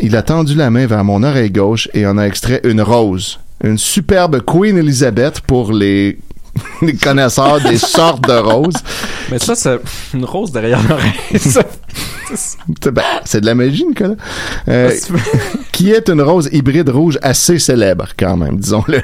Il 0.00 0.16
a 0.16 0.22
tendu 0.22 0.54
la 0.54 0.70
main 0.70 0.86
vers 0.86 1.04
mon 1.04 1.22
oreille 1.22 1.50
gauche 1.50 1.88
et 1.94 2.06
en 2.06 2.16
a 2.16 2.24
extrait 2.24 2.60
une 2.64 2.80
rose. 2.80 3.40
Une 3.62 3.76
superbe 3.76 4.40
Queen 4.46 4.78
Elizabeth 4.78 5.40
pour 5.40 5.72
les, 5.72 6.18
les 6.82 6.94
connaisseurs 6.96 7.60
des 7.60 7.78
sortes 7.78 8.26
de 8.28 8.32
roses. 8.34 8.74
Mais 9.30 9.38
ça, 9.38 9.54
c'est 9.54 9.78
une 10.14 10.24
rose 10.24 10.50
derrière 10.52 10.80
l'oreille. 10.88 11.12
ben, 12.92 13.02
c'est 13.24 13.40
de 13.40 13.46
la 13.46 13.54
magie, 13.54 13.84
Nicolas. 13.86 14.14
Euh, 14.68 14.90
qui 15.72 15.90
est 15.92 16.08
une 16.08 16.22
rose 16.22 16.48
hybride 16.52 16.88
rouge 16.90 17.18
assez 17.22 17.58
célèbre, 17.58 18.08
quand 18.18 18.36
même, 18.36 18.58
disons-le. 18.58 19.00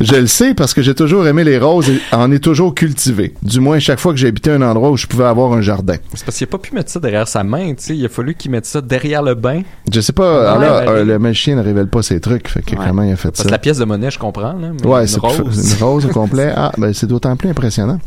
je 0.00 0.16
le 0.16 0.26
sais 0.26 0.54
parce 0.54 0.74
que 0.74 0.82
j'ai 0.82 0.94
toujours 0.94 1.26
aimé 1.26 1.44
les 1.44 1.58
roses 1.58 1.88
et 1.90 2.00
en 2.12 2.30
ai 2.32 2.40
toujours 2.40 2.74
cultivé. 2.74 3.34
Du 3.42 3.60
moins, 3.60 3.78
chaque 3.78 3.98
fois 4.00 4.12
que 4.12 4.18
j'ai 4.18 4.28
habité 4.28 4.50
un 4.50 4.62
endroit 4.62 4.90
où 4.90 4.96
je 4.96 5.06
pouvais 5.06 5.24
avoir 5.24 5.52
un 5.52 5.60
jardin. 5.62 5.96
C'est 6.14 6.24
parce 6.24 6.36
qu'il 6.38 6.46
n'a 6.46 6.50
pas 6.50 6.58
pu 6.58 6.74
mettre 6.74 6.90
ça 6.90 7.00
derrière 7.00 7.28
sa 7.28 7.44
main, 7.44 7.68
tu 7.74 7.84
sais. 7.84 7.96
Il 7.96 8.04
a 8.04 8.08
fallu 8.08 8.34
qu'il 8.34 8.50
mette 8.50 8.66
ça 8.66 8.80
derrière 8.80 9.22
le 9.22 9.34
bain. 9.34 9.62
Je 9.92 10.00
sais 10.00 10.12
pas, 10.12 10.52
Ah, 10.54 10.58
là, 10.58 10.80
ben, 10.84 10.90
euh, 10.92 11.04
le 11.04 11.18
magicien 11.18 11.56
ne 11.56 11.62
révèle 11.62 11.86
pas 11.88 12.02
ses 12.02 12.20
trucs, 12.20 12.48
fait 12.48 12.62
que 12.62 12.72
Ouais. 12.76 12.84
comment 12.86 13.02
il 13.02 13.12
a 13.12 13.16
fait 13.16 13.30
Parce 13.30 13.44
ça? 13.44 13.48
la 13.48 13.58
pièce 13.58 13.78
de 13.78 13.84
monnaie, 13.84 14.10
je 14.10 14.18
comprends, 14.18 14.52
là. 14.54 14.68
Mais 14.80 14.86
Ouais, 14.86 15.02
une 15.02 15.06
c'est 15.06 15.20
rose. 15.20 15.76
une 15.78 15.84
rose 15.84 16.08
complet. 16.24 16.52
Ah, 16.56 16.72
ben 16.78 16.92
c'est 16.92 17.06
d'autant 17.06 17.34
plus 17.36 17.48
impressionnant. 17.50 17.98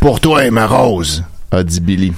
Pour 0.00 0.20
toi, 0.20 0.50
ma 0.50 0.66
rose, 0.66 1.22
a 1.50 1.62
dit 1.62 1.80
Billy. 1.80 2.12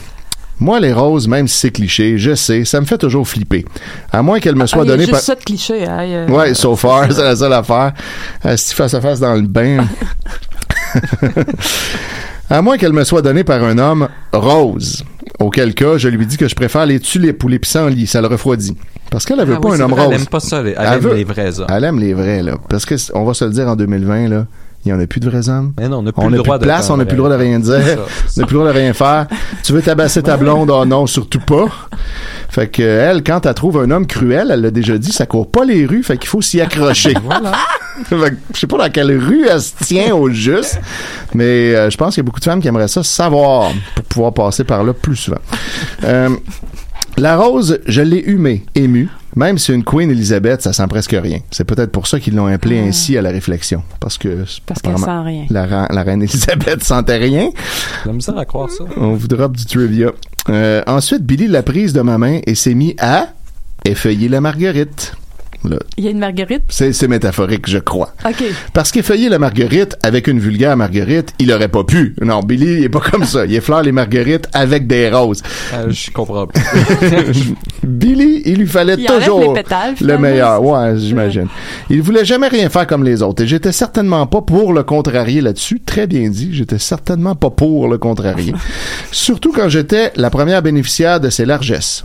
Moi, 0.60 0.80
les 0.80 0.92
roses, 0.92 1.28
même 1.28 1.46
si 1.46 1.56
c'est 1.56 1.70
cliché, 1.70 2.18
je 2.18 2.34
sais, 2.34 2.64
ça 2.64 2.80
me 2.80 2.86
fait 2.86 2.98
toujours 2.98 3.28
flipper. 3.28 3.64
À 4.10 4.22
moins 4.22 4.40
qu'elles 4.40 4.56
me 4.56 4.66
soient 4.66 4.82
Ah, 4.82 4.86
données 4.86 5.06
par... 5.06 5.20
ça 5.20 5.36
de 5.36 5.40
cliché. 5.44 5.86
hein, 5.86 6.00
euh, 6.00 6.26
Ouais, 6.28 6.52
so 6.52 6.74
far, 6.74 7.06
c'est 7.12 7.22
la 7.22 7.36
seule 7.36 7.52
affaire. 7.52 7.92
Assis 8.42 8.74
face 8.74 8.92
à 8.94 9.00
face 9.00 9.20
dans 9.20 9.34
le 9.34 9.42
bain. 9.42 9.86
à 12.50 12.62
moins 12.62 12.76
qu'elle 12.78 12.92
me 12.92 13.04
soit 13.04 13.22
donnée 13.22 13.44
par 13.44 13.62
un 13.62 13.78
homme 13.78 14.08
rose. 14.32 15.04
Auquel 15.38 15.74
cas, 15.74 15.98
je 15.98 16.08
lui 16.08 16.26
dis 16.26 16.36
que 16.36 16.48
je 16.48 16.54
préfère 16.56 16.86
les 16.86 16.98
tulipes 16.98 17.44
ou 17.44 17.48
les 17.48 17.60
pissenlits, 17.60 18.08
ça 18.08 18.20
le 18.20 18.26
refroidit. 18.26 18.76
Parce 19.10 19.24
qu'elle, 19.24 19.38
elle 19.38 19.46
veut 19.46 19.54
Ah 19.58 19.60
pas 19.60 19.68
oui, 19.68 19.74
un 19.74 19.76
c'est 19.78 19.82
homme 19.84 19.92
vrai, 19.92 20.04
rose. 20.06 20.14
Elle 20.14 20.20
aime 20.20 20.26
pas 20.26 20.40
ça. 20.40 20.58
Elle, 20.60 20.74
Elle 20.76 20.86
aime 20.94 20.98
veut- 21.00 21.14
les 21.14 21.24
vrais 21.24 21.60
hommes. 21.60 21.66
Elle 21.70 21.84
aime 21.84 22.00
les 22.00 22.14
vrais, 22.14 22.42
là. 22.42 22.56
Parce 22.68 22.84
que, 22.84 22.96
on 23.14 23.24
va 23.24 23.34
se 23.34 23.44
le 23.44 23.52
dire 23.52 23.68
en 23.68 23.76
2020, 23.76 24.28
là, 24.28 24.46
il 24.84 24.90
y 24.90 24.92
en 24.94 25.00
a 25.00 25.06
plus 25.06 25.20
de 25.20 25.28
vrais 25.28 25.48
hommes. 25.48 25.72
Mais 25.78 25.88
non, 25.88 25.98
on 25.98 26.02
n'a 26.02 26.12
plus 26.12 26.22
On 26.22 26.28
le 26.28 26.36
plus 26.36 26.44
droit 26.44 26.58
de 26.58 26.64
place, 26.64 26.88
on 26.90 26.96
n'a 26.96 27.04
plus 27.04 27.16
le 27.16 27.22
droit 27.22 27.30
de 27.30 27.34
rien 27.34 27.58
dire. 27.58 27.74
Ça, 27.74 27.96
On 28.36 28.40
n'a 28.40 28.46
plus 28.46 28.54
le 28.54 28.60
droit 28.60 28.72
de 28.72 28.78
rien 28.78 28.92
faire. 28.92 29.26
Tu 29.62 29.72
veux 29.72 29.82
tabasser 29.82 30.22
ta 30.22 30.36
blonde? 30.36 30.70
Oh 30.70 30.84
non, 30.84 31.06
surtout 31.06 31.40
pas. 31.40 31.66
Fait 32.48 32.68
que 32.68 32.82
elle, 32.82 33.22
quand 33.22 33.44
elle 33.44 33.54
trouve 33.54 33.78
un 33.78 33.90
homme 33.90 34.06
cruel, 34.06 34.50
elle 34.50 34.62
l'a 34.62 34.70
déjà 34.70 34.96
dit, 34.96 35.12
ça 35.12 35.26
court 35.26 35.50
pas 35.50 35.64
les 35.64 35.84
rues, 35.84 36.02
fait 36.02 36.16
qu'il 36.16 36.28
faut 36.28 36.42
s'y 36.42 36.60
accrocher. 36.60 37.14
Voilà. 37.24 37.52
Fait 38.04 38.16
que 38.30 38.36
je 38.54 38.60
sais 38.60 38.66
pas 38.68 38.78
dans 38.78 38.90
quelle 38.90 39.10
rue 39.18 39.46
elle 39.50 39.60
se 39.60 39.72
tient 39.84 40.14
au 40.14 40.30
juste, 40.30 40.80
mais 41.34 41.74
euh, 41.74 41.90
je 41.90 41.96
pense 41.96 42.14
qu'il 42.14 42.22
y 42.22 42.24
a 42.24 42.26
beaucoup 42.26 42.38
de 42.38 42.44
femmes 42.44 42.60
qui 42.62 42.68
aimeraient 42.68 42.88
ça 42.88 43.02
savoir 43.02 43.72
pour 43.96 44.04
pouvoir 44.04 44.32
passer 44.32 44.62
par 44.62 44.84
là 44.84 44.92
plus 44.92 45.16
souvent. 45.16 45.40
Euh, 46.04 46.30
la 47.18 47.36
rose, 47.36 47.80
je 47.86 48.02
l'ai 48.02 48.20
humée, 48.20 48.64
émue. 48.74 49.08
Même 49.36 49.58
si 49.58 49.72
une 49.72 49.84
Queen 49.84 50.10
Elizabeth, 50.10 50.62
ça 50.62 50.72
sent 50.72 50.86
presque 50.88 51.12
rien. 51.20 51.38
C'est 51.50 51.64
peut-être 51.64 51.92
pour 51.92 52.06
ça 52.06 52.18
qu'ils 52.18 52.34
l'ont 52.34 52.46
appelée 52.46 52.80
ainsi 52.80 53.16
à 53.16 53.22
la 53.22 53.30
réflexion. 53.30 53.82
Parce 54.00 54.18
que, 54.18 54.44
Parce 54.66 54.82
qu'elle 54.82 54.98
sent 54.98 55.20
rien. 55.24 55.46
La, 55.50 56.02
reine 56.02 56.22
Elisabeth 56.22 56.82
sentait 56.84 57.18
rien. 57.18 57.50
J'ai 58.02 58.08
la 58.08 58.12
misère 58.12 58.38
à 58.38 58.44
croire 58.44 58.70
ça. 58.70 58.84
On 58.96 59.12
vous 59.14 59.28
drop 59.28 59.56
du 59.56 59.64
trivia. 59.64 60.10
Euh, 60.48 60.82
ensuite, 60.86 61.24
Billy 61.24 61.46
l'a 61.46 61.62
prise 61.62 61.92
de 61.92 62.00
ma 62.00 62.18
main 62.18 62.40
et 62.46 62.54
s'est 62.54 62.74
mis 62.74 62.96
à 62.98 63.28
effeuiller 63.84 64.28
la 64.28 64.40
marguerite. 64.40 65.14
Là, 65.64 65.76
Il 65.96 66.04
y 66.04 66.08
a 66.08 66.10
une 66.10 66.18
marguerite? 66.20 66.62
c'est 66.68 66.92
c'est 66.92 67.08
métaphorique, 67.08 67.68
je 67.68 67.78
crois. 67.78 68.12
OK. 68.24 68.44
Parce 68.72 68.92
qu'effeuiller 68.92 69.28
la 69.28 69.38
marguerite 69.38 69.96
avec 70.02 70.26
une 70.28 70.38
vulgaire 70.38 70.76
marguerite, 70.76 71.32
il 71.38 71.52
aurait 71.52 71.68
pas 71.68 71.84
pu. 71.84 72.14
Non, 72.22 72.40
Billy, 72.40 72.78
il 72.78 72.84
est 72.84 72.88
pas 72.88 73.00
comme 73.00 73.24
ça. 73.24 73.44
Il 73.44 73.54
effleure 73.54 73.82
les 73.82 73.92
marguerites 73.92 74.48
avec 74.52 74.86
des 74.86 75.10
roses. 75.10 75.42
Euh, 75.74 75.90
je 75.90 76.10
comprends 76.12 76.46
pas. 76.46 76.60
Billy, 77.82 78.42
il 78.44 78.58
lui 78.58 78.66
fallait 78.66 78.96
Il 78.98 79.06
toujours 79.06 79.54
les 79.54 79.62
pétales, 79.62 79.94
le 80.00 80.18
meilleur. 80.18 80.62
Ouais, 80.62 80.96
j'imagine. 80.96 81.48
Il 81.90 82.02
voulait 82.02 82.24
jamais 82.24 82.48
rien 82.48 82.68
faire 82.68 82.86
comme 82.86 83.04
les 83.04 83.22
autres. 83.22 83.42
Et 83.42 83.46
j'étais 83.46 83.72
certainement 83.72 84.26
pas 84.26 84.42
pour 84.42 84.72
le 84.72 84.82
contrarier 84.82 85.40
là-dessus. 85.40 85.80
Très 85.84 86.06
bien 86.06 86.28
dit. 86.28 86.50
J'étais 86.52 86.78
certainement 86.78 87.34
pas 87.34 87.50
pour 87.50 87.88
le 87.88 87.98
contrarier. 87.98 88.54
Surtout 89.10 89.52
quand 89.52 89.68
j'étais 89.68 90.12
la 90.16 90.30
première 90.30 90.62
bénéficiaire 90.62 91.20
de 91.20 91.30
ses 91.30 91.44
largesses. 91.44 92.04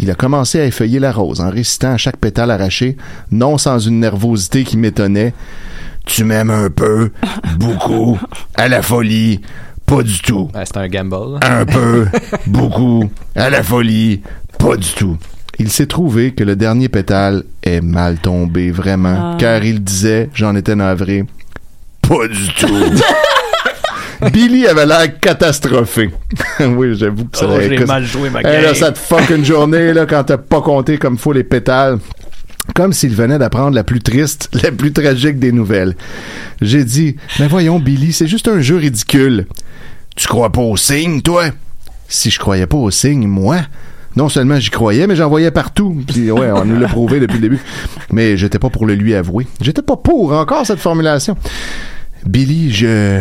Il 0.00 0.10
a 0.10 0.14
commencé 0.14 0.60
à 0.60 0.64
effeuiller 0.66 0.98
la 0.98 1.12
rose 1.12 1.40
en 1.40 1.50
récitant 1.50 1.92
à 1.92 1.96
chaque 1.96 2.16
pétale 2.16 2.50
arraché, 2.50 2.96
non 3.30 3.58
sans 3.58 3.78
une 3.78 4.00
nervosité 4.00 4.64
qui 4.64 4.76
m'étonnait. 4.76 5.32
Tu 6.06 6.24
m'aimes 6.24 6.50
un 6.50 6.68
peu, 6.70 7.10
beaucoup, 7.58 8.18
à 8.56 8.68
la 8.68 8.82
folie, 8.82 9.40
pas 9.86 10.02
du 10.02 10.18
tout. 10.20 10.50
Ouais, 10.54 10.64
c'est 10.66 10.76
un 10.76 10.88
gamble. 10.88 11.38
Un 11.42 11.64
peu, 11.64 12.06
beaucoup, 12.46 13.08
à 13.36 13.48
la 13.50 13.62
folie, 13.62 14.20
pas 14.58 14.76
du 14.76 14.90
tout. 14.92 15.16
Il 15.58 15.70
s'est 15.70 15.86
trouvé 15.86 16.32
que 16.32 16.42
le 16.42 16.56
dernier 16.56 16.88
pétale 16.88 17.44
est 17.62 17.80
mal 17.80 18.18
tombé, 18.18 18.70
vraiment, 18.72 19.32
Ah. 19.34 19.36
car 19.38 19.64
il 19.64 19.82
disait, 19.84 20.28
j'en 20.34 20.56
étais 20.56 20.74
navré, 20.74 21.24
pas 22.02 22.26
du 22.28 22.48
tout. 22.58 22.66
Billy 24.32 24.66
avait 24.66 24.86
l'air 24.86 25.18
catastrophé. 25.20 26.10
oui, 26.60 26.94
j'avoue 26.96 27.24
que 27.26 27.36
ça 27.36 27.46
Oh, 27.48 27.58
j'ai 27.60 27.84
mal 27.84 28.04
joué 28.04 28.30
ma 28.30 28.40
Eh, 28.40 28.44
là, 28.44 28.62
game. 28.62 28.74
ça 28.74 28.92
te 28.92 28.98
fuck 28.98 29.28
une 29.30 29.44
journée 29.44 29.92
là, 29.92 30.06
quand 30.06 30.24
t'as 30.24 30.38
pas 30.38 30.60
compté 30.60 30.98
comme 30.98 31.18
faut 31.18 31.32
les 31.32 31.44
pétales. 31.44 31.98
Comme 32.74 32.92
s'il 32.94 33.14
venait 33.14 33.38
d'apprendre 33.38 33.74
la 33.74 33.84
plus 33.84 34.00
triste, 34.00 34.48
la 34.62 34.72
plus 34.72 34.92
tragique 34.92 35.38
des 35.38 35.52
nouvelles. 35.52 35.94
J'ai 36.62 36.84
dit, 36.84 37.16
mais 37.38 37.46
voyons, 37.46 37.78
Billy, 37.78 38.12
c'est 38.12 38.26
juste 38.26 38.48
un 38.48 38.60
jeu 38.60 38.76
ridicule. 38.76 39.46
Tu 40.16 40.26
crois 40.28 40.50
pas 40.50 40.62
au 40.62 40.76
signe, 40.76 41.20
toi? 41.20 41.44
Si 42.08 42.30
je 42.30 42.38
croyais 42.38 42.66
pas 42.66 42.76
au 42.76 42.90
signe, 42.90 43.26
moi, 43.26 43.58
non 44.16 44.28
seulement 44.28 44.58
j'y 44.58 44.70
croyais, 44.70 45.06
mais 45.06 45.16
j'en 45.16 45.28
voyais 45.28 45.50
partout. 45.50 46.02
Puis 46.06 46.30
ouais, 46.30 46.50
on 46.52 46.64
nous 46.64 46.78
l'a 46.78 46.88
prouvé 46.88 47.20
depuis 47.20 47.34
le 47.36 47.42
début. 47.42 47.60
Mais 48.12 48.36
j'étais 48.36 48.58
pas 48.58 48.70
pour 48.70 48.86
le 48.86 48.94
lui 48.94 49.14
avouer. 49.14 49.46
J'étais 49.60 49.82
pas 49.82 49.96
pour 49.96 50.32
encore 50.32 50.64
cette 50.64 50.78
formulation. 50.78 51.36
Billy, 52.24 52.72
je 52.72 53.20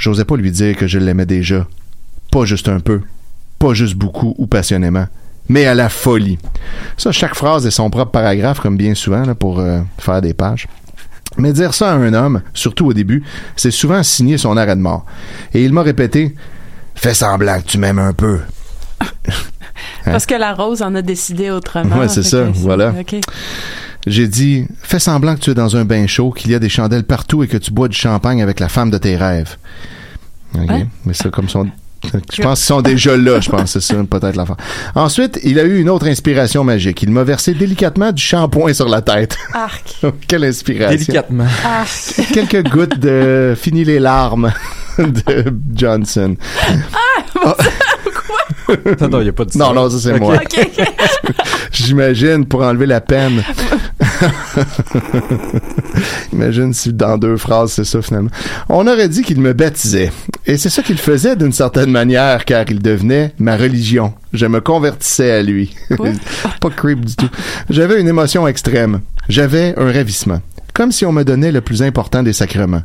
j'osais 0.00 0.24
pas 0.24 0.36
lui 0.36 0.50
dire 0.50 0.76
que 0.76 0.86
je 0.86 0.98
l'aimais 0.98 1.26
déjà. 1.26 1.66
Pas 2.32 2.44
juste 2.44 2.68
un 2.68 2.80
peu, 2.80 3.02
pas 3.58 3.74
juste 3.74 3.94
beaucoup 3.94 4.34
ou 4.38 4.46
passionnément, 4.46 5.06
mais 5.48 5.66
à 5.66 5.74
la 5.74 5.88
folie. 5.88 6.38
Ça, 6.96 7.12
chaque 7.12 7.34
phrase 7.34 7.66
est 7.66 7.70
son 7.70 7.90
propre 7.90 8.12
paragraphe, 8.12 8.60
comme 8.60 8.76
bien 8.76 8.94
souvent, 8.94 9.24
là, 9.24 9.34
pour 9.34 9.60
euh, 9.60 9.80
faire 9.98 10.22
des 10.22 10.34
pages. 10.34 10.66
Mais 11.36 11.52
dire 11.52 11.74
ça 11.74 11.92
à 11.92 11.94
un 11.94 12.12
homme, 12.12 12.42
surtout 12.54 12.86
au 12.86 12.92
début, 12.92 13.22
c'est 13.54 13.70
souvent 13.70 14.02
signer 14.02 14.38
son 14.38 14.56
arrêt 14.56 14.74
de 14.74 14.80
mort. 14.80 15.04
Et 15.54 15.64
il 15.64 15.72
m'a 15.72 15.82
répété 15.82 16.34
Fais 16.94 17.14
semblant 17.14 17.60
que 17.60 17.66
tu 17.66 17.78
m'aimes 17.78 17.98
un 17.98 18.12
peu. 18.12 18.40
Hein? 20.06 20.12
Parce 20.12 20.26
que 20.26 20.34
la 20.34 20.54
rose 20.54 20.82
en 20.82 20.94
a 20.94 21.02
décidé 21.02 21.50
autrement. 21.50 21.96
Ouais, 21.96 22.08
c'est 22.08 22.22
ça, 22.22 22.44
que 22.44 22.52
voilà. 22.54 22.94
J'ai 24.06 24.28
dit 24.28 24.66
Fais 24.82 24.98
semblant 24.98 25.34
que 25.34 25.40
tu 25.40 25.50
es 25.50 25.54
dans 25.54 25.76
un 25.76 25.84
bain 25.84 26.06
chaud, 26.06 26.30
qu'il 26.30 26.50
y 26.50 26.54
a 26.54 26.58
des 26.58 26.68
chandelles 26.68 27.04
partout 27.04 27.42
et 27.42 27.48
que 27.48 27.56
tu 27.56 27.70
bois 27.70 27.88
du 27.88 27.96
champagne 27.96 28.42
avec 28.42 28.60
la 28.60 28.68
femme 28.68 28.90
de 28.90 28.98
tes 28.98 29.16
rêves. 29.16 29.56
OK. 30.54 30.70
Hein? 30.70 30.86
Mais 31.04 31.14
c'est 31.14 31.30
comme 31.30 31.48
son. 31.48 31.68
Je 32.32 32.42
pense 32.42 32.60
qu'ils 32.60 32.66
sont 32.66 32.80
déjà 32.80 33.16
là, 33.16 33.40
je 33.40 33.50
pense, 33.50 33.72
c'est 33.72 33.80
ça, 33.80 33.94
peut-être 34.08 34.34
l'affaire. 34.34 34.56
Ensuite, 34.94 35.38
il 35.44 35.58
a 35.58 35.64
eu 35.64 35.80
une 35.80 35.90
autre 35.90 36.06
inspiration 36.06 36.64
magique. 36.64 37.02
Il 37.02 37.10
m'a 37.10 37.24
versé 37.24 37.52
délicatement 37.52 38.10
du 38.10 38.22
shampoing 38.22 38.72
sur 38.72 38.88
la 38.88 39.02
tête. 39.02 39.36
Arc. 39.52 40.00
Quelle 40.26 40.44
inspiration. 40.44 40.96
Délicatement. 40.96 41.46
Arc. 41.62 42.22
Quelques 42.32 42.66
gouttes 42.70 42.98
de 42.98 43.54
Fini 43.54 43.84
les 43.84 43.98
larmes 43.98 44.50
de 44.98 45.52
Johnson. 45.74 46.36
Non, 47.44 47.54
non, 49.08 49.20
il 49.20 49.24
n'y 49.24 49.28
a 49.28 49.32
pas 49.32 49.44
de 49.44 49.56
Non, 49.56 49.72
non, 49.72 49.90
ça 49.90 49.98
c'est 49.98 50.18
moi. 50.18 50.38
J'imagine 51.72 52.46
pour 52.46 52.62
enlever 52.62 52.86
la 52.86 53.00
peine. 53.00 53.42
Imagine 56.32 56.72
si 56.72 56.92
dans 56.92 57.18
deux 57.18 57.36
phrases 57.36 57.72
c'est 57.72 57.84
ça 57.84 58.02
finalement. 58.02 58.30
On 58.68 58.86
aurait 58.86 59.08
dit 59.08 59.22
qu'il 59.22 59.40
me 59.40 59.52
baptisait. 59.52 60.10
Et 60.46 60.56
c'est 60.56 60.70
ça 60.70 60.82
qu'il 60.82 60.98
faisait 60.98 61.36
d'une 61.36 61.52
certaine 61.52 61.90
manière 61.90 62.44
car 62.44 62.64
il 62.68 62.80
devenait 62.80 63.32
ma 63.38 63.56
religion. 63.56 64.12
Je 64.32 64.46
me 64.46 64.60
convertissais 64.60 65.30
à 65.30 65.42
lui. 65.42 65.74
Pas 66.60 66.70
creep 66.70 67.04
du 67.04 67.16
tout. 67.16 67.30
J'avais 67.68 68.00
une 68.00 68.08
émotion 68.08 68.46
extrême. 68.46 69.00
J'avais 69.28 69.74
un 69.76 69.92
ravissement. 69.92 70.40
Comme 70.80 70.92
si 70.92 71.04
on 71.04 71.12
me 71.12 71.24
donnait 71.24 71.52
le 71.52 71.60
plus 71.60 71.82
important 71.82 72.22
des 72.22 72.32
sacrements. 72.32 72.80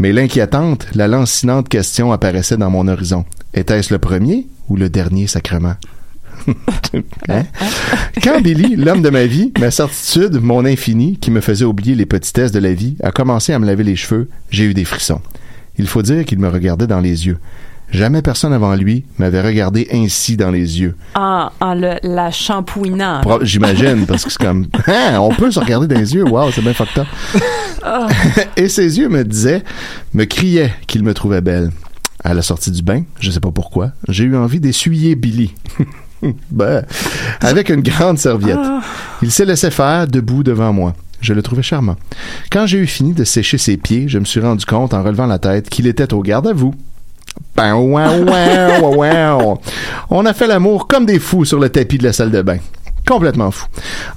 Mais 0.00 0.12
l'inquiétante, 0.12 0.88
la 0.96 1.06
lancinante 1.06 1.68
question 1.68 2.10
apparaissait 2.10 2.56
dans 2.56 2.68
mon 2.68 2.88
horizon. 2.88 3.24
Était-ce 3.54 3.94
le 3.94 4.00
premier 4.00 4.48
ou 4.68 4.74
le 4.74 4.90
dernier 4.90 5.28
sacrement? 5.28 5.76
Hein? 7.28 7.44
Quand 8.24 8.40
Billy, 8.40 8.74
l'homme 8.74 9.02
de 9.02 9.10
ma 9.10 9.26
vie, 9.26 9.52
ma 9.60 9.70
certitude, 9.70 10.40
mon 10.42 10.64
infini, 10.64 11.16
qui 11.18 11.30
me 11.30 11.40
faisait 11.40 11.64
oublier 11.64 11.94
les 11.94 12.06
petitesses 12.06 12.50
de 12.50 12.58
la 12.58 12.72
vie, 12.72 12.96
a 13.04 13.12
commencé 13.12 13.52
à 13.52 13.60
me 13.60 13.66
laver 13.66 13.84
les 13.84 13.94
cheveux, 13.94 14.28
j'ai 14.50 14.64
eu 14.64 14.74
des 14.74 14.84
frissons. 14.84 15.20
Il 15.78 15.86
faut 15.86 16.02
dire 16.02 16.24
qu'il 16.24 16.40
me 16.40 16.48
regardait 16.48 16.88
dans 16.88 17.00
les 17.00 17.28
yeux. 17.28 17.38
Jamais 17.90 18.20
personne 18.20 18.52
avant 18.52 18.74
lui 18.74 19.04
m'avait 19.18 19.40
regardé 19.40 19.88
ainsi 19.92 20.36
dans 20.36 20.50
les 20.50 20.80
yeux. 20.80 20.94
En, 21.14 21.50
en 21.60 21.74
le, 21.74 21.94
la 22.02 22.30
shampouinant. 22.30 23.22
J'imagine, 23.42 24.04
parce 24.06 24.24
que 24.24 24.30
c'est 24.30 24.42
comme, 24.42 24.66
Hein, 24.86 25.18
on 25.20 25.34
peut 25.34 25.50
se 25.50 25.58
regarder 25.58 25.86
dans 25.86 25.98
les 25.98 26.14
yeux, 26.14 26.24
wow, 26.24 26.50
c'est 26.50 26.60
bien 26.60 26.74
fucked 26.74 26.98
up. 26.98 27.06
Ah. 27.82 28.06
Et 28.56 28.68
ses 28.68 28.98
yeux 28.98 29.08
me 29.08 29.24
disaient, 29.24 29.62
me 30.12 30.24
criaient 30.24 30.74
qu'il 30.86 31.02
me 31.02 31.14
trouvait 31.14 31.40
belle. 31.40 31.70
À 32.22 32.34
la 32.34 32.42
sortie 32.42 32.70
du 32.70 32.82
bain, 32.82 33.04
je 33.20 33.30
sais 33.30 33.40
pas 33.40 33.52
pourquoi, 33.52 33.92
j'ai 34.08 34.24
eu 34.24 34.36
envie 34.36 34.60
d'essuyer 34.60 35.14
Billy. 35.14 35.54
ben, 36.50 36.84
avec 37.40 37.70
une 37.70 37.80
grande 37.80 38.18
serviette. 38.18 38.58
Ah. 38.60 38.80
Il 39.22 39.30
s'est 39.30 39.44
laissé 39.44 39.70
faire 39.70 40.06
debout 40.06 40.42
devant 40.42 40.72
moi. 40.72 40.94
Je 41.20 41.32
le 41.32 41.42
trouvais 41.42 41.62
charmant. 41.62 41.96
Quand 42.50 42.66
j'ai 42.66 42.78
eu 42.78 42.86
fini 42.86 43.12
de 43.12 43.24
sécher 43.24 43.58
ses 43.58 43.76
pieds, 43.76 44.08
je 44.08 44.18
me 44.18 44.24
suis 44.24 44.40
rendu 44.40 44.64
compte 44.66 44.94
en 44.94 45.02
relevant 45.02 45.26
la 45.26 45.38
tête 45.38 45.68
qu'il 45.68 45.86
était 45.86 46.12
au 46.12 46.22
garde 46.22 46.46
à 46.46 46.52
vous. 46.52 46.74
Ben. 47.56 47.74
On 50.10 50.26
a 50.26 50.34
fait 50.34 50.46
l'amour 50.46 50.86
comme 50.86 51.06
des 51.06 51.18
fous 51.18 51.44
sur 51.44 51.58
le 51.58 51.68
tapis 51.68 51.98
de 51.98 52.04
la 52.04 52.12
salle 52.12 52.30
de 52.30 52.42
bain. 52.42 52.58
Complètement 53.06 53.50
fou. 53.50 53.66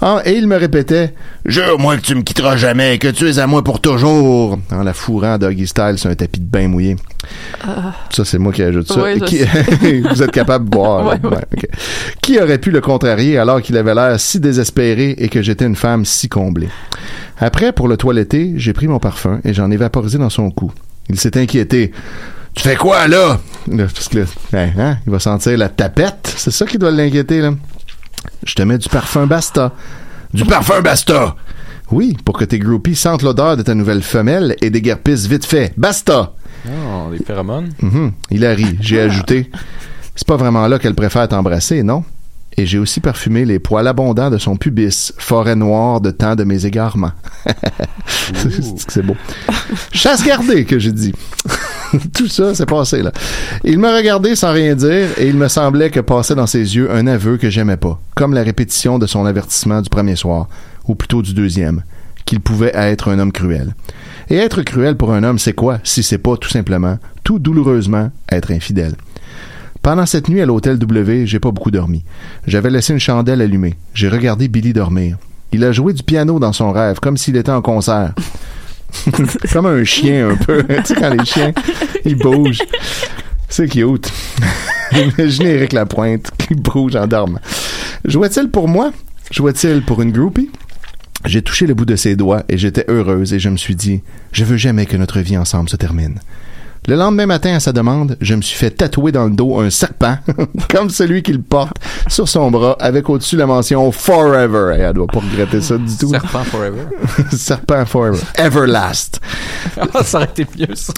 Ah, 0.01 0.21
et 0.25 0.33
il 0.33 0.47
me 0.47 0.57
répétait 0.57 1.13
Jure-moi 1.45 1.95
que 1.95 2.01
tu 2.01 2.13
me 2.13 2.23
quitteras 2.23 2.57
jamais, 2.57 2.97
que 2.97 3.07
tu 3.07 3.29
es 3.29 3.39
à 3.39 3.47
moi 3.47 3.63
pour 3.63 3.79
toujours. 3.79 4.59
En 4.69 4.83
la 4.83 4.93
fourrant 4.93 5.37
doggy 5.37 5.65
style 5.65 5.93
sur 5.97 6.09
un 6.09 6.15
tapis 6.15 6.41
de 6.41 6.45
bain 6.45 6.67
mouillé. 6.67 6.97
Ça, 8.09 8.25
c'est 8.25 8.37
moi 8.37 8.51
qui 8.51 8.63
ajoute 8.63 8.89
ça. 8.89 9.01
Oui, 9.01 9.21
Qui-. 9.21 9.43
Vous 10.09 10.21
êtes 10.21 10.31
capable 10.31 10.65
de 10.65 10.71
boire. 10.71 11.05
là? 11.05 11.11
Ouais, 11.23 11.29
ouais. 11.29 11.35
Ouais, 11.37 11.43
ok. 11.55 11.67
Qui 12.21 12.37
aurait 12.41 12.57
pu 12.57 12.69
le 12.69 12.81
contrarier 12.81 13.37
alors 13.37 13.61
qu'il 13.61 13.77
avait 13.77 13.95
l'air 13.95 14.19
si 14.19 14.41
désespéré 14.41 15.11
et 15.17 15.29
que 15.29 15.41
j'étais 15.41 15.65
une 15.65 15.77
femme 15.77 16.03
si 16.03 16.27
comblée? 16.27 16.69
Après, 17.39 17.71
pour 17.71 17.87
le 17.87 17.95
toiletter, 17.95 18.53
j'ai 18.57 18.73
pris 18.73 18.89
mon 18.89 18.99
parfum 18.99 19.39
et 19.45 19.53
j'en 19.53 19.71
ai 19.71 19.77
vaporisé 19.77 20.17
dans 20.17 20.29
son 20.29 20.51
cou. 20.51 20.69
Il 21.09 21.17
s'est 21.17 21.37
inquiété. 21.37 21.93
Tu 22.53 22.63
fais 22.63 22.75
quoi, 22.75 23.07
là? 23.07 23.39
Parce 23.77 24.07
que 24.09 24.19
là, 24.19 24.25
hein, 24.53 24.69
hein, 24.77 24.97
il 25.05 25.11
va 25.11 25.19
sentir 25.19 25.57
la 25.57 25.69
tapette. 25.69 26.33
C'est 26.35 26.51
ça 26.51 26.65
qui 26.65 26.77
doit 26.77 26.91
l'inquiéter, 26.91 27.41
là. 27.41 27.51
Je 28.45 28.55
te 28.55 28.61
mets 28.61 28.77
du 28.77 28.89
parfum 28.89 29.27
Basta. 29.27 29.71
Du 30.33 30.45
parfum 30.45 30.81
Basta! 30.81 31.35
Oui, 31.91 32.15
pour 32.23 32.37
que 32.37 32.45
tes 32.45 32.59
groupies 32.59 32.95
sentent 32.95 33.21
l'odeur 33.21 33.57
de 33.57 33.63
ta 33.63 33.75
nouvelle 33.75 34.01
femelle 34.01 34.55
et 34.61 34.69
déguerpissent 34.69 35.27
vite 35.27 35.45
fait. 35.45 35.73
Basta! 35.77 36.33
Oh, 36.67 37.11
des 37.11 37.23
phéromones. 37.23 37.69
Il 38.29 38.45
a 38.45 38.51
ri. 38.53 38.77
J'ai 38.79 39.01
ajouté 39.01 39.49
C'est 40.15 40.27
pas 40.27 40.37
vraiment 40.37 40.67
là 40.67 40.79
qu'elle 40.79 40.95
préfère 40.95 41.27
t'embrasser, 41.27 41.83
non? 41.83 42.03
Et 42.57 42.65
j'ai 42.65 42.77
aussi 42.77 42.99
parfumé 42.99 43.45
les 43.45 43.59
poils 43.59 43.87
abondants 43.87 44.29
de 44.29 44.37
son 44.37 44.57
pubis, 44.57 45.13
forêt 45.17 45.55
noire 45.55 46.01
de 46.01 46.11
temps 46.11 46.35
de 46.35 46.43
mes 46.43 46.65
égarements. 46.65 47.13
C'est 48.87 49.05
beau. 49.05 49.15
Chasse 49.91 50.25
gardée, 50.25 50.65
que 50.65 50.77
j'ai 50.77 50.91
dit. 50.91 51.13
Tout 52.13 52.27
ça, 52.27 52.55
c'est 52.55 52.65
passé, 52.65 53.01
là. 53.01 53.11
Il 53.63 53.79
me 53.79 53.89
regardait 53.93 54.35
sans 54.35 54.53
rien 54.53 54.75
dire 54.75 55.09
et 55.17 55.27
il 55.27 55.35
me 55.35 55.47
semblait 55.47 55.89
que 55.89 55.99
passait 55.99 56.35
dans 56.35 56.47
ses 56.47 56.75
yeux 56.75 56.91
un 56.91 57.05
aveu 57.07 57.37
que 57.37 57.49
j'aimais 57.49 57.77
pas, 57.77 57.99
comme 58.15 58.33
la 58.33 58.43
répétition 58.43 58.97
de 58.97 59.07
son 59.07 59.25
avertissement 59.25 59.81
du 59.81 59.89
premier 59.89 60.15
soir, 60.15 60.47
ou 60.87 60.95
plutôt 60.95 61.21
du 61.21 61.33
deuxième, 61.33 61.83
qu'il 62.25 62.39
pouvait 62.39 62.71
être 62.73 63.09
un 63.09 63.19
homme 63.19 63.33
cruel. 63.33 63.75
Et 64.29 64.37
être 64.37 64.61
cruel 64.61 64.95
pour 64.95 65.11
un 65.11 65.23
homme, 65.23 65.39
c'est 65.39 65.53
quoi, 65.53 65.79
si 65.83 66.03
c'est 66.03 66.17
pas 66.17 66.37
tout 66.37 66.49
simplement, 66.49 66.97
tout 67.23 67.39
douloureusement, 67.39 68.11
être 68.31 68.51
infidèle? 68.51 68.95
Pendant 69.81 70.05
cette 70.05 70.29
nuit 70.29 70.41
à 70.41 70.45
l'hôtel 70.45 70.77
W, 70.77 71.25
j'ai 71.25 71.39
pas 71.39 71.49
beaucoup 71.49 71.71
dormi. 71.71 72.03
J'avais 72.45 72.69
laissé 72.69 72.93
une 72.93 72.99
chandelle 72.99 73.41
allumée. 73.41 73.75
J'ai 73.95 74.09
regardé 74.09 74.47
Billy 74.47 74.73
dormir. 74.73 75.17
Il 75.51 75.63
a 75.63 75.71
joué 75.71 75.93
du 75.93 76.03
piano 76.03 76.39
dans 76.39 76.53
son 76.53 76.71
rêve, 76.71 76.99
comme 76.99 77.17
s'il 77.17 77.35
était 77.35 77.51
en 77.51 77.63
concert. 77.63 78.13
comme 79.51 79.65
un 79.65 79.83
chien, 79.83 80.29
un 80.29 80.35
peu. 80.35 80.63
tu 80.63 80.85
sais, 80.85 80.95
quand 80.95 81.09
les 81.09 81.25
chiens, 81.25 81.51
ils 82.05 82.15
bougent. 82.15 82.61
C'est 83.49 83.67
cute. 83.67 84.11
Imaginez 84.91 85.55
Eric 85.55 85.73
Lapointe 85.73 86.29
qui 86.37 86.53
bouge 86.53 86.95
en 86.95 87.07
dormant. 87.07 87.39
Jouait-il 88.05 88.49
pour 88.49 88.67
moi? 88.67 88.91
Jouait-il 89.31 89.81
pour 89.81 90.01
une 90.01 90.11
groupie? 90.11 90.51
J'ai 91.25 91.41
touché 91.41 91.65
le 91.65 91.73
bout 91.73 91.85
de 91.85 91.95
ses 91.95 92.15
doigts 92.15 92.43
et 92.49 92.57
j'étais 92.57 92.85
heureuse 92.87 93.33
et 93.33 93.39
je 93.39 93.49
me 93.49 93.57
suis 93.57 93.75
dit, 93.75 94.01
je 94.31 94.43
veux 94.43 94.57
jamais 94.57 94.85
que 94.85 94.97
notre 94.97 95.19
vie 95.19 95.37
ensemble 95.37 95.69
se 95.69 95.75
termine. 95.75 96.19
Le 96.87 96.95
lendemain 96.95 97.27
matin, 97.27 97.53
à 97.53 97.59
sa 97.59 97.73
demande, 97.73 98.17
je 98.21 98.33
me 98.33 98.41
suis 98.41 98.57
fait 98.57 98.71
tatouer 98.71 99.11
dans 99.11 99.25
le 99.25 99.31
dos 99.31 99.59
un 99.59 99.69
serpent, 99.69 100.17
comme 100.69 100.89
celui 100.89 101.21
qu'il 101.21 101.39
porte 101.43 101.77
sur 102.07 102.27
son 102.27 102.49
bras, 102.49 102.75
avec 102.79 103.07
au-dessus 103.07 103.37
la 103.37 103.45
mention 103.45 103.91
Forever. 103.91 104.75
Et 104.75 104.81
elle 104.81 104.93
doit 104.93 105.05
pas 105.05 105.19
regretter 105.19 105.61
ça 105.61 105.77
du 105.77 105.95
tout. 105.95 106.09
Serpent 106.09 106.43
Forever. 106.43 106.85
Serpent 107.31 107.85
Forever. 107.85 108.19
Everlast. 108.35 109.19
Ah, 109.93 110.03
ça 110.03 110.17
aurait 110.17 110.27
été 110.27 110.45
mieux, 110.57 110.75
ça. 110.75 110.91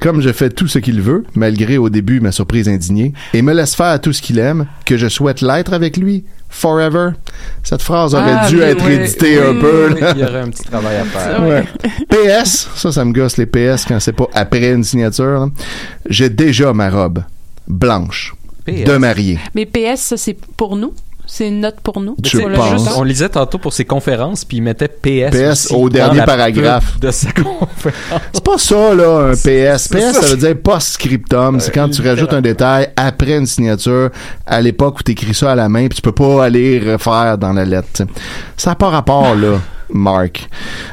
Comme 0.00 0.22
je 0.22 0.32
fais 0.32 0.48
tout 0.48 0.66
ce 0.66 0.78
qu'il 0.78 1.02
veut, 1.02 1.24
malgré 1.34 1.76
au 1.76 1.90
début 1.90 2.20
ma 2.20 2.32
surprise 2.32 2.68
indignée, 2.68 3.12
et 3.34 3.42
me 3.42 3.52
laisse 3.52 3.74
faire 3.74 4.00
tout 4.00 4.14
ce 4.14 4.22
qu'il 4.22 4.38
aime, 4.38 4.66
que 4.86 4.96
je 4.96 5.08
souhaite 5.08 5.42
l'être 5.42 5.72
avec 5.74 5.98
lui, 5.98 6.24
forever? 6.48 7.10
Cette 7.62 7.82
phrase 7.82 8.14
aurait 8.14 8.36
Ah, 8.42 8.48
dû 8.48 8.56
oui, 8.56 8.62
être 8.62 8.86
oui, 8.86 8.94
éditée 8.94 9.38
oui, 9.40 9.46
un 9.48 9.60
peu. 9.60 9.88
là. 10.00 10.12
Il 10.14 10.20
y 10.20 10.24
aurait 10.24 10.40
un 10.40 10.48
petit 10.50 10.64
travail 10.64 10.96
à 10.96 11.04
faire. 11.04 11.42
Ouais. 11.42 11.64
PS, 12.08 12.68
ça, 12.74 12.92
ça 12.92 13.04
me 13.04 13.12
gosse 13.12 13.36
les 13.36 13.46
PS 13.46 13.84
quand 13.86 13.98
c'est 14.00 14.12
pas 14.12 14.26
après 14.34 14.72
une 14.72 14.84
signature. 14.84 15.48
J'ai 16.08 16.30
déjà 16.30 16.72
ma 16.72 16.88
robe 16.90 17.22
blanche 17.68 18.34
PS. 18.64 18.84
de 18.84 18.96
mariée. 18.96 19.38
Mais 19.54 19.66
PS, 19.66 20.00
ça, 20.00 20.16
c'est 20.16 20.36
pour 20.56 20.76
nous? 20.76 20.92
C'est 21.26 21.48
une 21.48 21.60
note 21.60 21.80
pour 21.82 22.00
nous? 22.00 22.16
Je 22.24 22.38
pense. 22.38 22.96
On 22.96 23.02
lisait 23.02 23.28
tantôt 23.28 23.58
pour 23.58 23.72
ses 23.72 23.84
conférences, 23.84 24.44
puis 24.44 24.58
il 24.58 24.62
mettait 24.62 24.88
PS. 24.88 25.36
PS 25.36 25.72
au 25.72 25.88
dernier 25.88 26.22
paragraphe. 26.22 26.98
De 27.00 27.10
sa 27.10 27.32
conférence. 27.32 28.20
C'est 28.32 28.44
pas 28.44 28.58
ça, 28.58 28.94
là, 28.94 29.30
un 29.30 29.32
PS. 29.32 29.88
PS, 29.88 30.12
ça. 30.12 30.26
veut 30.28 30.36
dire 30.36 30.56
post-scriptum. 30.62 31.60
C'est 31.60 31.72
quand 31.72 31.88
tu 31.88 32.02
rajoutes 32.02 32.32
un 32.32 32.40
détail 32.40 32.90
après 32.96 33.36
une 33.36 33.46
signature 33.46 34.10
à 34.46 34.60
l'époque 34.60 35.00
où 35.00 35.02
tu 35.02 35.12
écris 35.12 35.34
ça 35.34 35.52
à 35.52 35.54
la 35.54 35.68
main 35.68 35.88
puis 35.88 35.96
tu 35.96 36.02
peux 36.02 36.12
pas 36.12 36.44
aller 36.44 36.78
refaire 36.78 37.36
dans 37.38 37.52
la 37.52 37.64
lettre. 37.64 38.02
Ça 38.56 38.70
n'a 38.70 38.76
pas 38.76 38.90
rapport, 38.90 39.34
là, 39.34 39.60
Mark. 39.90 40.48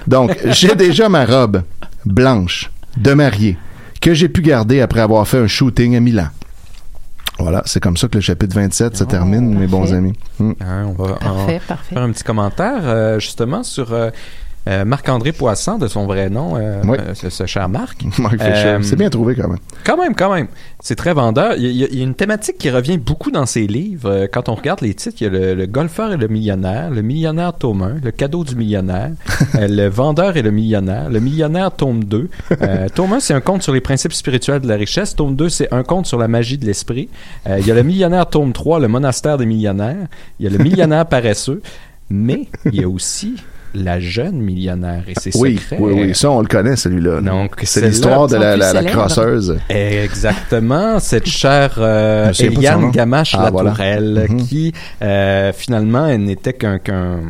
Donc, 0.07 0.37
j'ai 0.45 0.75
déjà 0.75 1.09
ma 1.09 1.25
robe 1.25 1.61
blanche 2.05 2.71
de 2.97 3.13
mariée 3.13 3.57
que 4.01 4.13
j'ai 4.13 4.29
pu 4.29 4.41
garder 4.41 4.81
après 4.81 4.99
avoir 4.99 5.27
fait 5.27 5.37
un 5.37 5.47
shooting 5.47 5.95
à 5.95 5.99
Milan. 5.99 6.27
Voilà, 7.39 7.63
c'est 7.65 7.79
comme 7.81 7.97
ça 7.97 8.07
que 8.07 8.15
le 8.15 8.21
chapitre 8.21 8.55
27 8.55 8.95
se 8.95 9.03
termine, 9.03 9.57
mes 9.57 9.67
bons 9.67 9.91
amis. 9.93 10.13
Hein, 10.39 10.53
on 10.87 10.91
va 10.91 11.15
parfait. 11.15 11.59
faire 11.59 12.01
un 12.01 12.11
petit 12.11 12.23
commentaire 12.23 12.81
euh, 12.83 13.19
justement 13.19 13.63
sur 13.63 13.91
euh, 13.93 14.11
Euh, 14.67 14.85
Marc-André 14.85 15.33
Poisson, 15.33 15.77
de 15.77 15.87
son 15.87 16.05
vrai 16.05 16.29
nom, 16.29 16.55
euh, 16.55 16.81
Oui. 16.85 16.97
euh, 16.99 17.13
ce, 17.13 17.29
ce 17.29 17.45
cher 17.45 17.67
Marc. 17.69 18.03
Euh, 18.41 18.79
C'est 18.81 18.95
bien 18.95 19.09
trouvé 19.09 19.35
quand 19.35 19.47
même. 19.49 19.57
Quand 19.83 19.97
même, 19.97 20.15
quand 20.15 20.33
même. 20.33 20.47
C'est 20.79 20.95
très 20.95 21.13
vendeur. 21.13 21.55
Il 21.57 21.63
y, 21.65 21.83
a, 21.83 21.87
il 21.91 21.99
y 21.99 22.01
une 22.01 22.15
thématique 22.15 22.57
qui 22.57 22.69
revient 22.69 22.97
beaucoup 22.97 23.29
dans 23.31 23.45
ses 23.45 23.67
livres. 23.67 24.27
Quand 24.31 24.47
on 24.49 24.55
regarde 24.55 24.81
les 24.81 24.93
titres, 24.93 25.17
il 25.19 25.23
y 25.25 25.27
a 25.27 25.29
le, 25.29 25.53
le 25.53 25.65
golfeur 25.65 26.13
et 26.13 26.17
le 26.17 26.27
millionnaire, 26.27 26.89
le 26.89 27.01
millionnaire 27.01 27.53
tome 27.53 27.81
1, 27.81 27.95
le 28.03 28.11
cadeau 28.11 28.43
du 28.43 28.55
millionnaire, 28.55 29.11
le 29.53 29.87
vendeur 29.87 30.37
et 30.37 30.41
le 30.41 30.51
millionnaire, 30.51 31.09
le 31.09 31.19
millionnaire 31.19 31.71
tome 31.71 32.03
2. 32.05 32.29
Euh, 32.61 32.87
tome 32.93 33.13
1, 33.13 33.19
c'est 33.19 33.33
un 33.33 33.41
conte 33.41 33.63
sur 33.63 33.73
les 33.73 33.81
principes 33.81 34.13
spirituels 34.13 34.61
de 34.61 34.67
la 34.67 34.75
richesse. 34.75 35.15
Tome 35.15 35.35
2, 35.35 35.49
c'est 35.49 35.73
un 35.73 35.83
conte 35.83 36.05
sur 36.05 36.17
la 36.17 36.27
magie 36.27 36.57
de 36.57 36.65
l'esprit. 36.65 37.09
Il 37.47 37.65
y 37.67 37.71
a 37.71 37.75
le 37.75 37.83
millionnaire 37.83 38.27
tome 38.27 38.53
3, 38.53 38.79
le 38.79 38.87
monastère 38.87 39.37
des 39.37 39.45
millionnaires. 39.45 40.07
Il 40.39 40.45
y 40.45 40.47
a 40.47 40.57
le 40.57 40.63
millionnaire 40.63 41.05
paresseux. 41.05 41.61
Mais 42.09 42.47
il 42.65 42.75
y 42.75 42.83
a 42.83 42.89
aussi 42.89 43.35
la 43.73 43.99
jeune 43.99 44.35
millionnaire 44.39 45.03
et 45.07 45.13
ses 45.19 45.31
Oui, 45.37 45.57
secrets. 45.57 45.77
oui, 45.79 45.93
oui. 45.95 46.15
Ça, 46.15 46.29
on 46.31 46.41
le 46.41 46.47
connaît, 46.47 46.75
celui-là. 46.75 47.21
Donc, 47.21 47.55
c'est 47.63 47.81
l'histoire 47.81 48.27
de 48.27 48.35
la, 48.37 48.55
la, 48.55 48.73
la 48.73 48.83
crosseuse. 48.83 49.57
Exactement, 49.69 50.99
cette 50.99 51.27
chère 51.27 51.75
euh, 51.77 52.31
Eliane. 52.39 52.91
Gamache 52.91 53.35
Ah, 53.37 53.49
voilà. 53.51 53.69
Latourelle, 53.71 54.27
Mhm. 54.29 54.41
qui 54.47 54.73
euh, 55.01 55.51
finalement 55.53 56.05
elle 56.07 56.23
n'était 56.23 56.53
qu'un 56.53 56.77
qu'un 56.79 57.21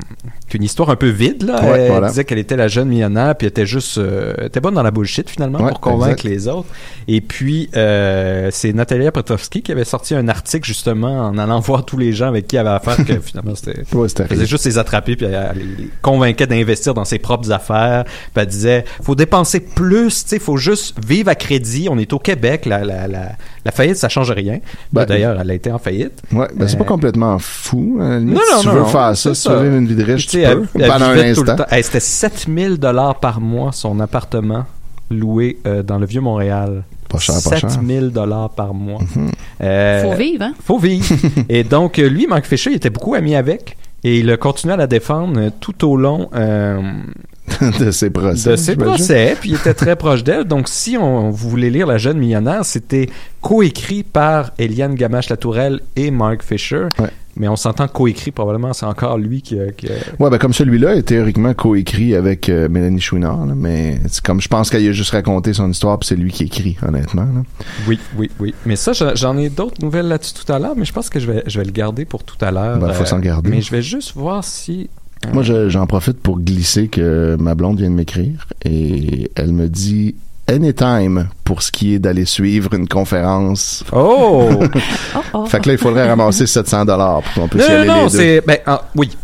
qu'une 0.54 0.64
histoire 0.64 0.90
un 0.92 0.96
peu 0.96 1.10
vide 1.10 1.44
là. 1.44 1.62
Ouais, 1.64 1.80
elle 1.82 1.92
voilà. 1.92 2.10
disait 2.10 2.26
qu'elle 2.26 2.38
était 2.38 2.56
la 2.56 2.68
jeune 2.68 2.88
millionnaire 2.88 3.36
puis 3.36 3.48
elle 3.48 3.50
était 3.50 3.66
juste 3.66 3.98
euh, 3.98 4.34
elle 4.38 4.46
était 4.46 4.60
bonne 4.60 4.76
dans 4.76 4.84
la 4.84 4.92
bullshit 4.92 5.30
finalement 5.30 5.60
Ouais, 5.64 5.70
pour 5.70 5.80
convaincre 5.80 6.26
exact. 6.26 6.30
les 6.30 6.48
autres. 6.48 6.68
Et 7.08 7.22
puis 7.22 7.70
euh, 7.76 8.50
c'est 8.52 8.72
Natalia 8.74 9.12
Petrovski 9.12 9.62
qui 9.64 9.72
avait 9.72 9.84
sorti 9.84 10.14
un 10.16 10.28
article 10.28 10.66
justement 10.68 11.28
en 11.28 11.38
allant 11.38 11.60
voir 11.70 11.86
tous 11.86 11.98
les 11.98 12.14
gens 12.14 12.28
avec 12.28 12.48
qui 12.48 12.56
elle 12.56 12.68
avait 12.68 12.76
affaire 12.76 13.04
que 13.06 13.20
finalement 13.20 13.56
c'était 13.56 13.82
Ouais, 13.94 14.08
elle 14.20 14.28
faisait 14.28 14.46
juste 14.46 14.66
les 14.66 14.78
attraper 14.78 15.16
puis 15.16 15.26
elle, 15.26 15.34
elle 15.56 15.76
les 15.78 15.90
convainquait 16.02 16.48
d'investir 16.48 16.94
dans 16.94 17.06
ses 17.06 17.20
propres 17.20 17.52
affaires. 17.52 18.04
Puis 18.06 18.14
elle 18.36 18.46
disait 18.48 18.86
faut 19.02 19.16
dépenser 19.16 19.60
plus, 19.60 20.24
tu 20.24 20.30
sais, 20.30 20.40
faut 20.40 20.58
juste 20.58 20.96
vivre 21.06 21.30
à 21.30 21.36
crédit. 21.36 21.88
On 21.90 21.98
est 21.98 22.14
au 22.14 22.20
Québec, 22.20 22.66
la 22.66 22.84
la 22.86 23.08
la, 23.08 23.32
la 23.66 23.72
faillite 23.72 23.98
ça 23.98 24.10
change 24.10 24.30
rien. 24.32 24.60
Ben, 24.92 25.06
D'ailleurs, 25.06 25.40
elle 25.42 25.50
a 25.50 25.54
été 25.54 25.72
en 25.72 25.80
faillite. 25.80 26.22
Ouais, 26.32 26.48
ben 26.56 26.68
c'est 26.68 26.76
Euh, 26.76 26.80
pas 26.80 26.84
complètement 26.86 27.40
fou. 27.40 27.98
la 28.00 28.20
limite. 28.20 28.36
Non, 28.36 28.42
si 28.46 28.54
non, 28.56 28.62
tu 28.62 28.68
non, 28.68 28.74
veux 28.74 28.80
non, 28.82 28.86
faire 28.86 29.16
ça, 29.18 29.34
si 29.34 29.44
tu 29.48 29.50
veux 29.54 29.64
vivre 29.64 29.76
une 29.76 29.88
vie 29.88 29.96
de 29.96 30.04
riche, 30.04 30.28
tu 30.28 30.43
sais, 30.46 30.52
elle- 30.76 30.82
elle 30.82 30.88
pendant 30.90 31.06
un 31.06 31.14
vivait 31.14 31.34
tout 31.34 31.44
le 31.44 31.50
instant. 31.52 31.64
temps. 31.66 31.76
Hey, 31.76 31.84
C'était 31.84 32.00
7000 32.00 32.78
dollars 32.78 33.20
par 33.20 33.40
mois 33.42 33.72
son 33.72 34.00
appartement 34.00 34.66
loué 35.12 35.58
euh, 35.68 35.84
dans 35.84 35.98
le 36.00 36.06
vieux 36.06 36.22
Montréal. 36.22 36.84
Pas 37.10 37.20
cher, 37.20 37.36
pas 37.44 37.56
cher. 37.58 37.70
7000 37.70 38.10
dollars 38.10 38.50
par 38.50 38.74
mois. 38.74 39.00
Mhm. 39.16 39.30
Euh, 39.62 40.02
Faut 40.04 40.16
vivre, 40.18 40.44
hein? 40.44 40.54
Faut 40.64 40.80
vivre. 40.80 41.06
et 41.50 41.64
donc, 41.64 42.00
euh, 42.00 42.08
lui, 42.10 42.26
Marc 42.28 42.46
Fisher, 42.46 42.72
il 42.72 42.78
était 42.78 42.90
beaucoup 42.90 43.14
ami 43.16 43.36
avec. 43.36 43.78
Et 44.06 44.20
il 44.20 44.30
a 44.32 44.38
continué 44.38 44.74
à 44.74 44.78
la 44.78 44.88
défendre 44.88 45.40
euh, 45.40 45.50
tout 45.62 45.88
au 45.88 45.96
long 45.96 46.30
euh, 46.36 46.82
de 47.80 47.92
ses 47.92 48.10
procès. 48.10 48.50
de 48.52 48.56
ses 48.58 48.76
procès. 48.76 49.38
Puis 49.40 49.52
il 49.52 49.56
était 49.56 49.74
très 49.74 49.96
proche 49.96 50.24
d'elle. 50.24 50.44
Donc, 50.46 50.68
si 50.68 50.98
on, 50.98 51.30
vous 51.30 51.50
voulez 51.50 51.70
lire 51.70 51.88
La 51.88 51.98
jeune 51.98 52.18
millionnaire, 52.18 52.66
c'était 52.66 53.10
coécrit 53.42 54.04
par 54.04 54.52
Eliane 54.58 54.96
Gamache-Latourelle 54.96 55.80
et 55.96 56.12
Mark 56.12 56.44
Fisher. 56.44 56.88
Ouais. 57.00 57.10
Mais 57.36 57.48
on 57.48 57.56
s'entend 57.56 57.88
coécrit, 57.88 58.32
probablement, 58.32 58.74
c'est 58.74 58.86
encore 58.86 59.18
lui 59.18 59.42
qui 59.42 59.58
qui 59.76 59.88
Ouais, 60.20 60.30
ben 60.30 60.38
comme 60.38 60.54
celui-là 60.54 60.96
est 60.96 61.02
théoriquement 61.04 61.54
coécrit 61.54 62.14
avec 62.16 62.48
euh, 62.50 62.70
Mélanie 62.70 63.02
Chouinard, 63.02 63.46
là, 63.46 63.54
mais 63.56 64.00
c'est 64.08 64.24
comme 64.24 64.40
je 64.40 64.48
pense 64.48 64.70
qu'elle 64.70 64.88
a 64.88 64.92
juste 64.92 65.12
raconté 65.12 65.54
son 65.54 65.70
histoire, 65.72 65.98
puis 65.98 66.08
c'est 66.08 66.16
lui 66.16 66.32
qui 66.32 66.44
écrit, 66.44 66.78
honnêtement. 66.88 67.24
là. 67.24 67.42
Oui, 67.88 68.00
oui, 68.18 68.30
oui. 68.40 68.54
Mais 68.66 68.76
ça, 68.76 68.92
j'en- 68.94 69.38
ai 69.38 69.50
d'autres 69.50 69.82
nouvelles 69.84 70.08
là-dessus 70.08 70.34
tout 70.46 70.52
à 70.54 70.60
l'heure, 70.60 70.76
mais 70.78 70.86
je 70.86 70.94
pense 70.94 71.10
que 71.10 71.20
je 71.20 71.32
vais, 71.32 71.44
je 71.48 71.58
vais 71.60 71.66
le 71.66 71.72
garder 71.72 72.06
pour 72.06 72.24
tout 72.24 72.38
à 72.46 72.52
l'heure. 72.52 72.78
Ben, 72.78 72.94
faut 72.94 73.06
s'en 73.06 73.20
garder. 73.20 73.50
Mais 73.50 73.62
je 73.62 73.72
vais 73.72 73.82
juste 73.82 74.14
voir 74.16 74.44
si... 74.44 74.90
euh, 75.26 75.30
Moi, 75.34 75.42
je- 75.42 75.70
j'en 75.70 75.88
profite 75.88 76.20
pour 76.20 76.40
glisser 76.40 76.88
que 76.88 77.36
ma 77.40 77.56
blonde 77.56 77.80
vient 77.80 77.90
de 77.90 77.96
m'écrire 77.96 78.48
et 78.64 79.32
elle 79.36 79.54
me 79.54 79.68
dit 79.68 80.14
anytime 80.50 81.28
pour 81.44 81.62
ce 81.62 81.72
qui 81.72 81.94
est 81.96 82.00
d'aller 82.00 82.26
suivre 82.26 82.74
une 82.74 82.88
conférence. 82.88 83.84
Oh! 83.92 84.50
Oh, 85.16 85.20
oh. 85.36 85.46
Fait 85.46 85.60
que 85.60 85.68
là, 85.70 85.74
il 85.74 85.78
faudrait 85.80 86.08
ramasser 86.10 86.48
700 86.48 86.86
dollars 86.86 87.22
pour 87.22 87.44
qu'on 87.44 87.48
puisse 87.48 87.68
non, 87.68 87.74
y 87.74 87.78
aller 87.78 87.88
non, 87.88 87.94
non, 87.96 88.06
les 88.06 88.12
deux. 88.12 88.18
c'est... 88.18 88.42
Ben, 88.48 88.58
ah, 88.66 88.82
oui. 88.96 89.16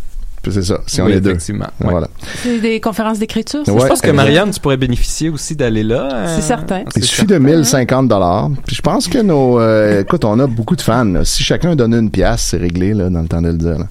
C'est 0.48 0.62
ça, 0.62 0.78
si 0.86 1.02
on 1.02 1.06
Oui, 1.06 1.12
est 1.12 1.20
deux. 1.20 1.30
effectivement, 1.30 1.66
ouais. 1.80 1.90
Voilà. 1.90 2.08
C'est 2.42 2.60
des 2.60 2.80
conférences 2.80 3.18
d'écriture, 3.18 3.60
c'est 3.64 3.72
Ouais. 3.72 3.80
Je 3.82 3.86
pense 3.88 4.00
que 4.00 4.10
Marianne, 4.10 4.50
tu 4.52 4.60
pourrais 4.60 4.76
bénéficier 4.78 5.28
aussi 5.28 5.54
d'aller 5.56 5.82
là. 5.82 6.08
euh, 6.12 6.34
C'est 6.36 6.42
certain. 6.42 6.82
Il 6.96 7.02
suffit 7.04 7.26
de 7.26 7.36
1050 7.38 8.08
dollars. 8.08 8.48
Puis 8.66 8.76
je 8.76 8.80
pense 8.82 9.06
que 9.08 9.18
nos, 9.18 9.60
euh, 9.60 10.00
écoute, 10.00 10.24
on 10.24 10.38
a 10.38 10.46
beaucoup 10.46 10.76
de 10.76 10.80
fans. 10.82 11.04
là. 11.04 11.24
Si 11.26 11.42
chacun 11.42 11.74
donne 11.76 11.92
une 11.92 12.10
pièce, 12.10 12.40
c'est 12.50 12.56
réglé 12.56 12.94
là, 12.94 13.10
dans 13.10 13.20
le 13.22 13.28
temps 13.28 13.42
de 13.42 13.48
le 13.48 13.54
dire. 13.58 13.78
là. 13.80 13.86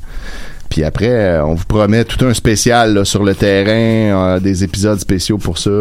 Puis 0.80 0.86
après, 0.86 1.10
euh, 1.10 1.44
on 1.46 1.56
vous 1.56 1.66
promet 1.66 2.06
tout 2.06 2.24
un 2.26 2.34
spécial 2.34 2.94
là, 2.94 3.04
sur 3.04 3.26
le 3.26 3.36
terrain, 3.36 4.36
euh, 4.38 4.40
des 4.40 4.64
épisodes 4.64 4.98
spéciaux 4.98 5.38
pour 5.38 5.58
ça. 5.58 5.72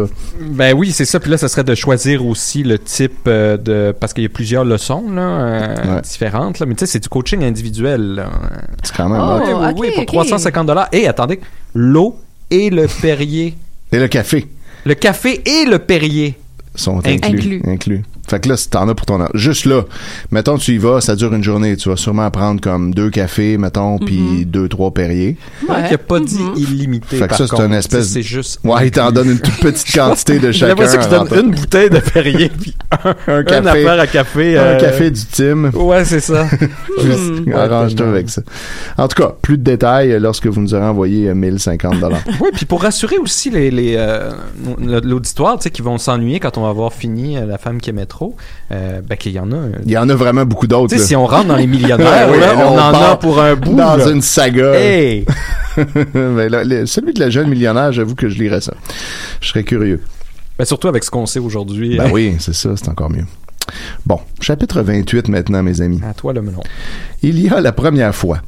Ben 0.41 0.73
oui, 0.75 0.91
c'est 0.91 1.05
ça. 1.05 1.21
Puis 1.21 1.31
là, 1.31 1.37
ça 1.37 1.47
serait 1.47 1.63
de 1.63 1.73
choisir 1.73 2.25
aussi 2.25 2.63
le 2.63 2.77
type 2.77 3.19
euh, 3.29 3.55
de... 3.55 3.95
Parce 3.97 4.11
qu'il 4.11 4.23
y 4.23 4.25
a 4.25 4.29
plusieurs 4.29 4.65
leçons 4.65 5.09
là, 5.09 5.21
euh, 5.21 5.95
Ouais. 5.95 6.01
différentes. 6.01 6.59
Là. 6.59 6.65
Mais 6.65 6.75
tu 6.75 6.81
sais, 6.81 6.85
c'est 6.91 6.99
du 6.99 7.07
coaching 7.07 7.45
individuel. 7.45 8.25
C'est 8.83 8.93
quand 8.93 9.07
même. 9.07 9.21
Oh, 9.23 9.39
oui, 9.41 9.73
oui, 9.77 9.87
ok, 9.87 9.93
pour 9.93 10.03
ok. 10.03 10.27
350 10.27 10.67
dollars. 10.67 10.89
Et 10.91 11.07
attendez, 11.07 11.39
l'eau 11.73 12.19
et 12.51 12.69
le 12.69 12.87
Perrier. 13.01 13.55
Et 13.93 13.99
le 13.99 14.09
café 14.09 14.49
le 14.83 14.95
café 14.95 15.41
et 15.45 15.63
le 15.65 15.79
Perrier. 15.79 16.37
sont 16.75 16.97
Inclus. 17.07 17.21
inclus. 17.37 17.61
Inclus. 17.65 18.03
Fait 18.29 18.39
que 18.39 18.49
là, 18.49 18.57
si 18.57 18.69
t'en 18.69 18.87
as 18.87 18.95
pour 18.95 19.05
ton 19.05 19.19
argent. 19.19 19.31
Juste 19.33 19.65
là, 19.65 19.83
mettons, 20.31 20.57
tu 20.57 20.73
y 20.73 20.77
vas, 20.77 21.01
ça 21.01 21.15
dure 21.15 21.33
une 21.33 21.43
journée. 21.43 21.75
Tu 21.77 21.89
vas 21.89 21.95
sûrement 21.97 22.29
prendre 22.31 22.61
comme 22.61 22.93
deux 22.93 23.09
cafés, 23.09 23.57
mettons, 23.57 23.97
puis 23.97 24.45
deux, 24.45 24.67
trois 24.67 24.91
Perriers. 24.93 25.35
Ouais. 25.67 25.75
Il 25.89 25.93
a 25.93 25.97
pas 25.97 26.19
dit 26.19 26.37
illimité. 26.55 27.17
Fait 27.17 27.23
que 27.25 27.29
par 27.29 27.37
ça, 27.37 27.45
c'est 27.45 27.49
contre. 27.51 27.63
une 27.63 27.73
espèce- 27.73 28.09
C'est 28.09 28.21
juste. 28.21 28.59
Ouais, 28.63 28.87
il 28.87 28.91
t'en 28.91 29.11
donne 29.11 29.31
une 29.31 29.39
toute 29.39 29.59
petite 29.59 29.91
quantité 29.93 30.39
de 30.39 30.47
J'ai 30.51 30.59
chacun. 30.59 30.67
l'impression 30.75 30.99
qu'il 30.99 31.09
donne 31.29 31.45
une 31.45 31.51
bouteille 31.55 31.89
de 31.89 31.99
Perrier 31.99 32.49
puis 32.59 32.75
un, 33.03 33.15
Un 33.27 33.37
un 33.39 33.43
café. 33.43 33.67
affaire 33.69 33.99
à 33.99 34.07
café. 34.07 34.57
Un 34.57 34.61
euh, 34.61 34.79
café 34.79 35.11
du 35.11 35.21
Tim. 35.25 35.69
Ouais, 35.73 36.05
c'est 36.05 36.19
ça. 36.19 36.47
Juste, 37.03 37.47
Arrange-toi 37.53 38.07
avec 38.07 38.29
ça. 38.29 38.41
En 38.97 39.07
tout 39.07 39.21
cas, 39.21 39.33
plus 39.41 39.57
de 39.57 39.63
détails 39.63 40.17
lorsque 40.19 40.47
vous 40.47 40.61
nous 40.61 40.73
aurez 40.73 40.85
envoyé 40.85 41.29
euh, 41.29 41.33
1050 41.35 41.99
dollars. 41.99 42.21
Oui, 42.39 42.49
puis 42.53 42.65
pour 42.65 42.81
rassurer 42.83 43.17
aussi 43.17 43.49
les, 43.49 43.71
les, 43.71 43.95
euh, 43.97 44.31
l'auditoire, 45.03 45.57
tu 45.57 45.63
sais, 45.63 45.71
qui 45.71 45.81
vont 45.81 45.97
s'ennuyer 45.97 46.39
quand 46.39 46.57
on 46.57 46.63
va 46.63 46.69
avoir 46.69 46.93
fini 46.93 47.37
euh, 47.37 47.45
La 47.45 47.57
femme 47.57 47.79
qui 47.81 47.89
aimait 47.89 48.05
trop, 48.19 48.35
euh, 48.73 48.99
ben 49.01 49.15
qu'il 49.15 49.31
y 49.31 49.39
en 49.39 49.49
a. 49.53 49.55
euh, 49.55 49.71
Il 49.85 49.91
y 49.91 49.97
en 49.97 50.09
a 50.09 50.15
vraiment 50.15 50.45
beaucoup 50.45 50.67
d'autres. 50.67 50.97
Si 50.97 51.15
on 51.15 51.25
rentre 51.25 51.47
dans 51.47 51.55
les 51.55 51.67
millionnaires, 51.67 52.29
Ouais, 52.31 52.37
là, 52.39 52.53
on, 52.67 52.77
en 52.77 52.93
a 52.93 53.15
pour 53.15 53.39
un 53.41 53.55
bout. 53.55 53.75
Dans 53.75 53.95
là. 53.95 54.09
une 54.09 54.21
saga. 54.21 54.73
Hey! 54.73 55.25
Mais 56.13 56.49
là, 56.49 56.63
le- 56.65 56.85
celui 56.85 57.13
de 57.13 57.19
la 57.21 57.29
jeune 57.29 57.47
millionnaire, 57.49 57.93
j'avoue 57.93 58.15
que 58.15 58.27
je 58.27 58.37
lirais 58.37 58.59
ça. 58.59 58.73
Je 59.39 59.47
serais 59.47 59.63
curieux. 59.63 60.01
Ben, 60.57 60.65
surtout 60.65 60.89
avec 60.89 61.05
ce 61.05 61.09
qu'on 61.11 61.25
sait 61.25 61.39
aujourd'hui. 61.39 61.95
Ben 61.97 62.09
oui, 62.11 62.35
c'est 62.39 62.53
ça, 62.53 62.71
c'est 62.75 62.89
encore 62.89 63.09
mieux. 63.09 63.25
Bon, 64.05 64.19
chapitre 64.41 64.81
28 64.81 65.29
maintenant, 65.29 65.63
mes 65.63 65.79
amis. 65.79 66.01
À 66.05 66.13
toi 66.13 66.33
le 66.33 66.41
melon. 66.41 66.61
Il 67.21 67.39
y 67.39 67.47
a 67.47 67.61
la 67.61 67.71
première 67.71 68.13
fois 68.13 68.41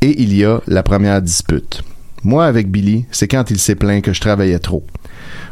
et 0.00 0.20
il 0.22 0.34
y 0.36 0.44
a 0.44 0.60
la 0.66 0.82
première 0.82 1.22
dispute. 1.22 1.82
Moi, 2.24 2.44
avec 2.46 2.68
Billy, 2.70 3.04
c'est 3.12 3.28
quand 3.28 3.50
il 3.50 3.58
s'est 3.60 3.74
plaint 3.76 4.02
que 4.02 4.12
je 4.12 4.20
travaillais 4.20 4.58
trop. 4.58 4.84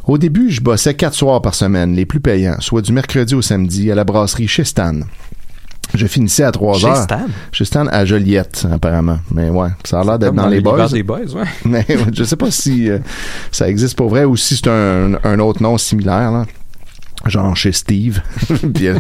Au 0.07 0.19
début, 0.19 0.51
je 0.51 0.61
bossais 0.61 0.95
quatre 0.95 1.15
soirs 1.15 1.43
par 1.43 1.55
semaine, 1.55 1.95
les 1.95 2.07
plus 2.07 2.21
payants, 2.21 2.57
soit 2.61 2.83
du 2.83 2.93
mercredi 2.93 3.35
au 3.35 3.43
samedi 3.43 3.91
à 3.91 3.95
la 3.95 4.05
brasserie 4.05 4.49
chez 4.49 4.65
Stan. 4.65 5.01
Je 5.95 6.07
finissais 6.07 6.45
à 6.45 6.53
3 6.53 6.79
Chez 6.79 6.87
heures. 6.87 7.03
Stan? 7.03 7.27
Chez 7.53 7.65
Stan 7.65 7.87
à 7.87 8.05
Joliette, 8.05 8.67
apparemment. 8.73 9.19
Mais 9.31 9.51
ouais, 9.51 9.69
ça 9.85 10.01
a 10.01 10.05
l'air 10.05 10.19
d'être 10.19 10.35
dans, 10.35 10.49
les 10.49 10.61
boys. 10.61 10.89
des 10.89 11.03
boys, 11.03 11.19
ouais. 11.35 11.45
Mais 11.65 11.87
je 12.13 12.25
sais 12.25 12.37
pas 12.37 12.51
si 12.51 12.91
euh, 12.91 12.99
ça 13.51 13.69
existe 13.69 13.97
pour 13.97 14.09
vrai 14.09 14.25
ou 14.25 14.37
si 14.37 14.57
c'est 14.57 14.69
un, 14.69 15.19
un 15.23 15.39
autre 15.39 15.63
nom 15.63 15.77
similaire, 15.77 16.33
là. 16.33 16.47
Genre 17.27 17.55
chez 17.57 17.73
Steve. 17.73 18.21
Euh, 18.83 18.99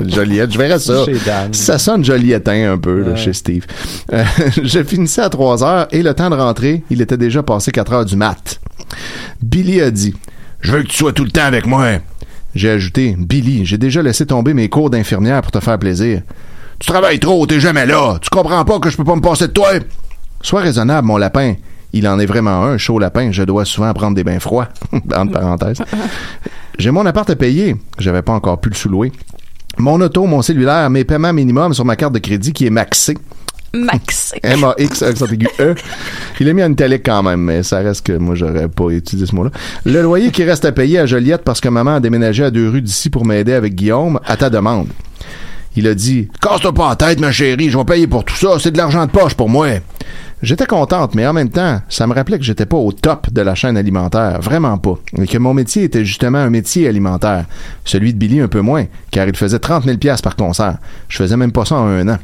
Joliette, 0.06 0.52
je 0.52 0.58
verrais 0.58 0.78
ça. 0.78 1.04
Chez 1.04 1.16
Dan. 1.26 1.52
Ça 1.52 1.78
sonne 1.78 2.04
joliettin 2.04 2.72
un 2.72 2.78
peu 2.78 3.02
là, 3.02 3.16
chez 3.16 3.32
Steve. 3.32 3.66
Euh, 4.12 4.22
je 4.62 4.82
finissais 4.84 5.22
à 5.22 5.28
3 5.28 5.64
heures 5.64 5.88
et 5.90 6.02
le 6.02 6.14
temps 6.14 6.30
de 6.30 6.36
rentrer, 6.36 6.84
il 6.90 7.00
était 7.00 7.16
déjà 7.16 7.42
passé 7.42 7.72
4 7.72 7.92
heures 7.92 8.04
du 8.04 8.16
mat. 8.16 8.60
Billy 9.42 9.80
a 9.80 9.90
dit 9.90 10.14
Je 10.60 10.72
veux 10.72 10.82
que 10.82 10.88
tu 10.88 10.96
sois 10.96 11.12
tout 11.12 11.24
le 11.24 11.30
temps 11.30 11.44
avec 11.44 11.66
moi. 11.66 11.98
J'ai 12.54 12.70
ajouté 12.70 13.16
Billy, 13.18 13.64
j'ai 13.64 13.78
déjà 13.78 14.02
laissé 14.02 14.26
tomber 14.26 14.54
mes 14.54 14.68
cours 14.68 14.90
d'infirmière 14.90 15.42
pour 15.42 15.52
te 15.52 15.60
faire 15.60 15.78
plaisir. 15.78 16.22
Tu 16.78 16.86
travailles 16.86 17.20
trop, 17.20 17.46
t'es 17.46 17.60
jamais 17.60 17.86
là. 17.86 18.18
Tu 18.20 18.28
comprends 18.28 18.64
pas 18.64 18.78
que 18.78 18.90
je 18.90 18.96
peux 18.96 19.04
pas 19.04 19.16
me 19.16 19.20
passer 19.20 19.46
de 19.46 19.52
toi? 19.52 19.68
Sois 20.42 20.60
raisonnable, 20.60 21.06
mon 21.06 21.16
lapin. 21.16 21.54
Il 21.92 22.08
en 22.08 22.18
est 22.18 22.26
vraiment 22.26 22.64
un, 22.64 22.78
chaud 22.78 22.98
lapin. 22.98 23.30
Je 23.30 23.42
dois 23.42 23.64
souvent 23.64 23.92
prendre 23.92 24.16
des 24.16 24.24
bains 24.24 24.40
froids. 24.40 24.68
Entre 24.92 25.32
parenthèses. 25.32 25.82
J'ai 26.78 26.90
mon 26.90 27.06
appart 27.06 27.28
à 27.28 27.36
payer. 27.36 27.76
J'avais 27.98 28.22
pas 28.22 28.32
encore 28.32 28.60
pu 28.60 28.70
le 28.70 28.74
sous-louer. 28.74 29.12
Mon 29.78 30.00
auto, 30.00 30.26
mon 30.26 30.42
cellulaire, 30.42 30.90
mes 30.90 31.04
paiements 31.04 31.32
minimums 31.32 31.74
sur 31.74 31.84
ma 31.84 31.96
carte 31.96 32.14
de 32.14 32.18
crédit 32.18 32.52
qui 32.52 32.66
est 32.66 32.70
maxé. 32.70 33.16
Max. 33.74 34.34
M-A-X, 34.42 35.02
accent 35.02 35.26
aigu 35.26 35.48
E. 35.58 35.74
Il 36.40 36.48
est 36.48 36.52
mis 36.52 36.62
en 36.62 36.70
italique 36.70 37.02
quand 37.04 37.22
même, 37.22 37.40
mais 37.40 37.62
ça 37.62 37.78
reste 37.78 38.06
que 38.06 38.12
moi, 38.12 38.34
j'aurais 38.34 38.68
pas 38.68 38.88
utilisé 38.90 39.26
ce 39.26 39.34
mot-là. 39.34 39.50
Le 39.84 40.02
loyer 40.02 40.30
qui 40.30 40.44
reste 40.44 40.64
à 40.64 40.72
payer 40.72 40.98
à 40.98 41.06
Joliette 41.06 41.42
parce 41.42 41.60
que 41.60 41.68
maman 41.68 41.94
a 41.96 42.00
déménagé 42.00 42.44
à 42.44 42.50
deux 42.50 42.68
rues 42.68 42.82
d'ici 42.82 43.08
pour 43.08 43.24
m'aider 43.24 43.54
avec 43.54 43.74
Guillaume, 43.74 44.20
à 44.26 44.36
ta 44.36 44.50
demande. 44.50 44.88
Il 45.74 45.86
a 45.86 45.94
dit 45.94 46.28
Casse-toi 46.40 46.72
pas 46.72 46.90
la 46.90 46.96
tête, 46.96 47.20
ma 47.20 47.32
chérie, 47.32 47.70
je 47.70 47.78
vais 47.78 47.84
payer 47.84 48.06
pour 48.06 48.24
tout 48.24 48.36
ça, 48.36 48.58
c'est 48.58 48.72
de 48.72 48.76
l'argent 48.76 49.06
de 49.06 49.10
poche 49.10 49.34
pour 49.34 49.48
moi. 49.48 49.68
J'étais 50.42 50.66
contente, 50.66 51.14
mais 51.14 51.26
en 51.26 51.32
même 51.32 51.50
temps, 51.50 51.80
ça 51.88 52.06
me 52.06 52.14
rappelait 52.14 52.36
que 52.36 52.44
j'étais 52.44 52.66
pas 52.66 52.76
au 52.76 52.90
top 52.90 53.30
de 53.32 53.40
la 53.40 53.54
chaîne 53.54 53.76
alimentaire, 53.76 54.40
vraiment 54.40 54.76
pas, 54.76 54.98
et 55.16 55.26
que 55.26 55.38
mon 55.38 55.54
métier 55.54 55.84
était 55.84 56.04
justement 56.04 56.38
un 56.38 56.50
métier 56.50 56.88
alimentaire. 56.88 57.46
Celui 57.84 58.12
de 58.12 58.18
Billy 58.18 58.40
un 58.40 58.48
peu 58.48 58.60
moins, 58.60 58.86
car 59.12 59.28
il 59.28 59.36
faisait 59.36 59.60
30 59.60 59.84
000 59.84 59.98
pièces 59.98 60.20
par 60.20 60.34
concert. 60.34 60.78
Je 61.08 61.16
faisais 61.16 61.36
même 61.36 61.52
pas 61.52 61.64
ça 61.64 61.76
en 61.76 61.86
un 61.86 62.08
an. 62.08 62.18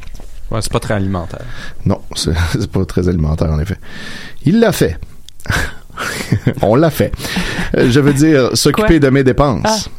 Ouais, 0.50 0.60
c'est 0.62 0.72
pas 0.72 0.80
très 0.80 0.94
alimentaire. 0.94 1.42
Non, 1.84 2.00
c'est 2.14 2.70
pas 2.70 2.84
très 2.84 3.08
alimentaire 3.08 3.50
en 3.50 3.60
effet. 3.60 3.76
Il 4.44 4.60
l'a 4.60 4.72
fait. 4.72 4.98
On 6.62 6.74
l'a 6.76 6.90
fait. 6.90 7.12
Euh, 7.76 7.90
Je 7.90 8.00
veux 8.00 8.12
dire, 8.14 8.50
s'occuper 8.56 9.00
de 9.00 9.08
mes 9.10 9.24
dépenses. 9.24 9.90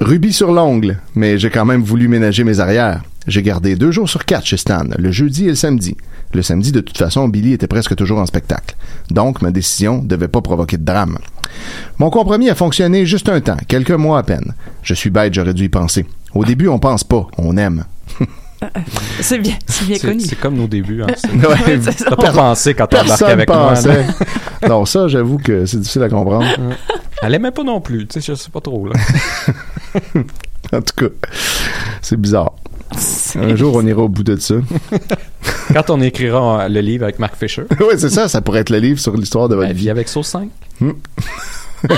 Rubis 0.00 0.34
sur 0.34 0.52
l'ongle, 0.52 0.98
mais 1.14 1.38
j'ai 1.38 1.48
quand 1.48 1.64
même 1.64 1.82
voulu 1.82 2.06
ménager 2.06 2.44
mes 2.44 2.60
arrières. 2.60 3.00
J'ai 3.26 3.42
gardé 3.42 3.74
deux 3.76 3.90
jours 3.90 4.08
sur 4.08 4.24
quatre 4.26 4.44
chez 4.44 4.58
Stan, 4.58 4.84
le 4.96 5.10
jeudi 5.10 5.46
et 5.46 5.48
le 5.48 5.54
samedi. 5.54 5.96
Le 6.34 6.42
samedi, 6.42 6.70
de 6.70 6.80
toute 6.80 6.98
façon, 6.98 7.28
Billy 7.28 7.54
était 7.54 7.66
presque 7.66 7.96
toujours 7.96 8.18
en 8.18 8.26
spectacle. 8.26 8.76
Donc, 9.10 9.40
ma 9.40 9.50
décision 9.50 10.02
devait 10.02 10.28
pas 10.28 10.42
provoquer 10.42 10.76
de 10.76 10.84
drame. 10.84 11.18
Mon 11.98 12.10
compromis 12.10 12.50
a 12.50 12.54
fonctionné 12.54 13.06
juste 13.06 13.28
un 13.30 13.40
temps, 13.40 13.56
quelques 13.68 13.90
mois 13.90 14.18
à 14.18 14.22
peine. 14.22 14.54
Je 14.82 14.92
suis 14.92 15.10
bête, 15.10 15.32
j'aurais 15.32 15.54
dû 15.54 15.64
y 15.64 15.68
penser. 15.70 16.04
Au 16.34 16.44
début, 16.44 16.68
on 16.68 16.78
pense 16.78 17.02
pas, 17.02 17.26
on 17.38 17.56
aime. 17.56 17.84
C'est 19.20 19.38
bien, 19.38 19.54
c'est 19.66 19.86
bien 19.86 19.98
connu. 19.98 20.20
c'est 20.20 20.36
comme 20.38 20.54
nos 20.56 20.66
débuts. 20.66 21.02
Hein. 21.02 21.06
Ouais. 21.36 21.78
T'as 21.98 22.16
pas 22.16 22.32
pensé 22.32 22.74
quand 22.74 22.86
t'as 22.86 23.02
embarqué 23.02 23.24
Personne 23.24 23.30
avec 23.30 23.48
moi. 23.48 23.68
pensait. 23.68 24.02
là. 24.62 24.68
non, 24.68 24.84
ça, 24.84 25.08
j'avoue 25.08 25.38
que 25.38 25.66
c'est 25.66 25.78
difficile 25.78 26.02
à 26.02 26.08
comprendre. 26.08 26.46
Elle 27.22 27.34
aimait 27.34 27.50
pas 27.50 27.62
non 27.64 27.80
plus. 27.80 28.06
Tu 28.06 28.20
sais, 28.20 28.32
je 28.32 28.34
sais 28.38 28.50
pas 28.50 28.60
trop. 28.60 28.88
Là. 28.88 28.94
En 30.72 30.80
tout 30.82 30.94
cas, 30.96 31.28
c'est 32.02 32.20
bizarre. 32.20 32.52
Un 33.36 33.54
jour, 33.54 33.76
on 33.76 33.86
ira 33.86 34.02
au 34.02 34.08
bout 34.08 34.24
de 34.24 34.34
ça. 34.34 34.56
Quand 35.72 35.90
on 35.90 36.00
écrira 36.00 36.62
euh, 36.62 36.68
le 36.68 36.80
livre 36.80 37.04
avec 37.04 37.20
Mark 37.20 37.36
Fisher, 37.38 37.62
oui, 37.78 37.94
c'est 37.98 38.08
ça. 38.10 38.28
Ça 38.28 38.40
pourrait 38.40 38.60
être 38.60 38.70
le 38.70 38.78
livre 38.78 38.98
sur 38.98 39.16
l'histoire 39.16 39.48
de 39.48 39.54
votre 39.54 39.68
la 39.68 39.72
vie. 39.72 39.82
vie 39.82 39.90
avec 39.90 40.08
Sauce 40.08 40.26
5. 40.26 40.48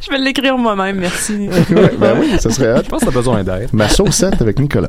Je 0.00 0.10
vais 0.10 0.18
l'écrire 0.18 0.56
moi-même, 0.56 0.96
merci. 0.98 1.48
Ouais, 1.70 1.92
ben 1.98 2.16
oui, 2.18 2.32
ça 2.38 2.50
serait 2.50 2.72
hot. 2.72 2.82
Je 2.84 2.88
pense 2.88 3.00
que 3.00 3.06
t'as 3.06 3.12
besoin 3.12 3.44
d'aide. 3.44 3.68
Ma 3.72 3.88
saucette 3.88 4.40
avec 4.40 4.58
Nicolas. 4.58 4.88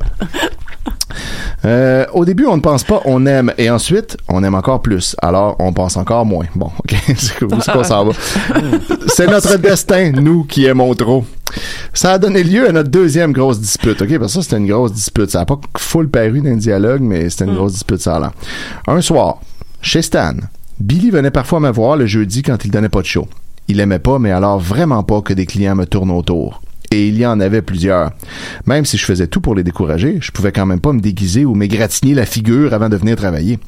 Euh, 1.64 2.06
au 2.12 2.24
début, 2.24 2.46
on 2.46 2.56
ne 2.56 2.62
pense 2.62 2.82
pas, 2.82 3.00
on 3.04 3.24
aime, 3.26 3.52
et 3.56 3.70
ensuite, 3.70 4.16
on 4.28 4.42
aime 4.42 4.54
encore 4.54 4.82
plus. 4.82 5.14
Alors, 5.22 5.56
on 5.60 5.72
pense 5.72 5.96
encore 5.96 6.26
moins. 6.26 6.46
Bon, 6.56 6.70
ok, 6.78 6.96
c'est 7.16 7.38
qu'on 7.38 7.84
s'en 7.84 8.06
va. 8.06 8.12
C'est 9.06 9.28
notre 9.28 9.56
destin, 9.58 10.10
nous 10.12 10.44
qui 10.44 10.64
aimons 10.66 10.94
trop. 10.94 11.24
Ça 11.92 12.12
a 12.12 12.18
donné 12.18 12.42
lieu 12.42 12.68
à 12.68 12.72
notre 12.72 12.90
deuxième 12.90 13.32
grosse 13.32 13.60
dispute, 13.60 14.00
ok? 14.00 14.18
Parce 14.18 14.32
que 14.32 14.40
ça, 14.40 14.42
c'était 14.42 14.56
une 14.56 14.66
grosse 14.66 14.92
dispute. 14.92 15.30
Ça 15.30 15.40
n'a 15.40 15.44
pas 15.44 15.60
full 15.76 16.08
paru 16.08 16.40
d'un 16.40 16.56
dialogue, 16.56 17.02
mais 17.02 17.28
c'était 17.30 17.44
une 17.44 17.54
grosse 17.54 17.74
dispute, 17.74 18.00
ça 18.00 18.18
là. 18.18 18.32
Un 18.86 19.00
soir, 19.00 19.40
chez 19.82 20.02
Stan, 20.02 20.34
Billy 20.80 21.10
venait 21.10 21.30
parfois 21.30 21.60
me 21.60 21.70
voir 21.70 21.96
le 21.96 22.06
jeudi 22.06 22.42
quand 22.42 22.64
il 22.64 22.70
donnait 22.70 22.88
pas 22.88 23.02
de 23.02 23.06
show. 23.06 23.28
Il 23.72 23.80
aimait 23.80 23.98
pas, 23.98 24.18
mais 24.18 24.32
alors 24.32 24.58
vraiment 24.58 25.02
pas 25.02 25.22
que 25.22 25.32
des 25.32 25.46
clients 25.46 25.74
me 25.74 25.86
tournent 25.86 26.10
autour. 26.10 26.60
Et 26.90 27.08
il 27.08 27.16
y 27.16 27.24
en 27.24 27.40
avait 27.40 27.62
plusieurs. 27.62 28.10
Même 28.66 28.84
si 28.84 28.98
je 28.98 29.04
faisais 29.06 29.28
tout 29.28 29.40
pour 29.40 29.54
les 29.54 29.62
décourager, 29.62 30.18
je 30.20 30.30
pouvais 30.30 30.52
quand 30.52 30.66
même 30.66 30.78
pas 30.78 30.92
me 30.92 31.00
déguiser 31.00 31.46
ou 31.46 31.54
m'égratigner 31.54 32.12
la 32.12 32.26
figure 32.26 32.74
avant 32.74 32.90
de 32.90 32.98
venir 32.98 33.16
travailler. 33.16 33.58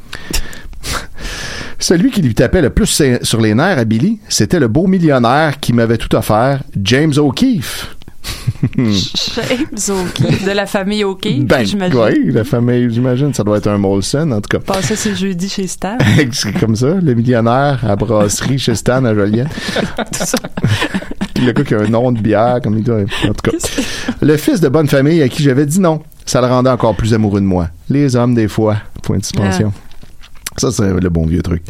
Celui 1.78 2.10
qui 2.10 2.20
lui 2.20 2.34
tapait 2.34 2.60
le 2.60 2.68
plus 2.68 3.02
sur 3.22 3.40
les 3.40 3.54
nerfs 3.54 3.78
à 3.78 3.86
Billy, 3.86 4.20
c'était 4.28 4.60
le 4.60 4.68
beau 4.68 4.86
millionnaire 4.86 5.58
qui 5.58 5.72
m'avait 5.72 5.96
tout 5.96 6.14
offert, 6.14 6.62
James 6.76 7.14
O'Keefe. 7.16 7.96
James 8.76 9.96
O'Keefe, 9.96 10.44
de 10.44 10.50
la 10.52 10.66
famille 10.66 11.04
O'Keefe, 11.04 11.44
Ben, 11.44 11.64
j'imagine. 11.64 11.98
oui, 11.98 12.32
la 12.32 12.44
famille, 12.44 12.88
j'imagine, 12.90 13.32
ça 13.34 13.42
doit 13.44 13.58
être 13.58 13.66
un 13.68 13.78
Molson, 13.78 14.30
en 14.32 14.40
tout 14.40 14.48
cas. 14.48 14.58
Passé 14.60 14.96
ce 14.96 15.14
jeudi 15.14 15.48
chez 15.48 15.66
Stan. 15.66 15.98
C'est 16.32 16.58
comme 16.58 16.76
ça, 16.76 16.94
le 16.94 17.14
millionnaire 17.14 17.80
à 17.86 17.96
brasserie 17.96 18.58
chez 18.58 18.74
Stan 18.74 19.04
à 19.04 19.14
Joliette. 19.14 19.48
le 21.40 21.52
gars 21.52 21.64
qui 21.64 21.74
a 21.74 21.80
un 21.80 21.88
nom 21.88 22.12
de 22.12 22.20
bière, 22.20 22.60
comme 22.62 22.78
il 22.78 22.84
doit. 22.84 23.00
En 23.00 23.32
tout 23.34 23.50
cas. 23.50 23.56
Le 24.22 24.36
fils 24.36 24.60
de 24.60 24.68
bonne 24.68 24.88
famille 24.88 25.22
à 25.22 25.28
qui 25.28 25.42
j'avais 25.42 25.66
dit 25.66 25.80
non. 25.80 26.02
Ça 26.26 26.40
le 26.40 26.46
rendait 26.46 26.70
encore 26.70 26.96
plus 26.96 27.12
amoureux 27.12 27.40
de 27.40 27.46
moi. 27.46 27.68
Les 27.90 28.16
hommes, 28.16 28.34
des 28.34 28.48
fois. 28.48 28.76
Point 29.02 29.18
de 29.18 29.24
suspension. 29.24 29.72
Ça, 30.56 30.70
c'est 30.70 31.00
le 31.00 31.08
bon 31.08 31.26
vieux 31.26 31.42
truc. 31.42 31.62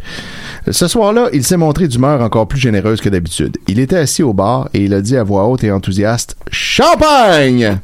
Ce 0.69 0.87
soir-là, 0.87 1.29
il 1.33 1.43
s'est 1.43 1.57
montré 1.57 1.87
d'humeur 1.87 2.21
encore 2.21 2.47
plus 2.47 2.59
généreuse 2.59 3.01
que 3.01 3.09
d'habitude. 3.09 3.57
Il 3.67 3.79
était 3.79 3.97
assis 3.97 4.23
au 4.23 4.33
bar 4.33 4.69
et 4.73 4.83
il 4.83 4.93
a 4.93 5.01
dit 5.01 5.17
à 5.17 5.23
voix 5.23 5.47
haute 5.47 5.63
et 5.63 5.71
enthousiaste 5.71 6.35
Champagne! 6.51 7.79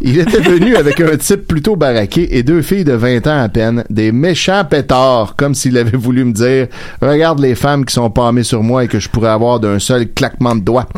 Il 0.00 0.18
était 0.18 0.40
venu 0.40 0.76
avec 0.76 1.00
un 1.00 1.16
type 1.16 1.46
plutôt 1.46 1.76
baraqué 1.76 2.36
et 2.36 2.42
deux 2.42 2.62
filles 2.62 2.84
de 2.84 2.92
20 2.92 3.26
ans 3.26 3.42
à 3.42 3.48
peine, 3.48 3.84
des 3.90 4.12
méchants 4.12 4.64
pétards, 4.64 5.36
comme 5.36 5.54
s'il 5.54 5.76
avait 5.78 5.96
voulu 5.96 6.24
me 6.24 6.32
dire 6.32 6.68
Regarde 7.00 7.40
les 7.40 7.54
femmes 7.54 7.84
qui 7.84 7.94
sont 7.94 8.10
palmées 8.10 8.42
sur 8.42 8.62
moi 8.62 8.84
et 8.84 8.88
que 8.88 8.98
je 8.98 9.08
pourrais 9.08 9.30
avoir 9.30 9.60
d'un 9.60 9.78
seul 9.78 10.08
claquement 10.12 10.54
de 10.54 10.60
doigts. 10.60 10.88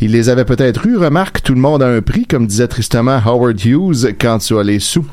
Il 0.00 0.12
les 0.12 0.28
avait 0.28 0.44
peut-être 0.44 0.86
eus, 0.86 0.96
remarque, 0.96 1.42
tout 1.42 1.54
le 1.54 1.60
monde 1.60 1.82
a 1.82 1.88
un 1.88 2.02
prix, 2.02 2.26
comme 2.26 2.46
disait 2.46 2.68
tristement 2.68 3.20
Howard 3.24 3.64
Hughes 3.64 4.14
quand 4.20 4.38
tu 4.38 4.58
as 4.58 4.62
les 4.62 4.80
sous. 4.80 5.06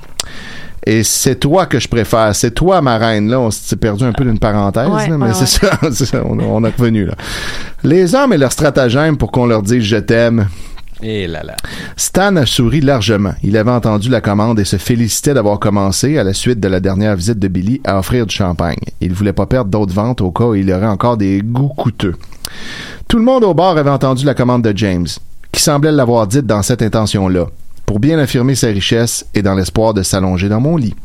Et 0.86 1.04
c'est 1.04 1.36
toi 1.36 1.68
que 1.68 1.80
je 1.80 1.88
préfère. 1.88 2.36
C'est 2.36 2.52
toi, 2.52 2.82
ma 2.82 2.98
reine. 2.98 3.30
Là, 3.30 3.40
on 3.40 3.52
s'est 3.52 3.76
perdu 3.76 4.04
un 4.04 4.14
peu 4.14 4.24
d'une 4.24 4.40
parenthèse, 4.40 4.90
Ouais, 4.90 5.08
là, 5.08 5.18
mais 5.18 5.28
ouais, 5.28 5.34
c'est 5.34 5.46
ça, 5.46 5.72
c'est 5.92 6.06
ça. 6.06 6.24
On, 6.26 6.40
on 6.40 6.64
est 6.64 6.76
revenu, 6.76 7.06
là. 7.06 7.14
Les 7.84 8.16
hommes 8.16 8.34
et 8.34 8.38
leurs 8.38 8.52
stratagèmes 8.52 9.18
pour 9.18 9.32
qu'on 9.32 9.46
leur 9.46 9.62
dise 9.62 9.84
je 9.84 9.98
t'aime. 9.98 10.48
Et 11.04 11.26
là 11.26 11.42
là. 11.44 11.56
Stan 11.98 12.36
a 12.36 12.46
souri 12.46 12.80
largement. 12.82 13.34
Il 13.44 13.58
avait 13.58 13.72
entendu 13.72 14.10
la 14.10 14.22
commande 14.22 14.60
et 14.60 14.66
se 14.66 14.78
félicitait 14.78 15.34
d'avoir 15.34 15.58
commencé, 15.60 16.18
à 16.20 16.24
la 16.24 16.34
suite 16.34 16.60
de 16.60 16.68
la 16.68 16.80
dernière 16.80 17.16
visite 17.16 17.40
de 17.40 17.48
Billy, 17.48 17.82
à 17.84 17.98
offrir 17.98 18.28
du 18.28 18.36
champagne. 18.36 18.78
Il 19.02 19.14
voulait 19.14 19.34
pas 19.34 19.48
perdre 19.48 19.72
d'autres 19.72 19.94
ventes 19.94 20.22
au 20.22 20.32
cas 20.32 20.46
où 20.46 20.56
il 20.56 20.70
y 20.70 20.74
aurait 20.74 20.86
encore 20.86 21.18
des 21.18 21.42
goûts 21.42 21.74
coûteux. 21.76 22.16
Tout 23.08 23.18
le 23.18 23.24
monde 23.24 23.44
au 23.44 23.54
bar 23.54 23.78
avait 23.78 23.90
entendu 23.90 24.26
la 24.26 24.36
commande 24.36 24.62
de 24.64 24.78
James, 24.78 25.08
qui 25.52 25.62
semblait 25.62 25.92
l'avoir 25.92 26.28
dite 26.28 26.46
dans 26.46 26.62
cette 26.62 26.84
intention-là, 26.84 27.48
pour 27.92 28.00
bien 28.00 28.18
affirmer 28.20 28.56
sa 28.56 28.68
richesse 28.68 29.26
et 29.36 29.42
dans 29.42 29.54
l'espoir 29.54 29.94
de 29.94 30.02
s'allonger 30.02 30.48
dans 30.48 30.62
mon 30.62 30.78
lit. 30.78 30.96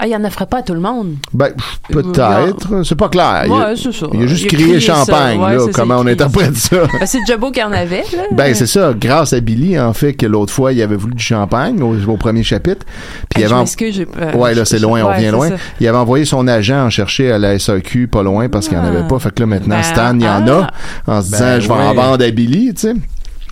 Ah, 0.00 0.08
il 0.08 0.16
en 0.16 0.24
offrait 0.24 0.46
pas 0.46 0.58
à 0.58 0.62
tout 0.62 0.74
le 0.74 0.80
monde. 0.80 1.14
Ben, 1.32 1.50
peut-être. 1.88 2.82
C'est 2.84 2.96
pas 2.96 3.08
clair. 3.08 3.44
Il 3.46 3.52
a- 3.52 3.54
Ouais, 3.54 3.74
c'est 3.76 3.92
ça. 3.92 4.06
Il 4.12 4.20
a 4.24 4.26
juste 4.26 4.42
Il 4.42 4.46
a 4.46 4.48
crié 4.48 4.64
crié 4.64 4.80
champagne, 4.80 5.38
Ouais, 5.40 5.54
là. 5.56 5.62
Comment 5.72 6.02
il 6.02 6.08
on 6.08 6.10
interprète 6.12 6.56
ça? 6.56 6.78
Ben, 6.98 7.06
c'est 7.06 7.20
déjà 7.20 7.36
beau 7.36 7.52
qu'il 7.52 7.62
y 7.62 7.64
en 7.64 7.70
avait, 7.70 8.02
là. 8.16 8.24
Ben, 8.32 8.52
c'est 8.52 8.66
ça. 8.66 8.92
Grâce 8.98 9.32
à 9.32 9.38
Billy, 9.38 9.78
en 9.78 9.92
fait, 9.92 10.14
que 10.14 10.26
l'autre 10.26 10.52
fois, 10.52 10.72
il 10.72 10.82
avait 10.82 10.96
voulu 10.96 11.14
du 11.14 11.22
champagne 11.22 11.80
au, 11.80 11.94
au 12.10 12.16
premier 12.16 12.42
chapitre. 12.42 12.84
Puis 13.32 13.42
il 13.42 13.42
Hey, 13.44 13.48
je 13.92 14.02
avait. 14.02 14.36
ouais, 14.36 14.54
là, 14.56 14.64
c'est 14.64 14.80
loin, 14.80 15.04
on 15.04 15.10
ouais, 15.10 15.30
loin. 15.30 15.50
ça. 15.50 15.54
Il 15.80 15.86
avait 15.86 15.98
envoyé 15.98 16.24
son 16.24 16.48
agent 16.48 16.86
en 16.86 16.90
chercher 16.90 17.30
à 17.30 17.38
la 17.38 17.56
SAQ 17.60 18.08
pas 18.08 18.24
loin 18.24 18.48
parce 18.48 18.66
qu'il 18.68 18.76
n'y 18.76 18.82
en 18.84 18.88
avait 18.88 19.06
pas. 19.06 19.20
Fait 19.20 19.32
que 19.32 19.38
là, 19.38 19.46
maintenant, 19.46 19.76
Ben, 19.76 19.82
Stan, 19.84 20.12
il 20.16 20.22
y 20.24 20.28
en 20.28 20.44
ah. 20.48 20.70
a. 21.06 21.12
En 21.18 21.22
se 21.22 21.30
Ben, 21.30 21.36
disant, 21.36 21.60
je 21.60 21.68
vais 21.68 21.74
en 21.88 21.94
vendre 21.94 22.24
à 22.24 22.30
Billy, 22.32 22.74
tu 22.74 22.80
sais. 22.88 22.94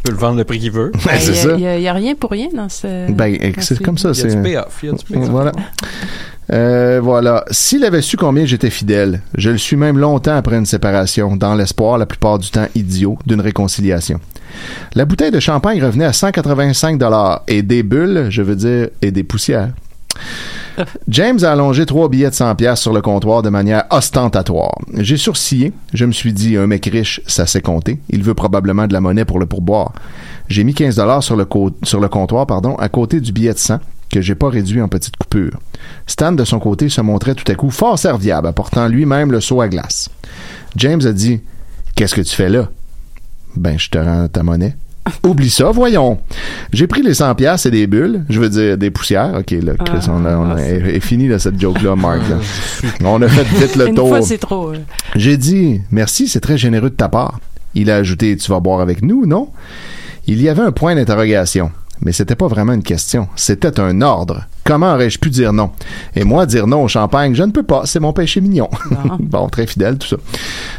Il 0.05 0.09
peut 0.09 0.13
le 0.13 0.19
vendre 0.19 0.37
le 0.39 0.45
prix 0.45 0.59
qu'il 0.59 0.73
veut. 0.73 0.91
Ben, 1.07 1.13
c'est 1.19 1.35
ça. 1.35 1.55
Il 1.57 1.65
n'y 1.65 1.89
a, 1.89 1.93
rien 1.93 2.17
pour 2.17 2.33
rien 2.33 2.49
dans 2.55 2.69
ce. 2.69 3.09
Ben, 3.13 3.39
c'est 3.59 3.77
ce- 3.77 3.83
comme 3.83 3.99
ça. 3.99 4.11
Il 4.15 4.17
y 4.19 4.21
a 4.21 4.31
c'est 4.31 4.37
du 4.37 4.43
payoff. 4.43 4.79
Il 4.83 4.89
y 4.89 4.93
a 4.93 4.95
du 4.97 5.05
payoff. 5.05 5.29
Voilà. 5.29 5.53
Euh, 6.53 7.01
voilà. 7.03 7.45
S'il 7.51 7.85
avait 7.85 8.03
su 8.03 8.17
combien 8.17 8.45
j'étais 8.45 8.71
fidèle, 8.71 9.21
je 9.37 9.51
le 9.51 9.59
suis 9.59 9.77
même 9.77 9.99
longtemps 9.99 10.35
après 10.35 10.57
une 10.57 10.67
séparation, 10.67 11.37
dans 11.37 11.55
l'espoir, 11.55 11.99
la 11.99 12.07
plupart 12.07 12.39
du 12.39 12.51
temps 12.51 12.67
idiot, 12.75 13.17
d'une 13.27 13.41
réconciliation. 13.41 14.19
La 14.95 15.05
bouteille 15.05 15.31
de 15.31 15.41
champagne 15.41 15.83
revenait 15.83 16.05
à 16.05 16.13
185 16.13 16.99
dollars 16.99 17.43
et 17.47 17.63
des 17.63 17.83
bulles, 17.83 18.27
je 18.29 18.43
veux 18.43 18.57
dire, 18.57 18.89
et 19.01 19.13
des 19.13 19.23
poussières. 19.23 19.71
James 21.09 21.39
a 21.43 21.53
allongé 21.53 21.85
trois 21.85 22.09
billets 22.09 22.31
de 22.31 22.35
100 22.35 22.55
pièces 22.57 22.81
sur 22.81 22.93
le 22.93 23.03
comptoir 23.03 23.43
de 23.43 23.51
manière 23.51 23.85
ostentatoire. 23.91 24.75
J'ai 24.97 25.17
sourcillé. 25.17 25.73
Je 25.93 26.05
me 26.05 26.13
suis 26.13 26.33
dit, 26.33 26.57
un 26.57 26.67
mec 26.67 26.87
riche, 26.87 27.21
ça 27.27 27.47
sait 27.47 27.61
compter. 27.61 28.01
Il 28.09 28.23
veut 28.23 28.35
probablement 28.35 28.87
de 28.87 28.93
la 28.93 29.01
monnaie 29.01 29.25
pour 29.25 29.39
le 29.39 29.47
pourboire. 29.47 29.93
J'ai 30.49 30.65
mis 30.65 30.75
15 30.75 30.97
dollars 30.97 31.23
sur 31.23 31.37
le 31.37 32.09
comptoir, 32.09 32.47
pardon, 32.47 32.75
à 32.77 32.89
côté 32.89 33.21
du 33.21 33.33
billet 33.33 33.53
de 33.53 33.59
100 33.59 33.81
que 34.11 34.21
j'ai 34.21 34.35
pas 34.35 34.51
réduit 34.51 34.83
en 34.83 34.89
petites 34.89 35.17
coupures. 35.17 35.59
Stan, 36.07 36.33
de 36.33 36.45
son 36.45 36.59
côté, 36.59 36.91
se 36.91 37.01
montrait 37.01 37.35
tout 37.35 37.51
à 37.51 37.55
coup 37.55 37.71
fort 37.71 37.99
serviable, 37.99 38.47
apportant 38.47 38.87
lui-même 38.87 39.33
le 39.33 39.41
seau 39.41 39.63
à 39.63 39.69
glace. 39.69 40.11
James 40.77 41.01
a 41.07 41.13
dit, 41.13 41.41
qu'est-ce 41.95 42.15
que 42.15 42.21
tu 42.21 42.35
fais 42.35 42.51
là? 42.51 42.69
Ben, 43.57 43.79
je 43.79 43.89
te 43.89 43.99
rends 43.99 44.29
ta 44.29 44.43
monnaie. 44.43 44.77
Oublie 45.25 45.51
ça, 45.51 45.71
voyons. 45.73 46.19
J'ai 46.73 46.87
pris 46.87 47.03
les 47.03 47.15
100 47.15 47.35
pièces 47.35 47.67
et 47.67 47.71
des 47.73 47.87
bulles, 47.89 48.25
je 48.29 48.39
veux 48.41 48.49
dire 48.49 48.79
des 48.79 48.91
poussières. 48.91 49.35
OK, 49.41 49.51
là, 49.51 49.73
Chris, 49.85 50.07
on 50.09 50.25
a, 50.25 50.37
on 50.37 50.55
a- 50.55 50.61
est, 50.63 50.97
est 50.97 51.01
fini 51.01 51.27
là, 51.29 51.39
cette 51.41 51.61
joke-là, 51.61 51.97
Mark. 51.97 52.21
là. 52.31 52.37
On 53.05 53.21
a 53.21 53.29
fait 53.29 53.43
vite 53.59 53.77
le 53.77 53.89
Une 53.89 53.95
tour. 53.97 54.09
fois, 54.09 54.23
c'est 54.23 54.39
trop. 54.39 54.73
J'ai 55.17 55.37
dit 55.37 55.81
merci, 55.91 56.29
c'est 56.29 56.41
très 56.41 56.57
généreux 56.57 56.91
de 56.91 56.95
ta 56.95 57.09
part. 57.09 57.41
Il 57.75 57.91
a 57.91 57.97
ajouté 57.97 58.37
tu 58.37 58.51
vas 58.51 58.61
boire 58.61 58.81
avec 58.81 59.03
nous, 59.03 59.27
non? 59.27 59.49
Il 60.29 60.41
y 60.41 60.49
avait 60.49 60.63
un 60.63 60.71
point 60.73 60.95
d'interrogation, 60.95 61.73
mais 62.05 62.13
c'était 62.13 62.35
pas 62.37 62.49
vraiment 62.49 62.73
une 62.73 62.83
question, 62.83 63.29
c'était 63.37 63.81
un 63.81 64.03
ordre. 64.03 64.47
Comment 64.65 64.95
aurais-je 64.95 65.19
pu 65.19 65.31
dire 65.31 65.53
non? 65.53 65.71
Et 66.15 66.25
moi 66.25 66.47
dire 66.47 66.67
non 66.67 66.85
au 66.85 66.89
champagne, 66.89 67.35
je 67.35 67.43
ne 67.43 67.51
peux 67.51 67.63
pas, 67.63 67.83
c'est 67.85 68.01
mon 68.01 68.13
péché 68.13 68.41
mignon. 68.41 68.69
bon, 69.21 69.49
très 69.49 69.67
fidèle 69.67 69.99
tout 69.99 70.09
ça. 70.09 70.17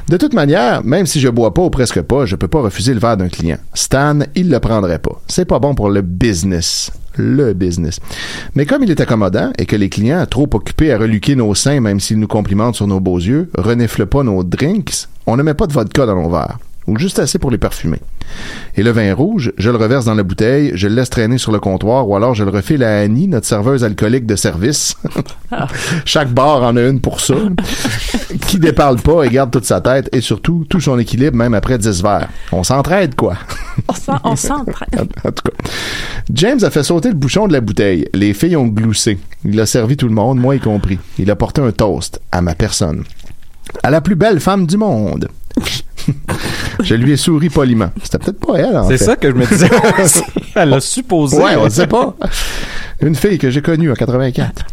De 0.10 0.18
toute 0.18 0.34
manière, 0.34 0.84
même 0.84 1.06
si 1.06 1.20
je 1.20 1.30
bois 1.30 1.54
pas 1.54 1.64
ou 1.64 1.70
presque 1.70 2.02
pas, 2.02 2.26
je 2.26 2.36
peux 2.36 2.48
pas 2.48 2.62
refuser 2.62 2.94
le 2.94 3.00
verre 3.00 3.18
d'un 3.18 3.30
client. 3.30 3.58
Stan, 3.74 4.20
il 4.36 4.50
le 4.50 4.60
prendrait 4.60 5.00
pas. 5.00 5.22
C'est 5.28 5.46
pas 5.46 5.60
bon 5.60 5.76
pour 5.76 5.90
le 5.90 6.02
business. 6.02 6.92
le 7.16 7.54
business. 7.54 8.00
Mais 8.56 8.66
comme 8.66 8.84
il 8.84 8.92
est 8.92 9.02
accommodant 9.02 9.52
et 9.58 9.66
que 9.66 9.76
les 9.76 9.90
clients, 9.90 10.26
trop 10.26 10.50
occupés 10.54 10.92
à 10.92 10.98
reluquer 10.98 11.36
nos 11.36 11.54
seins 11.56 11.80
même 11.80 12.00
s'ils 12.00 12.20
nous 12.20 12.28
complimentent 12.28 12.76
sur 12.76 12.88
nos 12.88 13.00
beaux 13.00 13.20
yeux, 13.20 13.50
reniflent 13.58 14.08
pas 14.08 14.24
nos 14.24 14.44
drinks, 14.44 15.08
on 15.26 15.38
ne 15.38 15.44
met 15.44 15.54
pas 15.54 15.68
de 15.68 15.74
vodka 15.74 16.06
dans 16.06 16.22
nos 16.22 16.30
verres 16.30 16.58
ou 16.88 16.98
juste 16.98 17.20
assez 17.20 17.40
pour 17.40 17.52
les 17.52 17.58
parfumer. 17.58 18.00
Et 18.76 18.84
le 18.84 18.92
vin 18.92 19.14
rouge, 19.14 19.54
je 19.58 19.70
le 19.70 19.78
reverse 19.78 20.06
dans 20.06 20.16
la 20.16 20.24
bouteille, 20.24 20.72
je 20.76 20.88
le 20.88 20.96
laisse 20.96 21.10
traîner 21.10 21.38
sur 21.38 21.52
le 21.52 21.60
comptoir 21.60 22.08
ou 22.10 22.16
alors 22.16 22.34
je 22.34 22.44
le 22.44 22.50
refile 22.50 22.84
à 22.84 23.00
Annie, 23.00 23.28
notre 23.28 23.46
serveuse 23.48 23.84
alcoolique 23.84 24.26
de 24.26 24.36
service. 24.36 24.96
Chaque 26.06 26.32
bar 26.34 26.64
en 26.64 26.76
a 26.76 26.82
une 26.82 27.00
pour 27.00 27.20
ça. 27.22 27.36
qui 28.48 28.58
déparle 28.60 28.98
pas 29.00 29.24
et 29.24 29.30
garde 29.30 29.52
toute 29.52 29.66
sa 29.66 29.82
tête 29.82 30.10
et 30.12 30.22
surtout 30.22 30.66
tout 30.70 30.80
son 30.82 30.98
équilibre 31.00 31.38
même 31.38 31.54
après 31.54 31.78
10 31.78 32.02
verres. 32.02 32.30
On 32.52 32.64
s'entraide 32.64 33.16
quoi. 33.16 33.36
On 33.88 33.94
s'en- 33.94 34.20
on 34.24 34.36
s'entraîne. 34.36 34.90
En 35.24 35.32
tout 35.32 35.44
cas, 35.50 35.70
James 36.34 36.60
a 36.64 36.70
fait 36.70 36.84
sauter 36.84 37.10
le 37.10 37.16
bouchon 37.16 37.48
de 37.48 37.54
la 37.54 37.62
bouteille. 37.62 38.08
Les 38.14 38.34
filles 38.34 38.56
ont 38.58 38.68
gloussé. 38.68 39.18
Il 39.46 39.60
a 39.60 39.66
servi 39.66 39.96
tout 39.98 40.08
le 40.08 40.14
monde, 40.14 40.40
moi 40.40 40.56
y 40.56 40.60
compris. 40.60 41.00
Il 41.18 41.30
a 41.32 41.36
porté 41.36 41.62
un 41.62 41.72
toast 41.72 42.20
à 42.32 42.42
ma 42.42 42.56
personne. 42.56 43.04
À 43.84 43.90
la 43.92 44.02
plus 44.02 44.16
belle 44.16 44.40
femme 44.40 44.66
du 44.68 44.78
monde. 44.78 45.28
je 46.84 46.96
lui 46.96 47.12
ai 47.14 47.18
souri 47.18 47.50
poliment. 47.50 47.90
C'était 48.04 48.20
peut-être 48.20 48.40
pas 48.46 48.58
elle, 48.58 48.78
en 48.78 48.88
C'est 48.88 48.98
fait. 48.98 49.06
ça 49.06 49.16
que 49.16 49.30
je 49.30 49.36
me 49.36 49.46
disais. 49.46 49.70
Elle 50.56 50.74
a 50.74 50.80
supposé. 50.80 51.38
Ouais, 51.38 51.56
on 51.58 51.66
ne 51.66 51.70
sait 51.70 51.88
pas. 51.88 52.16
Une 53.02 53.16
fille 53.16 53.38
que 53.38 53.50
j'ai 53.50 53.62
connue 53.62 53.92
en 53.92 53.96
84. 53.96 54.66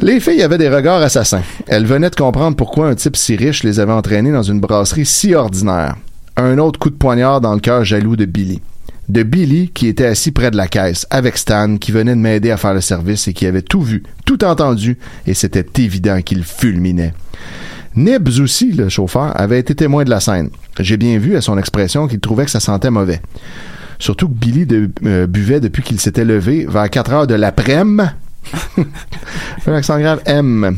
Les 0.00 0.20
filles 0.20 0.42
avaient 0.42 0.58
des 0.58 0.68
regards 0.68 1.02
assassins. 1.02 1.42
Elles 1.68 1.86
venaient 1.86 2.10
de 2.10 2.16
comprendre 2.16 2.56
pourquoi 2.56 2.88
un 2.88 2.94
type 2.94 3.16
si 3.16 3.36
riche 3.36 3.62
les 3.62 3.78
avait 3.78 3.92
entraînées 3.92 4.32
dans 4.32 4.42
une 4.42 4.58
brasserie 4.60 5.06
si 5.06 5.34
ordinaire. 5.34 5.96
Un 6.36 6.58
autre 6.58 6.78
coup 6.78 6.90
de 6.90 6.96
poignard 6.96 7.40
dans 7.40 7.54
le 7.54 7.60
cœur 7.60 7.84
jaloux 7.84 8.16
de 8.16 8.24
Billy. 8.24 8.60
De 9.08 9.22
Billy 9.22 9.68
qui 9.68 9.88
était 9.88 10.06
assis 10.06 10.32
près 10.32 10.50
de 10.50 10.56
la 10.56 10.66
caisse 10.66 11.06
avec 11.10 11.36
Stan 11.36 11.76
qui 11.76 11.92
venait 11.92 12.14
de 12.14 12.20
m'aider 12.20 12.50
à 12.50 12.56
faire 12.56 12.72
le 12.72 12.80
service 12.80 13.28
et 13.28 13.32
qui 13.32 13.46
avait 13.46 13.60
tout 13.62 13.82
vu, 13.82 14.02
tout 14.24 14.42
entendu 14.44 14.96
et 15.26 15.34
c'était 15.34 15.66
évident 15.82 16.22
qu'il 16.22 16.42
fulminait. 16.44 17.12
Nibs 17.94 18.40
aussi, 18.40 18.72
le 18.72 18.88
chauffeur, 18.88 19.38
avait 19.38 19.58
été 19.58 19.74
témoin 19.74 20.04
de 20.04 20.10
la 20.10 20.20
scène. 20.20 20.50
J'ai 20.80 20.96
bien 20.96 21.18
vu 21.18 21.36
à 21.36 21.40
son 21.40 21.58
expression 21.58 22.06
qu'il 22.08 22.20
trouvait 22.20 22.44
que 22.46 22.50
ça 22.50 22.60
sentait 22.60 22.90
mauvais. 22.90 23.20
Surtout 23.98 24.28
que 24.28 24.34
Billy 24.34 24.66
de- 24.66 24.90
euh, 25.04 25.26
buvait 25.26 25.60
depuis 25.60 25.82
qu'il 25.82 26.00
s'était 26.00 26.24
levé 26.24 26.66
vers 26.68 26.88
4 26.90 27.12
heures 27.12 27.26
de 27.26 27.34
l'après-midi. 27.34 28.08
Un 29.66 29.72
accent 29.74 29.98
grave 30.00 30.20
M. 30.26 30.76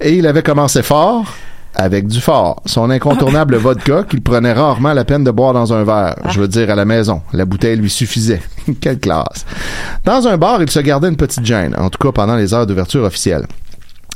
Et 0.00 0.14
il 0.16 0.26
avait 0.26 0.42
commencé 0.42 0.82
fort 0.82 1.34
avec 1.74 2.06
du 2.06 2.20
fort. 2.20 2.62
Son 2.64 2.88
incontournable 2.88 3.56
vodka 3.56 4.04
qu'il 4.08 4.22
prenait 4.22 4.54
rarement 4.54 4.94
la 4.94 5.04
peine 5.04 5.24
de 5.24 5.30
boire 5.30 5.52
dans 5.52 5.74
un 5.74 5.84
verre. 5.84 6.16
Je 6.30 6.40
veux 6.40 6.48
dire 6.48 6.70
à 6.70 6.74
la 6.74 6.86
maison. 6.86 7.20
La 7.34 7.44
bouteille 7.44 7.76
lui 7.76 7.90
suffisait. 7.90 8.40
Quelle 8.80 8.98
classe. 8.98 9.44
Dans 10.04 10.26
un 10.26 10.38
bar, 10.38 10.62
il 10.62 10.70
se 10.70 10.80
gardait 10.80 11.08
une 11.08 11.16
petite 11.16 11.44
gêne, 11.44 11.74
en 11.76 11.90
tout 11.90 11.98
cas 11.98 12.12
pendant 12.12 12.36
les 12.36 12.54
heures 12.54 12.66
d'ouverture 12.66 13.04
officielle. 13.04 13.46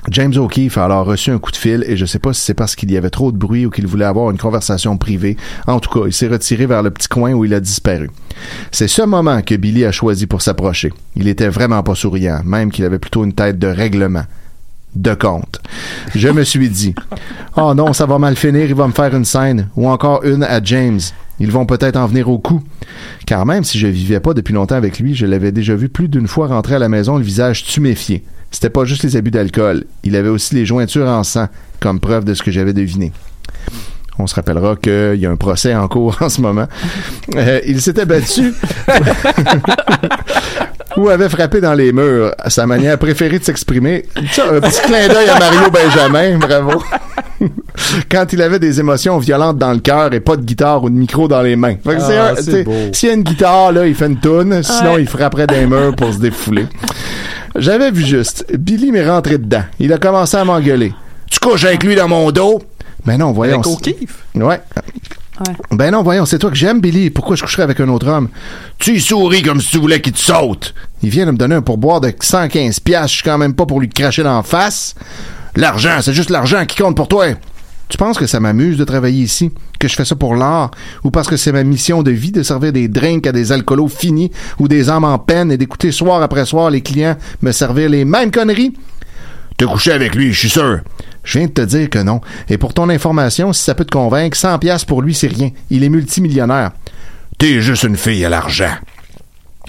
James 0.09 0.37
O'Keefe 0.37 0.79
a 0.79 0.85
alors 0.85 1.07
reçu 1.07 1.31
un 1.31 1.39
coup 1.39 1.51
de 1.51 1.57
fil 1.57 1.85
et 1.87 1.97
je 1.97 2.07
sais 2.07 2.19
pas 2.19 2.33
si 2.33 2.41
c'est 2.41 2.55
parce 2.55 2.75
qu'il 2.75 2.91
y 2.91 2.97
avait 2.97 3.11
trop 3.11 3.33
de 3.33 3.37
bruit 3.37 3.67
ou 3.67 3.71
qu'il 3.71 3.87
voulait 3.87 4.05
avoir 4.05 4.31
une 4.31 4.39
conversation 4.39 4.97
privée. 4.97 5.37
En 5.67 5.79
tout 5.79 5.91
cas, 5.91 6.07
il 6.07 6.13
s'est 6.13 6.29
retiré 6.29 6.67
vers 6.67 6.83
le 6.83 6.91
petit 6.91 7.09
coin 7.09 7.33
où 7.33 7.45
il 7.45 7.55
a 7.55 7.61
disparu. 7.61 8.11
C'est 8.73 8.89
ce 8.89 9.03
moment 9.03 9.43
que 9.43 9.55
Billy 9.55 9.85
a 9.85 9.93
choisi 9.93 10.27
pour 10.27 10.43
s'approcher. 10.43 10.93
Il 11.17 11.29
était 11.29 11.49
vraiment 11.49 11.83
pas 11.83 11.95
souriant, 11.95 12.41
même 12.45 12.71
qu'il 12.71 12.85
avait 12.85 12.99
plutôt 12.99 13.25
une 13.25 13.35
tête 13.35 13.59
de 13.59 13.67
règlement. 13.67 14.25
De 14.95 15.15
compte. 15.15 15.61
Je 16.17 16.29
me 16.29 16.43
suis 16.43 16.69
dit, 16.69 16.97
oh 17.57 17.75
non, 17.75 17.93
ça 17.93 18.07
va 18.07 18.19
mal 18.19 18.35
finir, 18.35 18.65
il 18.65 18.75
va 18.75 18.89
me 18.89 18.93
faire 18.93 19.15
une 19.15 19.25
scène, 19.25 19.69
ou 19.77 19.89
encore 19.89 20.25
une 20.25 20.43
à 20.43 20.61
James. 20.65 20.99
Ils 21.39 21.53
vont 21.53 21.65
peut-être 21.65 21.97
en 21.97 22.07
venir 22.07 22.29
au 22.29 22.39
coup. 22.39 22.63
Car 23.25 23.47
même 23.47 23.63
si 23.63 23.79
je 23.79 23.87
vivais 23.87 24.19
pas 24.19 24.35
depuis 24.35 24.53
longtemps 24.53 24.75
avec 24.75 24.99
lui, 24.99 25.15
je 25.15 25.27
l'avais 25.27 25.53
déjà 25.53 25.77
vu 25.77 25.89
plus 25.89 26.09
d'une 26.09 26.27
fois 26.27 26.49
rentrer 26.49 26.75
à 26.75 26.79
la 26.81 26.89
maison 26.89 27.17
le 27.17 27.23
visage 27.23 27.65
tuméfié. 27.65 28.25
C'était 28.51 28.71
pas 28.71 28.85
juste 28.85 29.03
les 29.05 29.17
abus 29.17 29.31
d'alcool, 29.31 29.85
il 30.03 30.17
avait 30.17 30.29
aussi 30.29 30.55
les 30.55 30.67
jointures 30.67 31.07
en 31.07 31.23
sang, 31.23 31.49
comme 31.79 32.01
preuve 32.01 32.25
de 32.25 32.35
ce 32.35 32.43
que 32.43 32.51
j'avais 32.51 32.73
deviné. 32.73 33.13
On 34.19 34.27
se 34.27 34.35
rappellera 34.35 34.77
qu'il 34.77 35.17
y 35.17 35.25
a 35.25 35.31
un 35.31 35.37
procès 35.37 35.75
en 35.75 35.89
cours 35.89 36.17
en 36.21 36.29
ce 36.29 36.41
moment. 36.41 36.67
Euh, 37.37 37.61
il 37.67 37.81
s'était 37.81 38.05
battu 38.05 38.53
ou 41.01 41.09
avait 41.09 41.29
frappé 41.29 41.61
dans 41.61 41.75
les 41.75 41.93
murs. 41.93 42.35
Sa 42.49 42.67
manière 42.67 42.99
préférée 42.99 43.39
de 43.39 43.45
s'exprimer. 43.45 44.05
Un 44.17 44.61
petit 44.61 44.83
clin 44.83 45.09
d'œil 45.09 45.29
à 45.29 45.39
Mario 45.39 45.71
Benjamin, 45.73 46.39
bravo. 46.39 46.83
Quand 48.11 48.33
il 48.33 48.43
avait 48.43 48.59
des 48.59 48.81
émotions 48.81 49.19
violentes 49.19 49.57
dans 49.57 49.73
le 49.73 49.79
cœur 49.79 50.13
et 50.13 50.21
pas 50.21 50.37
de 50.37 50.43
guitare 50.43 50.85
ou 50.85 50.91
de 50.91 50.95
micro 50.95 51.27
dans 51.27 51.41
les 51.41 51.57
mains. 51.57 51.77
Ah. 51.87 52.35
S'il 52.93 53.09
y 53.09 53.13
a 53.13 53.15
une 53.15 53.23
guitare, 53.23 53.73
là, 53.73 53.87
il 53.87 53.95
fait 53.95 54.07
une 54.07 54.21
toune. 54.21 54.63
Sinon, 54.63 54.99
il 54.99 55.09
frapperait 55.09 55.47
des 55.47 55.67
murs 55.67 55.97
pour 55.97 56.13
se 56.13 56.19
défouler. 56.19 56.67
J'avais 57.57 57.91
vu 57.91 58.05
juste. 58.05 58.45
Billy 58.57 58.93
m'est 58.93 59.09
rentré 59.09 59.39
dedans. 59.39 59.65
Il 59.79 59.93
a 59.93 59.99
commencé 59.99 60.37
à 60.37 60.45
m'engueuler. 60.45 60.93
Tu 61.31 61.41
couches 61.41 61.65
avec 61.65 61.83
lui 61.83 61.95
dans 61.95 62.09
mon 62.09 62.31
dos? 62.31 62.63
Ben 63.07 63.17
non, 63.17 63.33
voyons. 63.33 63.61
Avec 63.61 63.67
O'Keefe? 63.67 64.25
Ouais. 64.35 64.61
Ben 65.71 65.91
non, 65.91 66.03
voyons, 66.03 66.27
c'est 66.27 66.39
toi 66.39 66.51
que 66.51 66.57
j'aime, 66.57 66.81
Billy. 66.81 67.11
Pourquoi 67.11 67.37
je 67.37 67.43
coucherais 67.43 67.63
avec 67.63 67.81
un 67.81 67.89
autre 67.89 68.09
homme? 68.09 68.29
Tu 68.79 69.01
souris 69.01 69.43
comme 69.43 69.61
si 69.61 69.71
tu 69.71 69.79
voulais 69.79 70.01
qu'il 70.01 70.13
te 70.13 70.19
saute. 70.19 70.75
Il 71.03 71.11
vient 71.11 71.27
de 71.27 71.31
me 71.31 71.37
donner 71.37 71.55
un 71.55 71.63
pourboire 71.63 72.01
de 72.01 72.13
115 72.19 72.81
piastres. 72.81 73.09
Je 73.09 73.15
suis 73.15 73.25
quand 73.25 73.39
même 73.39 73.55
pas 73.55 73.67
pour 73.67 73.81
lui 73.81 73.89
cracher 73.89 74.23
dans 74.23 74.37
la 74.37 74.43
face. 74.43 74.95
L'argent, 75.57 75.99
c'est 76.03 76.13
juste 76.13 76.31
l'argent 76.31 76.65
qui 76.67 76.77
compte 76.77 76.97
pour 76.97 77.09
toi. 77.09 77.27
Tu 77.89 77.97
penses 77.97 78.19
que 78.19 78.27
ça 78.27 78.39
m'amuse 78.39 78.77
de 78.77 78.85
travailler 78.85 79.23
ici? 79.23 79.51
Que 79.79 79.89
je 79.89 79.97
fais 79.97 80.05
ça 80.05 80.15
pour 80.15 80.37
l'art? 80.37 80.71
Ou 81.03 81.11
parce 81.11 81.27
que 81.27 81.37
c'est 81.37 81.53
ma 81.53 81.65
mission 81.65 82.03
de 82.03 82.13
vie 82.13 82.31
de 82.31 82.43
servir 82.43 82.73
des 82.73 82.87
drinks 82.87 83.27
à 83.27 83.33
des 83.33 83.51
alcoolos 83.51 83.89
finis 83.89 84.31
ou 84.59 84.69
des 84.69 84.91
âmes 84.91 85.05
en 85.05 85.19
peine 85.19 85.51
et 85.51 85.57
d'écouter 85.57 85.91
soir 85.91 86.23
après 86.23 86.47
soir 86.47 86.71
les 86.71 86.83
clients 86.83 87.17
me 87.43 87.51
servir 87.51 87.89
les 87.89 88.05
mêmes 88.05 88.31
conneries? 88.31 88.75
Te 89.57 89.65
coucher 89.65 89.93
avec 89.93 90.15
lui, 90.15 90.33
je 90.33 90.39
suis 90.39 90.51
sûr. 90.51 90.81
Je 91.25 91.39
viens 91.39 91.49
de 91.49 91.53
te 91.53 91.61
dire 91.63 91.91
que 91.91 91.99
non. 91.99 92.21
Et 92.49 92.59
pour 92.59 92.75
ton 92.75 92.89
information, 92.89 93.53
si 93.53 93.63
ça 93.63 93.75
peut 93.75 93.85
te 93.85 93.93
convaincre, 93.93 94.37
100 94.37 94.59
pièces 94.59 94.85
pour 94.85 95.03
lui, 95.03 95.15
c'est 95.15 95.29
rien. 95.29 95.51
Il 95.71 95.85
est 95.85 95.89
multimillionnaire. 95.89 96.73
T'es 97.39 97.61
juste 97.61 97.85
une 97.85 97.97
fille 97.97 98.25
à 98.25 98.29
l'argent. 98.29 98.75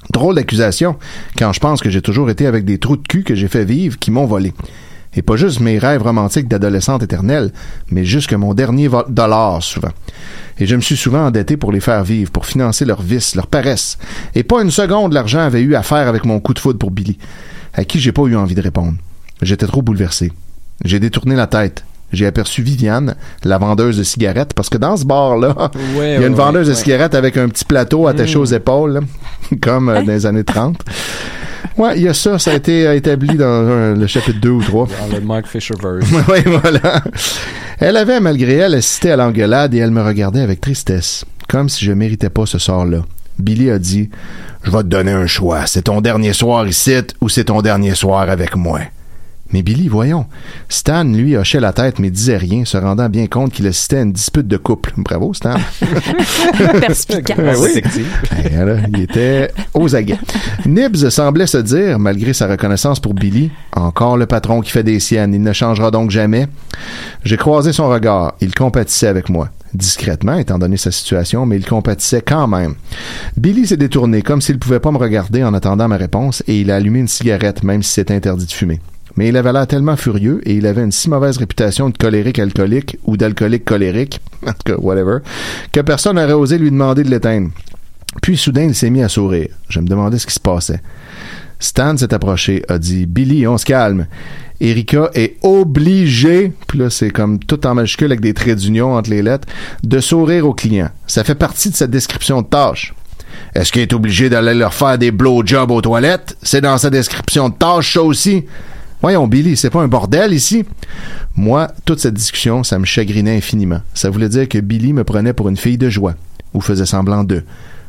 Drôle 0.10 0.36
d'accusation, 0.36 0.98
quand 1.38 1.54
je 1.54 1.60
pense 1.60 1.82
que 1.82 1.90
j'ai 1.90 2.02
toujours 2.02 2.30
été 2.30 2.48
avec 2.48 2.66
des 2.66 2.80
trous 2.80 2.98
de 2.98 3.08
cul 3.08 3.24
que 3.24 3.36
j'ai 3.36 3.48
fait 3.48 3.64
vivre 3.64 3.98
qui 3.98 4.12
m'ont 4.12 4.26
volé. 4.26 4.54
Et 5.14 5.22
pas 5.22 5.36
juste 5.36 5.60
mes 5.60 5.78
rêves 5.78 6.02
romantiques 6.02 6.48
d'adolescente 6.48 7.04
éternelle, 7.04 7.52
mais 7.90 8.06
jusque 8.06 8.34
mon 8.34 8.54
dernier 8.54 8.90
dollar, 9.10 9.62
souvent. 9.62 9.92
Et 10.58 10.66
je 10.66 10.76
me 10.76 10.82
suis 10.82 10.96
souvent 10.96 11.26
endetté 11.26 11.58
pour 11.58 11.72
les 11.72 11.82
faire 11.82 12.04
vivre, 12.04 12.32
pour 12.32 12.46
financer 12.46 12.86
leurs 12.86 13.02
vices, 13.02 13.36
leurs 13.36 13.48
paresses. 13.48 13.98
Et 14.36 14.44
pas 14.44 14.62
une 14.62 14.72
seconde 14.72 15.14
l'argent 15.14 15.40
avait 15.40 15.62
eu 15.62 15.76
à 15.76 15.84
faire 15.84 16.08
avec 16.08 16.24
mon 16.24 16.40
coup 16.40 16.54
de 16.54 16.60
foudre 16.60 16.80
pour 16.80 16.92
Billy, 16.92 17.18
à 17.74 17.84
qui 17.84 18.00
j'ai 18.00 18.12
pas 18.12 18.24
eu 18.24 18.36
envie 18.36 18.56
de 18.56 18.62
répondre. 18.62 18.98
J'étais 19.42 19.68
trop 19.68 19.82
bouleversé. 19.82 20.32
J'ai 20.86 21.00
détourné 21.00 21.36
la 21.36 21.48
tête. 21.48 21.84
J'ai 22.12 22.26
aperçu 22.26 22.62
Viviane, 22.62 23.16
la 23.46 23.58
vendeuse 23.58 23.98
de 23.98 24.04
cigarettes, 24.04 24.54
parce 24.54 24.70
que 24.70 24.78
dans 24.78 24.98
ce 24.98 25.06
bar-là, 25.06 25.56
Ouais, 25.98 26.16
il 26.16 26.22
y 26.22 26.24
a 26.24 26.28
une 26.28 26.34
ouais, 26.34 26.40
vendeuse 26.40 26.68
de 26.68 26.74
cigarettes 26.74 27.16
avec 27.16 27.38
un 27.38 27.48
petit 27.48 27.64
plateau 27.64 28.08
attaché 28.08 28.36
Mm. 28.38 28.42
aux 28.42 28.46
épaules, 28.46 29.00
comme 29.62 29.88
euh, 29.90 30.02
dans 30.02 30.12
les 30.12 30.26
années 30.26 30.44
30. 30.44 30.78
Ouais, 31.78 31.96
il 31.98 32.04
y 32.04 32.08
a 32.10 32.14
ça, 32.14 32.38
ça 32.38 32.52
a 32.52 32.56
été 32.56 32.94
établi 32.96 33.38
dans 33.38 33.46
euh, 33.46 33.96
le 33.96 34.08
chapitre 34.08 34.40
2 34.42 34.50
ou 34.50 34.62
3. 34.62 34.88
Dans 35.10 35.16
le 35.16 35.22
Mike 35.24 35.48
Fisherverse. 35.48 36.06
oui, 36.30 36.40
voilà. 36.46 37.02
Elle 37.80 37.96
avait, 37.96 38.20
malgré 38.20 38.56
elle, 38.56 38.76
assisté 38.76 39.12
à 39.12 39.16
l'engueulade 39.16 39.74
et 39.74 39.78
elle 39.78 39.92
me 39.92 40.02
regardait 40.04 40.42
avec 40.42 40.60
tristesse, 40.60 41.24
comme 41.48 41.70
si 41.70 41.86
je 41.86 41.94
méritais 41.94 42.30
pas 42.30 42.46
ce 42.46 42.60
sort-là. 42.60 43.00
Billy 43.40 43.72
a 43.72 43.80
dit 43.80 44.10
Je 44.64 44.70
vais 44.70 44.80
te 44.80 44.84
donner 44.88 45.14
un 45.14 45.28
choix. 45.28 45.66
C'est 45.66 45.84
ton 45.84 46.02
dernier 46.02 46.34
soir 46.34 46.68
ici 46.68 46.94
ou 47.22 47.30
c'est 47.30 47.46
ton 47.46 47.62
dernier 47.62 47.96
soir 47.96 48.30
avec 48.30 48.56
moi. 48.58 48.80
Mais 49.54 49.64
Billy, 49.64 49.88
voyons. 49.88 50.26
Stan, 50.70 51.04
lui, 51.04 51.36
hochait 51.36 51.60
la 51.60 51.74
tête 51.74 52.00
mais 52.00 52.10
disait 52.10 52.38
rien, 52.38 52.66
se 52.66 52.78
rendant 52.78 53.10
bien 53.10 53.28
compte 53.28 53.52
qu'il 53.52 53.68
assistait 53.68 53.98
à 53.98 54.02
une 54.02 54.14
dispute 54.14 54.48
de 54.48 54.58
couple. 54.58 54.94
Bravo, 54.98 55.34
Stan. 55.34 55.56
Perspicace. 56.80 57.38
Ben 57.38 57.56
oui. 57.60 57.82
Ben, 58.44 58.66
là, 58.66 58.76
il 58.88 59.02
était 59.02 59.52
aux 59.74 59.96
aguets. 59.96 60.20
Nibs 60.66 61.10
semblait 61.10 61.48
se 61.48 61.58
dire, 61.58 62.00
malgré 62.00 62.34
sa 62.34 62.48
reconnaissance 62.48 63.00
pour 63.00 63.14
Billy, 63.14 63.52
encore 63.74 64.18
le 64.18 64.26
patron 64.26 64.62
qui 64.62 64.72
fait 64.72 64.84
des 64.84 65.00
siennes, 65.00 65.34
il 65.34 65.42
ne 65.42 65.54
changera 65.54 65.92
donc 65.92 66.12
jamais. 66.12 66.48
J'ai 67.24 67.38
croisé 67.38 67.74
son 67.74 67.90
regard. 67.90 68.34
Il 68.42 68.54
compatissait 68.54 69.08
avec 69.08 69.30
moi. 69.30 69.50
Discrètement, 69.74 70.38
étant 70.38 70.60
donné 70.60 70.76
sa 70.76 70.92
situation, 70.92 71.46
mais 71.46 71.56
il 71.56 71.66
compatissait 71.66 72.22
quand 72.22 72.48
même. 72.48 72.76
Billy 73.38 73.66
s'est 73.66 73.78
détourné, 73.78 74.22
comme 74.22 74.42
s'il 74.42 74.60
pouvait 74.60 74.82
pas 74.82 74.92
me 74.92 74.98
regarder 74.98 75.44
en 75.44 75.54
attendant 75.54 75.88
ma 75.88 75.96
réponse, 75.98 76.44
et 76.48 76.60
il 76.60 76.72
a 76.72 76.76
allumé 76.76 77.00
une 77.00 77.08
cigarette, 77.08 77.64
même 77.64 77.82
si 77.82 77.94
c'était 77.94 78.16
interdit 78.16 78.46
de 78.46 78.52
fumer. 78.52 78.82
Mais 79.16 79.30
il 79.30 79.38
avait 79.38 79.52
l'air 79.52 79.68
tellement 79.68 79.98
furieux 79.98 80.42
et 80.46 80.56
il 80.56 80.66
avait 80.66 80.84
une 80.84 80.92
si 80.92 81.10
mauvaise 81.10 81.38
réputation 81.38 81.90
de 81.90 81.98
colérique 81.98 82.40
alcoolique 82.40 82.98
ou 83.04 83.18
d'alcoolique 83.18 83.66
colérique, 83.66 84.20
en 84.48 84.52
tout 84.52 84.64
cas, 84.66 84.76
whatever, 84.78 85.20
que 85.72 85.82
personne 85.82 86.16
n'aurait 86.16 86.34
osé 86.34 86.58
lui 86.58 86.72
demander 86.72 87.04
de 87.04 87.10
l'éteindre. 87.10 87.50
Puis 88.22 88.38
soudain, 88.38 88.64
il 88.64 88.76
s'est 88.76 88.90
mis 88.90 89.04
à 89.04 89.10
sourire. 89.10 89.50
Je 89.70 89.80
me 89.80 89.88
demandais 89.88 90.20
ce 90.20 90.28
qui 90.28 90.34
se 90.34 90.40
passait. 90.40 90.82
Stan 91.60 91.96
s'est 91.96 92.14
approché, 92.14 92.64
a 92.68 92.78
dit 92.80 93.06
Billy, 93.06 93.48
on 93.48 93.58
se 93.58 93.66
calme. 93.66 94.08
Erika 94.60 95.10
est 95.14 95.38
obligée, 95.44 96.54
puis 96.68 96.78
là 96.80 96.90
c'est 96.90 97.10
comme 97.10 97.40
tout 97.40 97.66
en 97.66 97.76
majuscule 97.76 98.08
avec 98.08 98.22
des 98.22 98.34
traits 98.34 98.60
d'union 98.60 98.96
entre 98.96 99.10
les 99.10 99.22
lettres, 99.22 99.48
de 99.84 100.00
sourire 100.00 100.46
au 100.46 100.54
client. 100.54 100.90
Ça 101.08 101.24
fait 101.24 101.36
partie 101.36 101.70
de 101.70 101.76
sa 101.76 101.88
description 101.88 102.42
de 102.42 102.48
tâche. 102.48 102.94
Est-ce 103.56 103.72
qu'il 103.72 103.82
est 103.82 103.94
obligé 103.94 104.30
d'aller 104.30 104.54
leur 104.54 104.74
faire 104.74 104.98
des 104.98 105.12
blowjobs 105.12 105.72
aux 105.72 105.82
toilettes? 105.82 106.38
C'est 106.42 106.62
dans 106.62 106.78
sa 106.78 106.90
description 106.90 107.50
de 107.50 107.56
tâche, 107.56 107.94
ça 107.94 108.04
aussi. 108.04 108.46
Voyons, 109.02 109.28
Billy, 109.28 109.58
c'est 109.58 109.72
pas 109.72 109.82
un 109.82 109.88
bordel 109.88 110.32
ici? 110.32 110.64
Moi, 111.36 111.72
toute 111.86 112.00
cette 112.00 112.14
discussion, 112.14 112.64
ça 112.64 112.78
me 112.78 112.86
chagrinait 112.86 113.38
infiniment. 113.38 113.82
Ça 113.96 114.12
voulait 114.12 114.30
dire 114.30 114.48
que 114.48 114.60
Billy 114.60 114.94
me 114.94 115.04
prenait 115.04 115.34
pour 115.34 115.50
une 115.50 115.58
fille 115.58 115.80
de 115.80 115.90
joie, 115.90 116.14
ou 116.54 116.62
faisait 116.62 116.86
semblant 116.86 117.24
d'eux. 117.24 117.44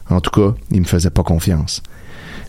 En 0.08 0.20
tout 0.20 0.30
cas, 0.30 0.54
il 0.70 0.80
me 0.80 0.86
faisait 0.86 1.10
pas 1.10 1.22
confiance. 1.22 1.82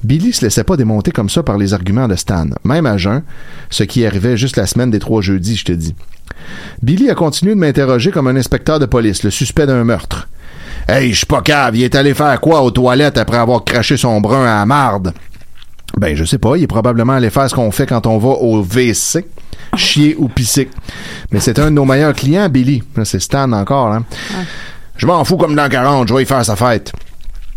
Billy 0.04 0.34
se 0.34 0.46
laissait 0.46 0.64
pas 0.64 0.78
démonter 0.78 1.12
comme 1.12 1.30
ça 1.30 1.44
par 1.44 1.58
les 1.58 1.74
arguments 1.74 2.08
de 2.08 2.16
Stan, 2.16 2.48
même 2.64 2.86
à 2.86 2.98
jeun, 2.98 3.24
ce 3.70 3.84
qui 3.84 4.06
arrivait 4.06 4.38
juste 4.38 4.58
la 4.58 4.66
semaine 4.66 4.92
des 4.92 5.00
trois 5.00 5.22
jeudis, 5.22 5.58
je 5.58 5.66
te 5.66 5.72
dis. 5.72 5.96
Billy 6.82 7.10
a 7.10 7.16
continué 7.16 7.56
de 7.56 7.60
m'interroger 7.60 8.12
comme 8.12 8.28
un 8.28 8.36
inspecteur 8.36 8.80
de 8.80 8.86
police, 8.86 9.24
le 9.24 9.30
suspect 9.30 9.66
d'un 9.66 9.84
meurtre. 9.84 10.28
Hey, 10.88 11.12
je 11.12 11.20
suis 11.20 11.26
pas 11.26 11.42
cave, 11.42 11.76
il 11.76 11.84
est 11.84 11.96
allé 11.96 12.14
faire 12.14 12.40
quoi 12.42 12.62
aux 12.62 12.72
toilettes 12.72 13.18
après 13.18 13.38
avoir 13.38 13.64
craché 13.64 13.96
son 13.96 14.20
brun 14.20 14.46
à 14.46 14.66
marde? 14.66 15.14
Ben, 15.98 16.16
je 16.16 16.24
sais 16.24 16.38
pas, 16.38 16.58
il 16.58 16.64
est 16.64 16.68
probablement 16.68 17.14
allé 17.14 17.30
faire 17.30 17.50
ce 17.50 17.56
qu'on 17.56 17.72
fait 17.72 17.86
quand 17.86 18.08
on 18.08 18.18
va 18.18 18.30
au 18.30 18.62
WC, 18.62 19.26
chier 19.76 20.16
ou 20.18 20.28
pisser. 20.28 20.70
Mais 21.32 21.40
c'est 21.40 21.60
un 21.60 21.66
de 21.66 21.76
nos 21.76 21.86
meilleurs 21.86 22.14
clients, 22.14 22.50
Billy. 22.50 22.84
Là, 22.96 23.06
c'est 23.06 23.20
Stan 23.20 23.52
encore, 23.52 23.92
hein. 23.94 24.06
Je 24.98 25.06
m'en 25.08 25.24
fous 25.24 25.38
comme 25.38 25.56
dans 25.56 25.70
40, 25.70 26.08
je 26.08 26.14
vais 26.14 26.24
y 26.24 26.26
faire 26.26 26.44
sa 26.46 26.56
fête. 26.56 26.92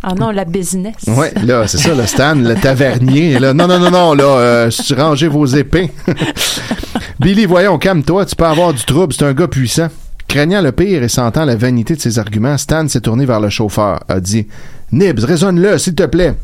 Ah 0.02 0.14
non, 0.14 0.30
la 0.30 0.44
business. 0.44 0.94
Ouais, 1.08 1.32
là, 1.42 1.66
c'est 1.66 1.78
ça, 1.78 1.94
le 1.94 2.06
Stan, 2.06 2.34
le 2.34 2.54
tavernier. 2.54 3.38
Là. 3.38 3.52
Non, 3.52 3.66
non, 3.66 3.78
non, 3.78 3.90
non, 3.90 4.14
là, 4.14 4.24
euh, 4.24 4.70
rangez 4.96 5.28
vos 5.28 5.46
épées. 5.46 5.90
Billy, 7.20 7.46
voyons, 7.46 7.78
calme-toi, 7.78 8.26
tu 8.26 8.36
peux 8.36 8.44
avoir 8.44 8.72
du 8.72 8.84
trouble, 8.84 9.12
c'est 9.12 9.24
un 9.24 9.32
gars 9.32 9.48
puissant. 9.48 9.88
Craignant 10.28 10.60
le 10.60 10.72
pire 10.72 11.02
et 11.02 11.08
sentant 11.08 11.44
la 11.44 11.56
vanité 11.56 11.96
de 11.96 12.00
ses 12.00 12.18
arguments, 12.18 12.58
Stan 12.58 12.86
s'est 12.88 13.00
tourné 13.00 13.26
vers 13.26 13.40
le 13.40 13.48
chauffeur, 13.48 14.00
a 14.08 14.20
dit 14.20 14.46
Nibs, 14.92 15.24
raisonne-le, 15.24 15.78
s'il 15.78 15.94
te 15.94 16.04
plaît. 16.04 16.34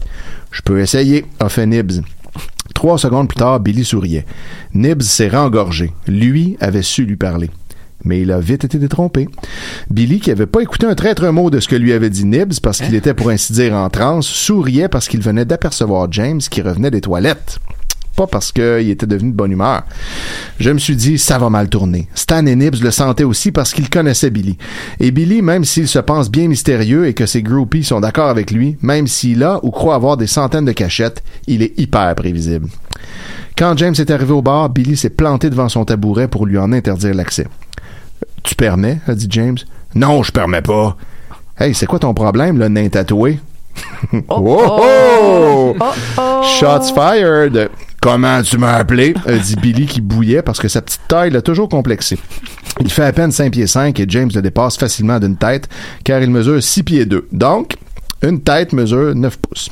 Je 0.51 0.63
peux 0.63 0.81
essayer, 0.81 1.25
a 1.41 1.49
fait 1.49 1.67
Nibs. 1.67 2.03
Trois 2.75 2.99
secondes 2.99 3.29
plus 3.29 3.37
tard, 3.37 3.61
Billy 3.61 3.85
souriait. 3.85 4.27
Nibs 4.75 5.03
s'est 5.03 5.29
rengorgé. 5.29 5.93
Lui 6.07 6.57
avait 6.61 6.83
su 6.83 7.05
lui 7.05 7.17
parler. 7.17 7.51
Mais 8.05 8.21
il 8.21 8.33
a 8.33 8.41
vite 8.41 8.65
été 8.65 8.79
détrompé. 8.79 9.29
Billy, 9.91 10.19
qui 10.19 10.31
avait 10.33 10.47
pas 10.47 10.61
écouté 10.61 10.87
un 10.87 10.95
traître 10.95 11.25
mot 11.33 11.51
de 11.51 11.61
ce 11.61 11.69
que 11.69 11.77
lui 11.77 11.93
avait 11.93 12.11
dit 12.11 12.25
Nibs, 12.25 12.59
parce 12.61 12.79
qu'il 12.79 12.95
était 12.95 13.15
pour 13.15 13.31
ainsi 13.31 13.53
dire 13.53 13.75
en 13.75 13.89
transe, 13.91 14.27
souriait 14.27 14.89
parce 14.89 15.07
qu'il 15.07 15.23
venait 15.23 15.45
d'apercevoir 15.45 16.11
James 16.11 16.41
qui 16.41 16.63
revenait 16.63 16.91
des 16.91 17.01
toilettes. 17.01 17.61
Pas 18.17 18.27
parce 18.27 18.53
qu'il 18.53 18.91
était 18.91 19.07
devenu 19.07 19.31
de 19.31 19.37
bonne 19.37 19.53
humeur. 19.53 19.85
Je 20.61 20.71
me 20.71 20.79
suis 20.79 20.97
dit, 20.97 21.19
ça 21.19 21.39
va 21.39 21.49
mal 21.49 21.69
tourner. 21.69 22.09
Stan 22.15 22.45
et 22.45 22.57
Nibs 22.57 22.83
le 22.83 22.91
sentaient 22.91 23.25
aussi 23.25 23.53
parce 23.53 23.73
qu'ils 23.73 23.89
connaissaient 23.89 24.31
Billy. 24.31 24.59
Et 25.01 25.11
Billy, 25.11 25.41
même 25.41 25.65
s'il 25.65 25.89
se 25.89 25.99
pense 25.99 26.31
bien 26.31 26.49
mystérieux 26.49 27.07
et 27.07 27.15
que 27.15 27.25
ses 27.25 27.43
groupies 27.43 27.85
sont 27.85 28.01
d'accord 28.01 28.29
avec 28.29 28.51
lui, 28.51 28.77
même 28.83 29.07
s'il 29.07 29.43
a 29.43 29.61
ou 29.63 29.71
croit 29.71 29.95
avoir 29.95 30.17
des 30.19 30.27
centaines 30.27 30.67
de 30.67 30.73
cachettes, 30.73 31.23
il 31.47 31.63
est 31.63 31.79
hyper 31.79 32.15
prévisible. 32.15 32.69
Quand 33.57 33.77
James 33.79 33.95
est 33.99 34.11
arrivé 34.11 34.33
au 34.33 34.43
bar, 34.43 34.69
Billy 34.69 34.97
s'est 34.97 35.11
planté 35.11 35.49
devant 35.49 35.69
son 35.69 35.85
tabouret 35.85 36.29
pour 36.29 36.47
lui 36.47 36.59
en 36.59 36.73
interdire 36.73 37.15
l'accès. 37.15 37.47
Tu 38.43 38.55
permets? 38.55 39.01
a 39.07 39.15
dit 39.15 39.29
James. 39.31 39.59
Non, 39.95 40.23
je 40.23 40.33
permets 40.33 40.63
pas. 40.63 40.97
Hey, 41.59 41.75
c'est 41.75 41.87
quoi 41.87 41.99
ton 41.99 42.15
problème, 42.15 42.59
le 42.59 42.69
nain 42.69 42.89
tatoué? 42.89 43.39
oh, 44.29 45.75
oh! 45.79 46.43
Shots 46.59 46.93
fired! 46.95 47.71
Comment 48.03 48.43
tu 48.43 48.59
m'as 48.59 48.73
appelé? 48.73 49.15
a 49.27 49.37
dit 49.37 49.55
Billy 49.55 49.87
qui 49.87 50.01
bouillait 50.01 50.43
parce 50.43 50.59
que 50.59 50.67
sa 50.67 50.83
petite 50.83 51.03
taille 51.07 51.31
l'a 51.31 51.41
toujours 51.41 51.69
complexé. 51.69 52.19
Il 52.81 52.91
fait 52.91 53.05
à 53.05 53.13
peine 53.13 53.31
5 53.31 53.53
pieds 53.53 53.69
5 53.69 54.01
et 54.01 54.07
James 54.09 54.29
le 54.35 54.43
dépasse 54.43 54.77
facilement 54.77 55.21
d'une 55.21 55.37
tête 55.37 55.69
car 56.03 56.21
il 56.21 56.29
mesure 56.29 56.61
6 56.61 56.83
pieds 56.83 57.07
2. 57.07 57.29
Donc, 57.31 57.77
une 58.21 58.43
tête 58.43 58.73
mesure 58.73 59.15
9 59.15 59.39
pouces. 59.39 59.69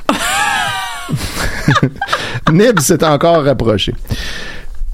Nib 2.53 2.79
s'est 2.79 3.03
encore 3.05 3.43
rapproché. 3.43 3.95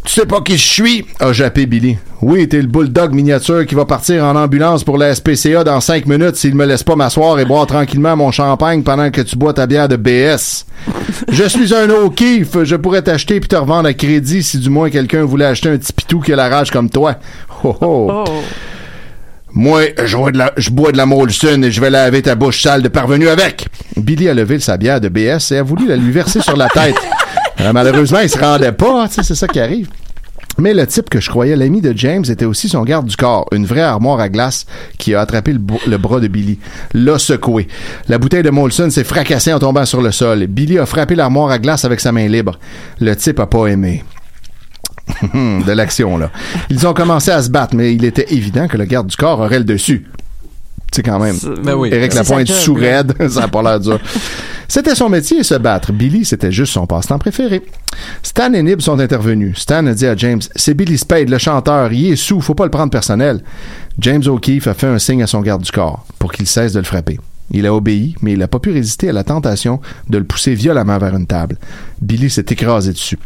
Tu 0.07 0.13
sais 0.13 0.25
pas 0.27 0.41
qui 0.41 0.57
je 0.57 0.65
suis? 0.65 1.05
a 1.19 1.33
jappé 1.33 1.67
Billy. 1.67 1.99
Oui, 2.23 2.47
t'es 2.49 2.63
le 2.63 2.69
bulldog 2.69 3.13
miniature 3.13 3.67
qui 3.67 3.75
va 3.75 3.85
partir 3.85 4.25
en 4.25 4.37
ambulance 4.37 4.85
pour 4.85 4.99
la 4.99 5.13
SPCA 5.13 5.65
dans 5.65 5.81
cinq 5.81 6.07
minutes 6.07 6.37
s'il 6.37 6.55
me 6.55 6.65
laisse 6.65 6.85
pas 6.85 6.95
m'asseoir 6.95 7.41
et 7.41 7.45
boire 7.45 7.67
tranquillement 7.67 8.17
mon 8.17 8.31
champagne 8.31 8.85
pendant 8.85 9.11
que 9.11 9.21
tu 9.21 9.35
bois 9.35 9.53
ta 9.53 9.67
bière 9.67 9.89
de 9.89 9.97
BS. 9.97 10.65
je 11.29 11.45
suis 11.49 11.75
un 11.75 11.91
O'Keefe. 11.91 12.63
Je 12.63 12.77
pourrais 12.77 13.03
t'acheter 13.03 13.41
puis 13.41 13.49
te 13.49 13.57
revendre 13.57 13.89
à 13.89 13.95
crédit 13.95 14.45
si 14.45 14.59
du 14.59 14.71
moins 14.71 14.91
quelqu'un 14.91 15.25
voulait 15.25 15.45
acheter 15.45 15.71
un 15.71 15.77
petit 15.77 15.93
pitou 15.93 16.21
qui 16.21 16.33
a 16.33 16.37
la 16.37 16.49
rage 16.49 16.71
comme 16.71 16.89
toi. 16.89 17.17
Oh 17.65 17.77
oh. 17.81 18.25
Moi, 19.53 19.81
je 20.05 20.17
bois 20.17 20.31
de 20.31 20.39
la, 20.39 20.53
je 20.57 20.71
bois 20.71 20.93
de 20.93 20.99
la 20.99 21.07
Molson 21.07 21.63
et 21.65 21.71
je 21.73 21.81
vais 21.81 21.91
laver 21.91 22.23
ta 22.23 22.37
bouche 22.37 22.63
sale 22.63 22.83
de 22.83 22.89
parvenu 22.89 23.29
avec. 23.29 23.67
Billy 23.97 24.29
a 24.29 24.35
levé 24.35 24.61
sa 24.61 24.77
bière 24.77 25.01
de 25.01 25.09
BS 25.09 25.51
et 25.51 25.59
a 25.59 25.63
voulu 25.65 25.89
la 25.89 25.97
lui 25.97 26.13
verser 26.13 26.43
sur 26.43 26.57
la 26.57 26.69
tête. 26.69 26.95
Euh, 27.61 27.73
malheureusement, 27.73 28.21
il 28.21 28.29
se 28.29 28.39
rendait 28.39 28.73
pas, 28.73 29.09
tu 29.09 29.15
sais, 29.15 29.23
c'est 29.23 29.35
ça 29.35 29.49
qui 29.49 29.61
arrive. 29.61 29.89
Mais 30.59 30.73
le 30.73 30.87
type 30.87 31.11
que 31.11 31.21
je 31.21 31.29
croyais 31.29 31.55
l'ami 31.55 31.83
de 31.83 31.93
James 31.97 32.25
était 32.29 32.47
aussi 32.47 32.69
son 32.69 32.83
garde 32.83 33.07
du 33.07 33.17
corps, 33.17 33.47
une 33.53 33.67
vraie 33.67 33.83
armoire 33.83 34.21
à 34.21 34.29
glace 34.29 34.65
qui 34.99 35.15
a 35.15 35.21
attrapé 35.21 35.53
le, 35.53 35.99
bras 35.99 36.21
de 36.21 36.29
Billy, 36.29 36.59
l'a 36.95 37.19
secoué. 37.19 37.69
La 38.09 38.19
bouteille 38.19 38.43
de 38.43 38.51
Molson 38.51 38.89
s'est 38.89 39.05
fracassée 39.05 39.53
en 39.53 39.59
tombant 39.59 39.85
sur 39.85 40.01
le 40.01 40.13
sol. 40.13 40.47
Billy 40.47 40.79
a 40.79 40.87
frappé 40.87 41.15
l'armoire 41.15 41.51
à 41.51 41.59
glace 41.59 41.85
avec 41.85 42.01
sa 42.01 42.11
main 42.11 42.27
libre. 42.27 42.59
Le 43.01 43.15
type 43.15 43.39
a 43.39 43.47
pas 43.47 43.67
aimé. 43.67 44.03
de 45.35 45.73
l'action, 45.73 46.17
là. 46.17 46.31
Ils 46.71 46.87
ont 46.87 46.95
commencé 46.95 47.31
à 47.31 47.43
se 47.43 47.51
battre, 47.51 47.77
mais 47.77 47.95
il 47.95 48.05
était 48.05 48.33
évident 48.35 48.67
que 48.67 48.77
le 48.77 48.87
garde 48.87 49.07
du 49.07 49.17
corps 49.17 49.41
aurait 49.41 49.59
le 49.59 49.65
dessus. 49.65 50.07
Tu 50.91 50.97
sais, 50.97 51.03
quand 51.03 51.19
même. 51.19 51.37
Ben 51.63 51.75
oui. 51.75 51.91
C'est 51.93 52.15
Lapointe 52.15 52.49
sous 52.49 52.75
raide, 52.75 53.15
ça 53.29 53.45
a 53.45 53.49
pas 53.49 53.63
l'air 53.63 53.79
dur. 53.79 54.01
C'était 54.69 54.95
son 54.95 55.09
métier, 55.09 55.43
se 55.43 55.55
battre. 55.55 55.93
Billy, 55.93 56.25
c'était 56.25 56.53
juste 56.53 56.73
son 56.73 56.87
passe-temps 56.87 57.19
préféré. 57.19 57.63
Stan 58.23 58.53
et 58.53 58.63
Nib 58.63 58.81
sont 58.81 58.99
intervenus. 58.99 59.59
Stan 59.59 59.87
a 59.87 59.95
dit 59.95 60.07
à 60.07 60.17
James, 60.17 60.41
c'est 60.55 60.75
Billy 60.75 60.99
Spade, 60.99 61.29
le 61.29 61.39
chanteur, 61.39 61.93
il 61.93 62.13
est 62.13 62.17
sous, 62.17 62.41
faut 62.41 62.55
pas 62.55 62.65
le 62.65 62.71
prendre 62.71 62.91
personnel. 62.91 63.43
James 63.99 64.23
O'Keefe 64.27 64.67
a 64.67 64.75
fait 64.75 64.87
un 64.89 64.99
signe 64.99 65.23
à 65.23 65.27
son 65.27 65.41
garde 65.41 65.63
du 65.63 65.71
corps 65.71 66.05
pour 66.19 66.33
qu'il 66.33 66.47
cesse 66.47 66.73
de 66.73 66.79
le 66.81 66.85
frapper. 66.85 67.19
Il 67.53 67.65
a 67.67 67.73
obéi, 67.73 68.17
mais 68.23 68.33
il 68.33 68.41
n'a 68.41 68.49
pas 68.49 68.59
pu 68.59 68.73
résister 68.73 69.09
à 69.09 69.13
la 69.13 69.23
tentation 69.23 69.81
de 70.11 70.19
le 70.19 70.25
pousser 70.25 70.55
violemment 70.55 70.99
vers 70.99 71.15
une 71.17 71.27
table. 71.29 71.57
Billy 72.03 72.29
s'est 72.29 72.45
écrasé 72.51 72.93
dessus. 72.93 73.19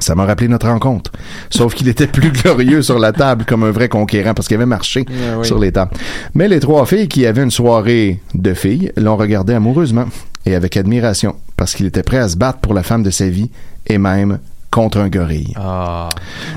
Ça 0.00 0.14
m'a 0.14 0.24
rappelé 0.26 0.46
notre 0.46 0.68
rencontre. 0.68 1.10
Sauf 1.50 1.74
qu'il 1.74 1.88
était 1.88 2.06
plus 2.06 2.30
glorieux 2.42 2.82
sur 2.82 3.00
la 3.00 3.12
table 3.12 3.44
comme 3.44 3.64
un 3.64 3.72
vrai 3.72 3.88
conquérant 3.88 4.32
parce 4.32 4.46
qu'il 4.46 4.54
avait 4.56 4.64
marché 4.64 5.04
Ah 5.08 5.38
oui. 5.40 5.44
sur 5.46 5.58
les 5.58 5.72
tables. 5.72 5.90
Mais 6.34 6.46
les 6.46 6.60
trois 6.60 6.86
filles 6.86 7.08
qui 7.08 7.26
avaient 7.26 7.42
une 7.42 7.50
soirée 7.50 8.20
de 8.32 8.54
filles 8.54 8.92
l'ont 8.96 9.16
regardé 9.16 9.54
amoureusement 9.54 10.06
et 10.48 10.54
avec 10.54 10.76
admiration 10.76 11.36
parce 11.56 11.74
qu'il 11.74 11.86
était 11.86 12.02
prêt 12.02 12.18
à 12.18 12.28
se 12.28 12.36
battre 12.36 12.58
pour 12.58 12.74
la 12.74 12.82
femme 12.82 13.02
de 13.02 13.10
sa 13.10 13.28
vie 13.28 13.50
et 13.86 13.98
même 13.98 14.38
contre 14.70 14.98
un 14.98 15.08
gorille. 15.08 15.54
Ah. 15.56 16.10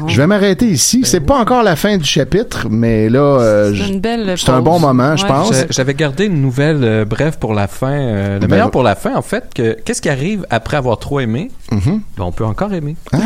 Je 0.08 0.18
vais 0.18 0.28
m'arrêter 0.28 0.66
ici. 0.68 1.02
C'est 1.06 1.22
pas 1.22 1.40
encore 1.40 1.64
la 1.64 1.78
fin 1.78 1.96
du 1.98 2.04
chapitre, 2.04 2.68
mais 2.70 3.08
là, 3.08 3.20
euh, 3.20 3.74
C'est 4.36 4.50
un 4.50 4.62
bon 4.62 4.80
moment, 4.80 5.16
je 5.16 5.26
pense. 5.26 5.54
J'a- 5.54 5.66
J'avais 5.70 5.94
gardé 5.94 6.26
une 6.26 6.42
nouvelle 6.42 6.84
euh, 6.84 7.06
brève 7.06 7.38
pour 7.40 7.54
la 7.54 7.68
fin. 7.68 7.92
euh, 7.94 8.34
le 8.36 8.40
Ben, 8.42 8.50
meilleur 8.50 8.70
pour 8.70 8.84
la 8.84 8.96
fin, 8.96 9.16
en 9.16 9.22
fait, 9.22 9.46
que 9.56 9.78
qu'est-ce 9.86 10.02
qui 10.02 10.10
arrive 10.10 10.46
après 10.50 10.76
avoir 10.76 11.00
trop 11.00 11.22
aimé? 11.22 11.52
Mhm. 11.72 12.02
Ben, 12.18 12.24
on 12.26 12.34
peut 12.34 12.44
encore 12.44 12.74
aimer. 12.74 12.98
Ah. 13.14 13.18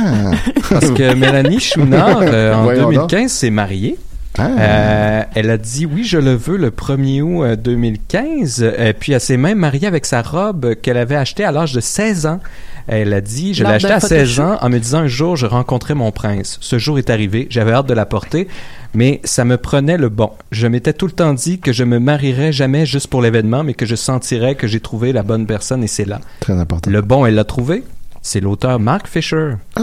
Parce 0.69 0.91
que 0.91 1.13
Mélanie 1.15 1.59
Chouinard, 1.59 2.19
euh, 2.21 2.53
en 2.53 2.63
Voyons 2.63 2.83
donc. 2.91 3.09
2015, 3.09 3.31
s'est 3.31 3.49
mariée. 3.49 3.97
Ah. 4.37 4.49
Euh, 4.59 5.23
elle 5.33 5.49
a 5.49 5.57
dit 5.57 5.85
oui, 5.85 6.03
je 6.03 6.17
le 6.17 6.33
veux 6.33 6.57
le 6.57 6.69
1er 6.69 7.21
août 7.21 7.43
euh, 7.43 7.55
2015. 7.55 8.61
Euh, 8.63 8.93
puis 8.97 9.13
elle 9.13 9.21
s'est 9.21 9.37
même 9.37 9.59
mariée 9.59 9.87
avec 9.87 10.05
sa 10.05 10.21
robe 10.21 10.75
qu'elle 10.75 10.97
avait 10.97 11.15
achetée 11.15 11.43
à 11.43 11.51
l'âge 11.51 11.73
de 11.73 11.79
16 11.79 12.25
ans. 12.25 12.39
Elle 12.87 13.13
a 13.13 13.21
dit, 13.21 13.55
je 13.55 13.63
l'ai 13.63 13.71
achetée 13.71 13.91
à 13.91 13.99
16 13.99 14.09
photoshoot. 14.09 14.43
ans 14.43 14.57
en 14.61 14.69
me 14.69 14.77
disant 14.77 14.99
un 14.99 15.07
jour 15.07 15.35
je 15.35 15.47
rencontrerai 15.47 15.95
mon 15.95 16.11
prince. 16.11 16.57
Ce 16.61 16.77
jour 16.77 16.99
est 16.99 17.09
arrivé, 17.09 17.47
j'avais 17.49 17.71
hâte 17.71 17.87
de 17.87 17.95
la 17.95 18.05
porter, 18.05 18.47
mais 18.93 19.21
ça 19.23 19.43
me 19.43 19.57
prenait 19.57 19.97
le 19.97 20.09
bon. 20.09 20.31
Je 20.51 20.67
m'étais 20.67 20.93
tout 20.93 21.07
le 21.07 21.11
temps 21.11 21.33
dit 21.33 21.59
que 21.59 21.73
je 21.73 21.83
me 21.83 21.99
marierais 21.99 22.51
jamais 22.51 22.85
juste 22.85 23.07
pour 23.07 23.23
l'événement, 23.23 23.63
mais 23.63 23.73
que 23.73 23.87
je 23.87 23.95
sentirais 23.95 24.53
que 24.53 24.67
j'ai 24.67 24.81
trouvé 24.81 25.13
la 25.13 25.23
bonne 25.23 25.47
personne 25.47 25.83
et 25.83 25.87
c'est 25.87 26.05
là. 26.05 26.21
Très 26.41 26.53
important. 26.53 26.91
Le 26.91 27.01
bon, 27.01 27.25
elle 27.25 27.35
l'a 27.35 27.43
trouvé. 27.43 27.83
C'est 28.27 28.39
l'auteur 28.39 28.79
Mark 28.79 29.07
Fisher. 29.07 29.51
Ah. 29.75 29.81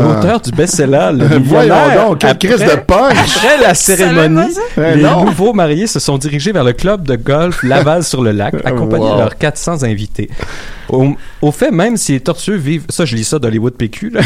L'auteur 0.00 0.40
du 0.40 0.50
best-seller, 0.50 1.10
le 1.12 1.26
Voyons 1.40 1.74
donc, 2.08 2.20
quelle 2.20 2.38
crise 2.38 2.60
de 2.60 2.76
punch! 2.86 3.18
Après 3.36 3.58
la 3.60 3.74
cérémonie, 3.74 4.54
les 4.78 5.02
Non. 5.02 5.26
nouveaux 5.26 5.52
mariés 5.52 5.86
se 5.86 6.00
sont 6.00 6.16
dirigés 6.16 6.52
vers 6.52 6.64
le 6.64 6.72
club 6.72 7.06
de 7.06 7.16
golf 7.16 7.62
Laval 7.62 8.02
sur 8.02 8.22
le 8.22 8.30
lac, 8.32 8.54
accompagnés 8.64 9.04
Wow. 9.04 9.12
de 9.16 9.18
leurs 9.18 9.36
400 9.36 9.82
invités. 9.82 10.30
Au, 10.88 11.08
au 11.42 11.52
fait 11.52 11.70
même, 11.70 11.98
si 11.98 12.12
les 12.12 12.20
tortueux 12.20 12.56
vivent... 12.56 12.86
Ça, 12.88 13.04
je 13.04 13.14
lis 13.14 13.24
ça 13.24 13.38
d'Hollywood 13.38 13.74
PQ. 13.74 14.08
Là. 14.08 14.20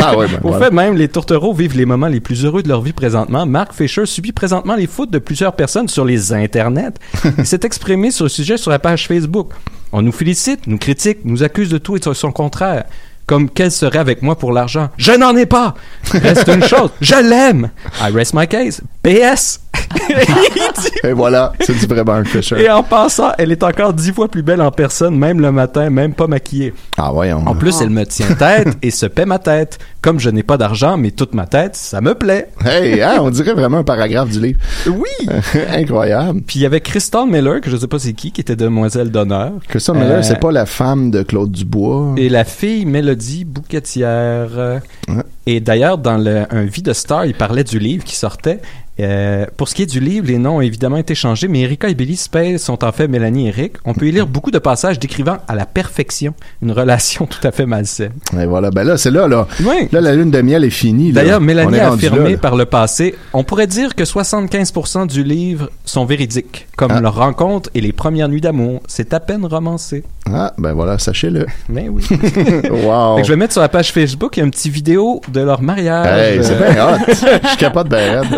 Ah 0.00 0.16
ouais, 0.16 0.28
ben, 0.28 0.38
Au 0.44 0.50
voilà. 0.50 0.66
fait 0.66 0.70
même, 0.72 0.96
les 0.96 1.08
tourtereaux 1.08 1.52
vivent 1.52 1.76
les 1.76 1.86
moments 1.86 2.06
les 2.06 2.20
plus 2.20 2.44
heureux 2.44 2.62
de 2.62 2.68
leur 2.68 2.80
vie 2.80 2.92
présentement. 2.92 3.44
Mark 3.44 3.72
Fisher 3.72 4.06
subit 4.06 4.30
présentement 4.30 4.76
les 4.76 4.86
foutes 4.86 5.10
de 5.10 5.18
plusieurs 5.18 5.54
personnes 5.56 5.88
sur 5.88 6.04
les 6.04 6.32
internets. 6.32 6.94
Il 7.38 7.44
s'est 7.46 7.60
exprimé 7.64 8.12
sur 8.12 8.24
le 8.26 8.30
sujet 8.30 8.56
sur 8.56 8.70
la 8.70 8.78
page 8.78 9.08
Facebook. 9.08 9.50
On 9.92 10.02
nous 10.02 10.12
félicite, 10.12 10.66
nous 10.66 10.78
critique, 10.78 11.18
nous 11.24 11.42
accuse 11.42 11.68
de 11.68 11.78
tout 11.78 11.96
et 11.96 12.00
de 12.00 12.12
son 12.12 12.32
contraire. 12.32 12.84
Comme 13.26 13.48
qu'elle 13.48 13.70
serait 13.70 13.98
avec 13.98 14.22
moi 14.22 14.36
pour 14.36 14.52
l'argent. 14.52 14.90
Je 14.96 15.12
n'en 15.12 15.36
ai 15.36 15.46
pas! 15.46 15.74
Reste 16.12 16.48
une 16.48 16.64
chose, 16.64 16.90
je 17.00 17.14
l'aime. 17.14 17.70
I 18.00 18.10
rest 18.12 18.34
my 18.34 18.48
case. 18.48 18.82
PS. 19.02 19.60
Et 21.04 21.12
voilà, 21.12 21.52
c'est 21.60 21.76
du 21.76 21.86
vrai 21.86 22.04
Bart 22.04 22.24
Fisher. 22.24 22.62
Et 22.62 22.70
en 22.70 22.82
passant, 22.82 23.32
elle 23.38 23.50
est 23.50 23.62
encore 23.62 23.92
dix 23.92 24.12
fois 24.12 24.28
plus 24.28 24.42
belle 24.42 24.60
en 24.60 24.70
personne, 24.70 25.16
même 25.16 25.40
le 25.40 25.50
matin, 25.50 25.90
même 25.90 26.14
pas 26.14 26.26
maquillée. 26.26 26.74
Ah, 26.96 27.10
voyons. 27.12 27.42
En 27.46 27.54
plus, 27.54 27.80
elle 27.80 27.90
me 27.90 28.04
tient 28.04 28.32
tête 28.34 28.68
et 28.82 28.90
se 28.90 29.06
paie 29.06 29.24
ma 29.26 29.38
tête. 29.38 29.78
Comme 30.02 30.20
je 30.20 30.30
n'ai 30.30 30.42
pas 30.42 30.56
d'argent, 30.56 30.96
mais 30.96 31.10
toute 31.10 31.34
ma 31.34 31.46
tête, 31.46 31.76
ça 31.76 32.00
me 32.00 32.14
plaît. 32.14 32.48
Hey, 32.64 33.02
hein, 33.02 33.16
on 33.20 33.30
dirait 33.30 33.52
vraiment 33.54 33.78
un 33.78 33.84
paragraphe 33.84 34.30
du 34.30 34.40
livre. 34.40 34.60
Oui! 34.86 35.28
Incroyable. 35.74 36.40
Puis 36.46 36.60
il 36.60 36.62
y 36.62 36.66
avait 36.66 36.80
Crystal 36.80 37.26
Miller, 37.26 37.60
que 37.60 37.70
je 37.70 37.76
sais 37.76 37.88
pas 37.88 37.98
c'est 37.98 38.12
qui, 38.12 38.32
qui 38.32 38.40
était 38.40 38.56
demoiselle 38.56 39.10
d'honneur. 39.10 39.52
Miller, 39.74 40.18
Euh, 40.18 40.22
c'est 40.22 40.40
pas 40.40 40.52
la 40.52 40.66
femme 40.66 41.10
de 41.10 41.22
Claude 41.22 41.50
Dubois. 41.52 42.14
Et 42.16 42.28
la 42.28 42.44
fille 42.44 42.86
Mélodie 42.86 43.44
Bouquetière. 43.44 44.80
Ouais. 45.08 45.22
Et 45.46 45.60
d'ailleurs, 45.60 45.98
dans 45.98 46.16
le, 46.16 46.44
un 46.50 46.64
Vie 46.64 46.82
de 46.82 46.92
Star, 46.92 47.26
il 47.26 47.34
parlait 47.34 47.64
du 47.64 47.78
livre 47.78 48.04
qui 48.04 48.14
sortait. 48.14 48.60
Euh, 49.02 49.46
pour 49.56 49.68
ce 49.68 49.74
qui 49.74 49.82
est 49.82 49.86
du 49.86 50.00
livre, 50.00 50.26
les 50.26 50.38
noms 50.38 50.56
ont 50.56 50.60
évidemment 50.60 50.96
été 50.96 51.14
changés, 51.14 51.48
mais 51.48 51.60
Erika 51.60 51.88
et 51.88 51.94
Billy 51.94 52.16
Spade 52.16 52.58
sont 52.58 52.84
en 52.84 52.92
fait 52.92 53.08
Mélanie 53.08 53.46
et 53.46 53.48
Eric. 53.48 53.72
On 53.84 53.94
peut 53.94 54.06
y 54.06 54.12
lire 54.12 54.26
beaucoup 54.26 54.50
de 54.50 54.58
passages 54.58 54.98
décrivant 54.98 55.38
à 55.48 55.54
la 55.54 55.66
perfection 55.66 56.34
une 56.62 56.72
relation 56.72 57.26
tout 57.30 57.44
à 57.46 57.52
fait 57.52 57.66
malsaine. 57.66 58.12
Et 58.38 58.46
voilà, 58.46 58.70
ben 58.70 58.84
là, 58.84 58.96
c'est 58.96 59.10
là, 59.10 59.28
là. 59.28 59.46
Oui. 59.64 59.88
Là, 59.92 60.00
la 60.00 60.14
lune 60.14 60.30
de 60.30 60.40
miel 60.42 60.64
est 60.64 60.70
finie. 60.70 61.12
D'ailleurs, 61.12 61.40
Mélanie 61.40 61.78
a 61.78 61.92
affirmé 61.92 62.18
là, 62.24 62.30
là. 62.30 62.36
par 62.38 62.56
le 62.56 62.64
passé, 62.66 63.14
on 63.32 63.44
pourrait 63.44 63.66
dire 63.66 63.94
que 63.94 64.04
75% 64.04 65.06
du 65.06 65.22
livre 65.24 65.70
sont 65.84 66.04
véridiques, 66.04 66.66
comme 66.76 66.92
Ah. 66.92 67.00
leur 67.00 67.14
rencontre 67.16 67.70
et 67.74 67.80
les 67.80 67.92
premières 67.92 68.28
nuits 68.28 68.40
d'amour. 68.40 68.82
C'est 68.86 69.14
à 69.14 69.20
peine 69.20 69.44
romancé. 69.44 70.04
Ah, 70.32 70.52
ben 70.58 70.72
voilà, 70.74 70.98
sachez-le. 70.98 71.46
Mais 71.68 71.88
oui. 71.90 72.04
wow. 72.10 73.16
Fait 73.16 73.22
que 73.22 73.26
je 73.26 73.32
vais 73.32 73.36
mettre 73.36 73.52
sur 73.52 73.62
la 73.62 73.68
page 73.68 73.90
Facebook 73.92 74.36
une 74.36 74.50
petite 74.50 74.72
vidéo 74.72 75.20
de 75.32 75.40
leur 75.40 75.62
mariage. 75.62 76.06
Hey, 76.06 76.44
c'est 76.44 76.56
bien 76.56 76.86
hot. 76.94 76.98
Je 77.08 77.56
capote 77.58 77.88
bien 77.88 78.20
raide. 78.20 78.28
Ah, 78.32 78.36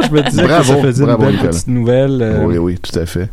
ouais, 0.00 0.06
je 0.08 0.12
me 0.14 0.22
disais 0.22 0.42
Bravo, 0.44 0.72
que 0.74 0.78
ça 0.80 0.82
faisait 0.86 1.04
bravo, 1.04 1.24
une 1.24 1.36
belle 1.36 1.48
petite 1.50 1.68
nouvelle. 1.68 2.18
euh, 2.22 2.44
Oui, 2.44 2.56
oui, 2.58 2.78
tout 2.78 2.98
à 2.98 3.04
fait. 3.04 3.20
ben, 3.20 3.28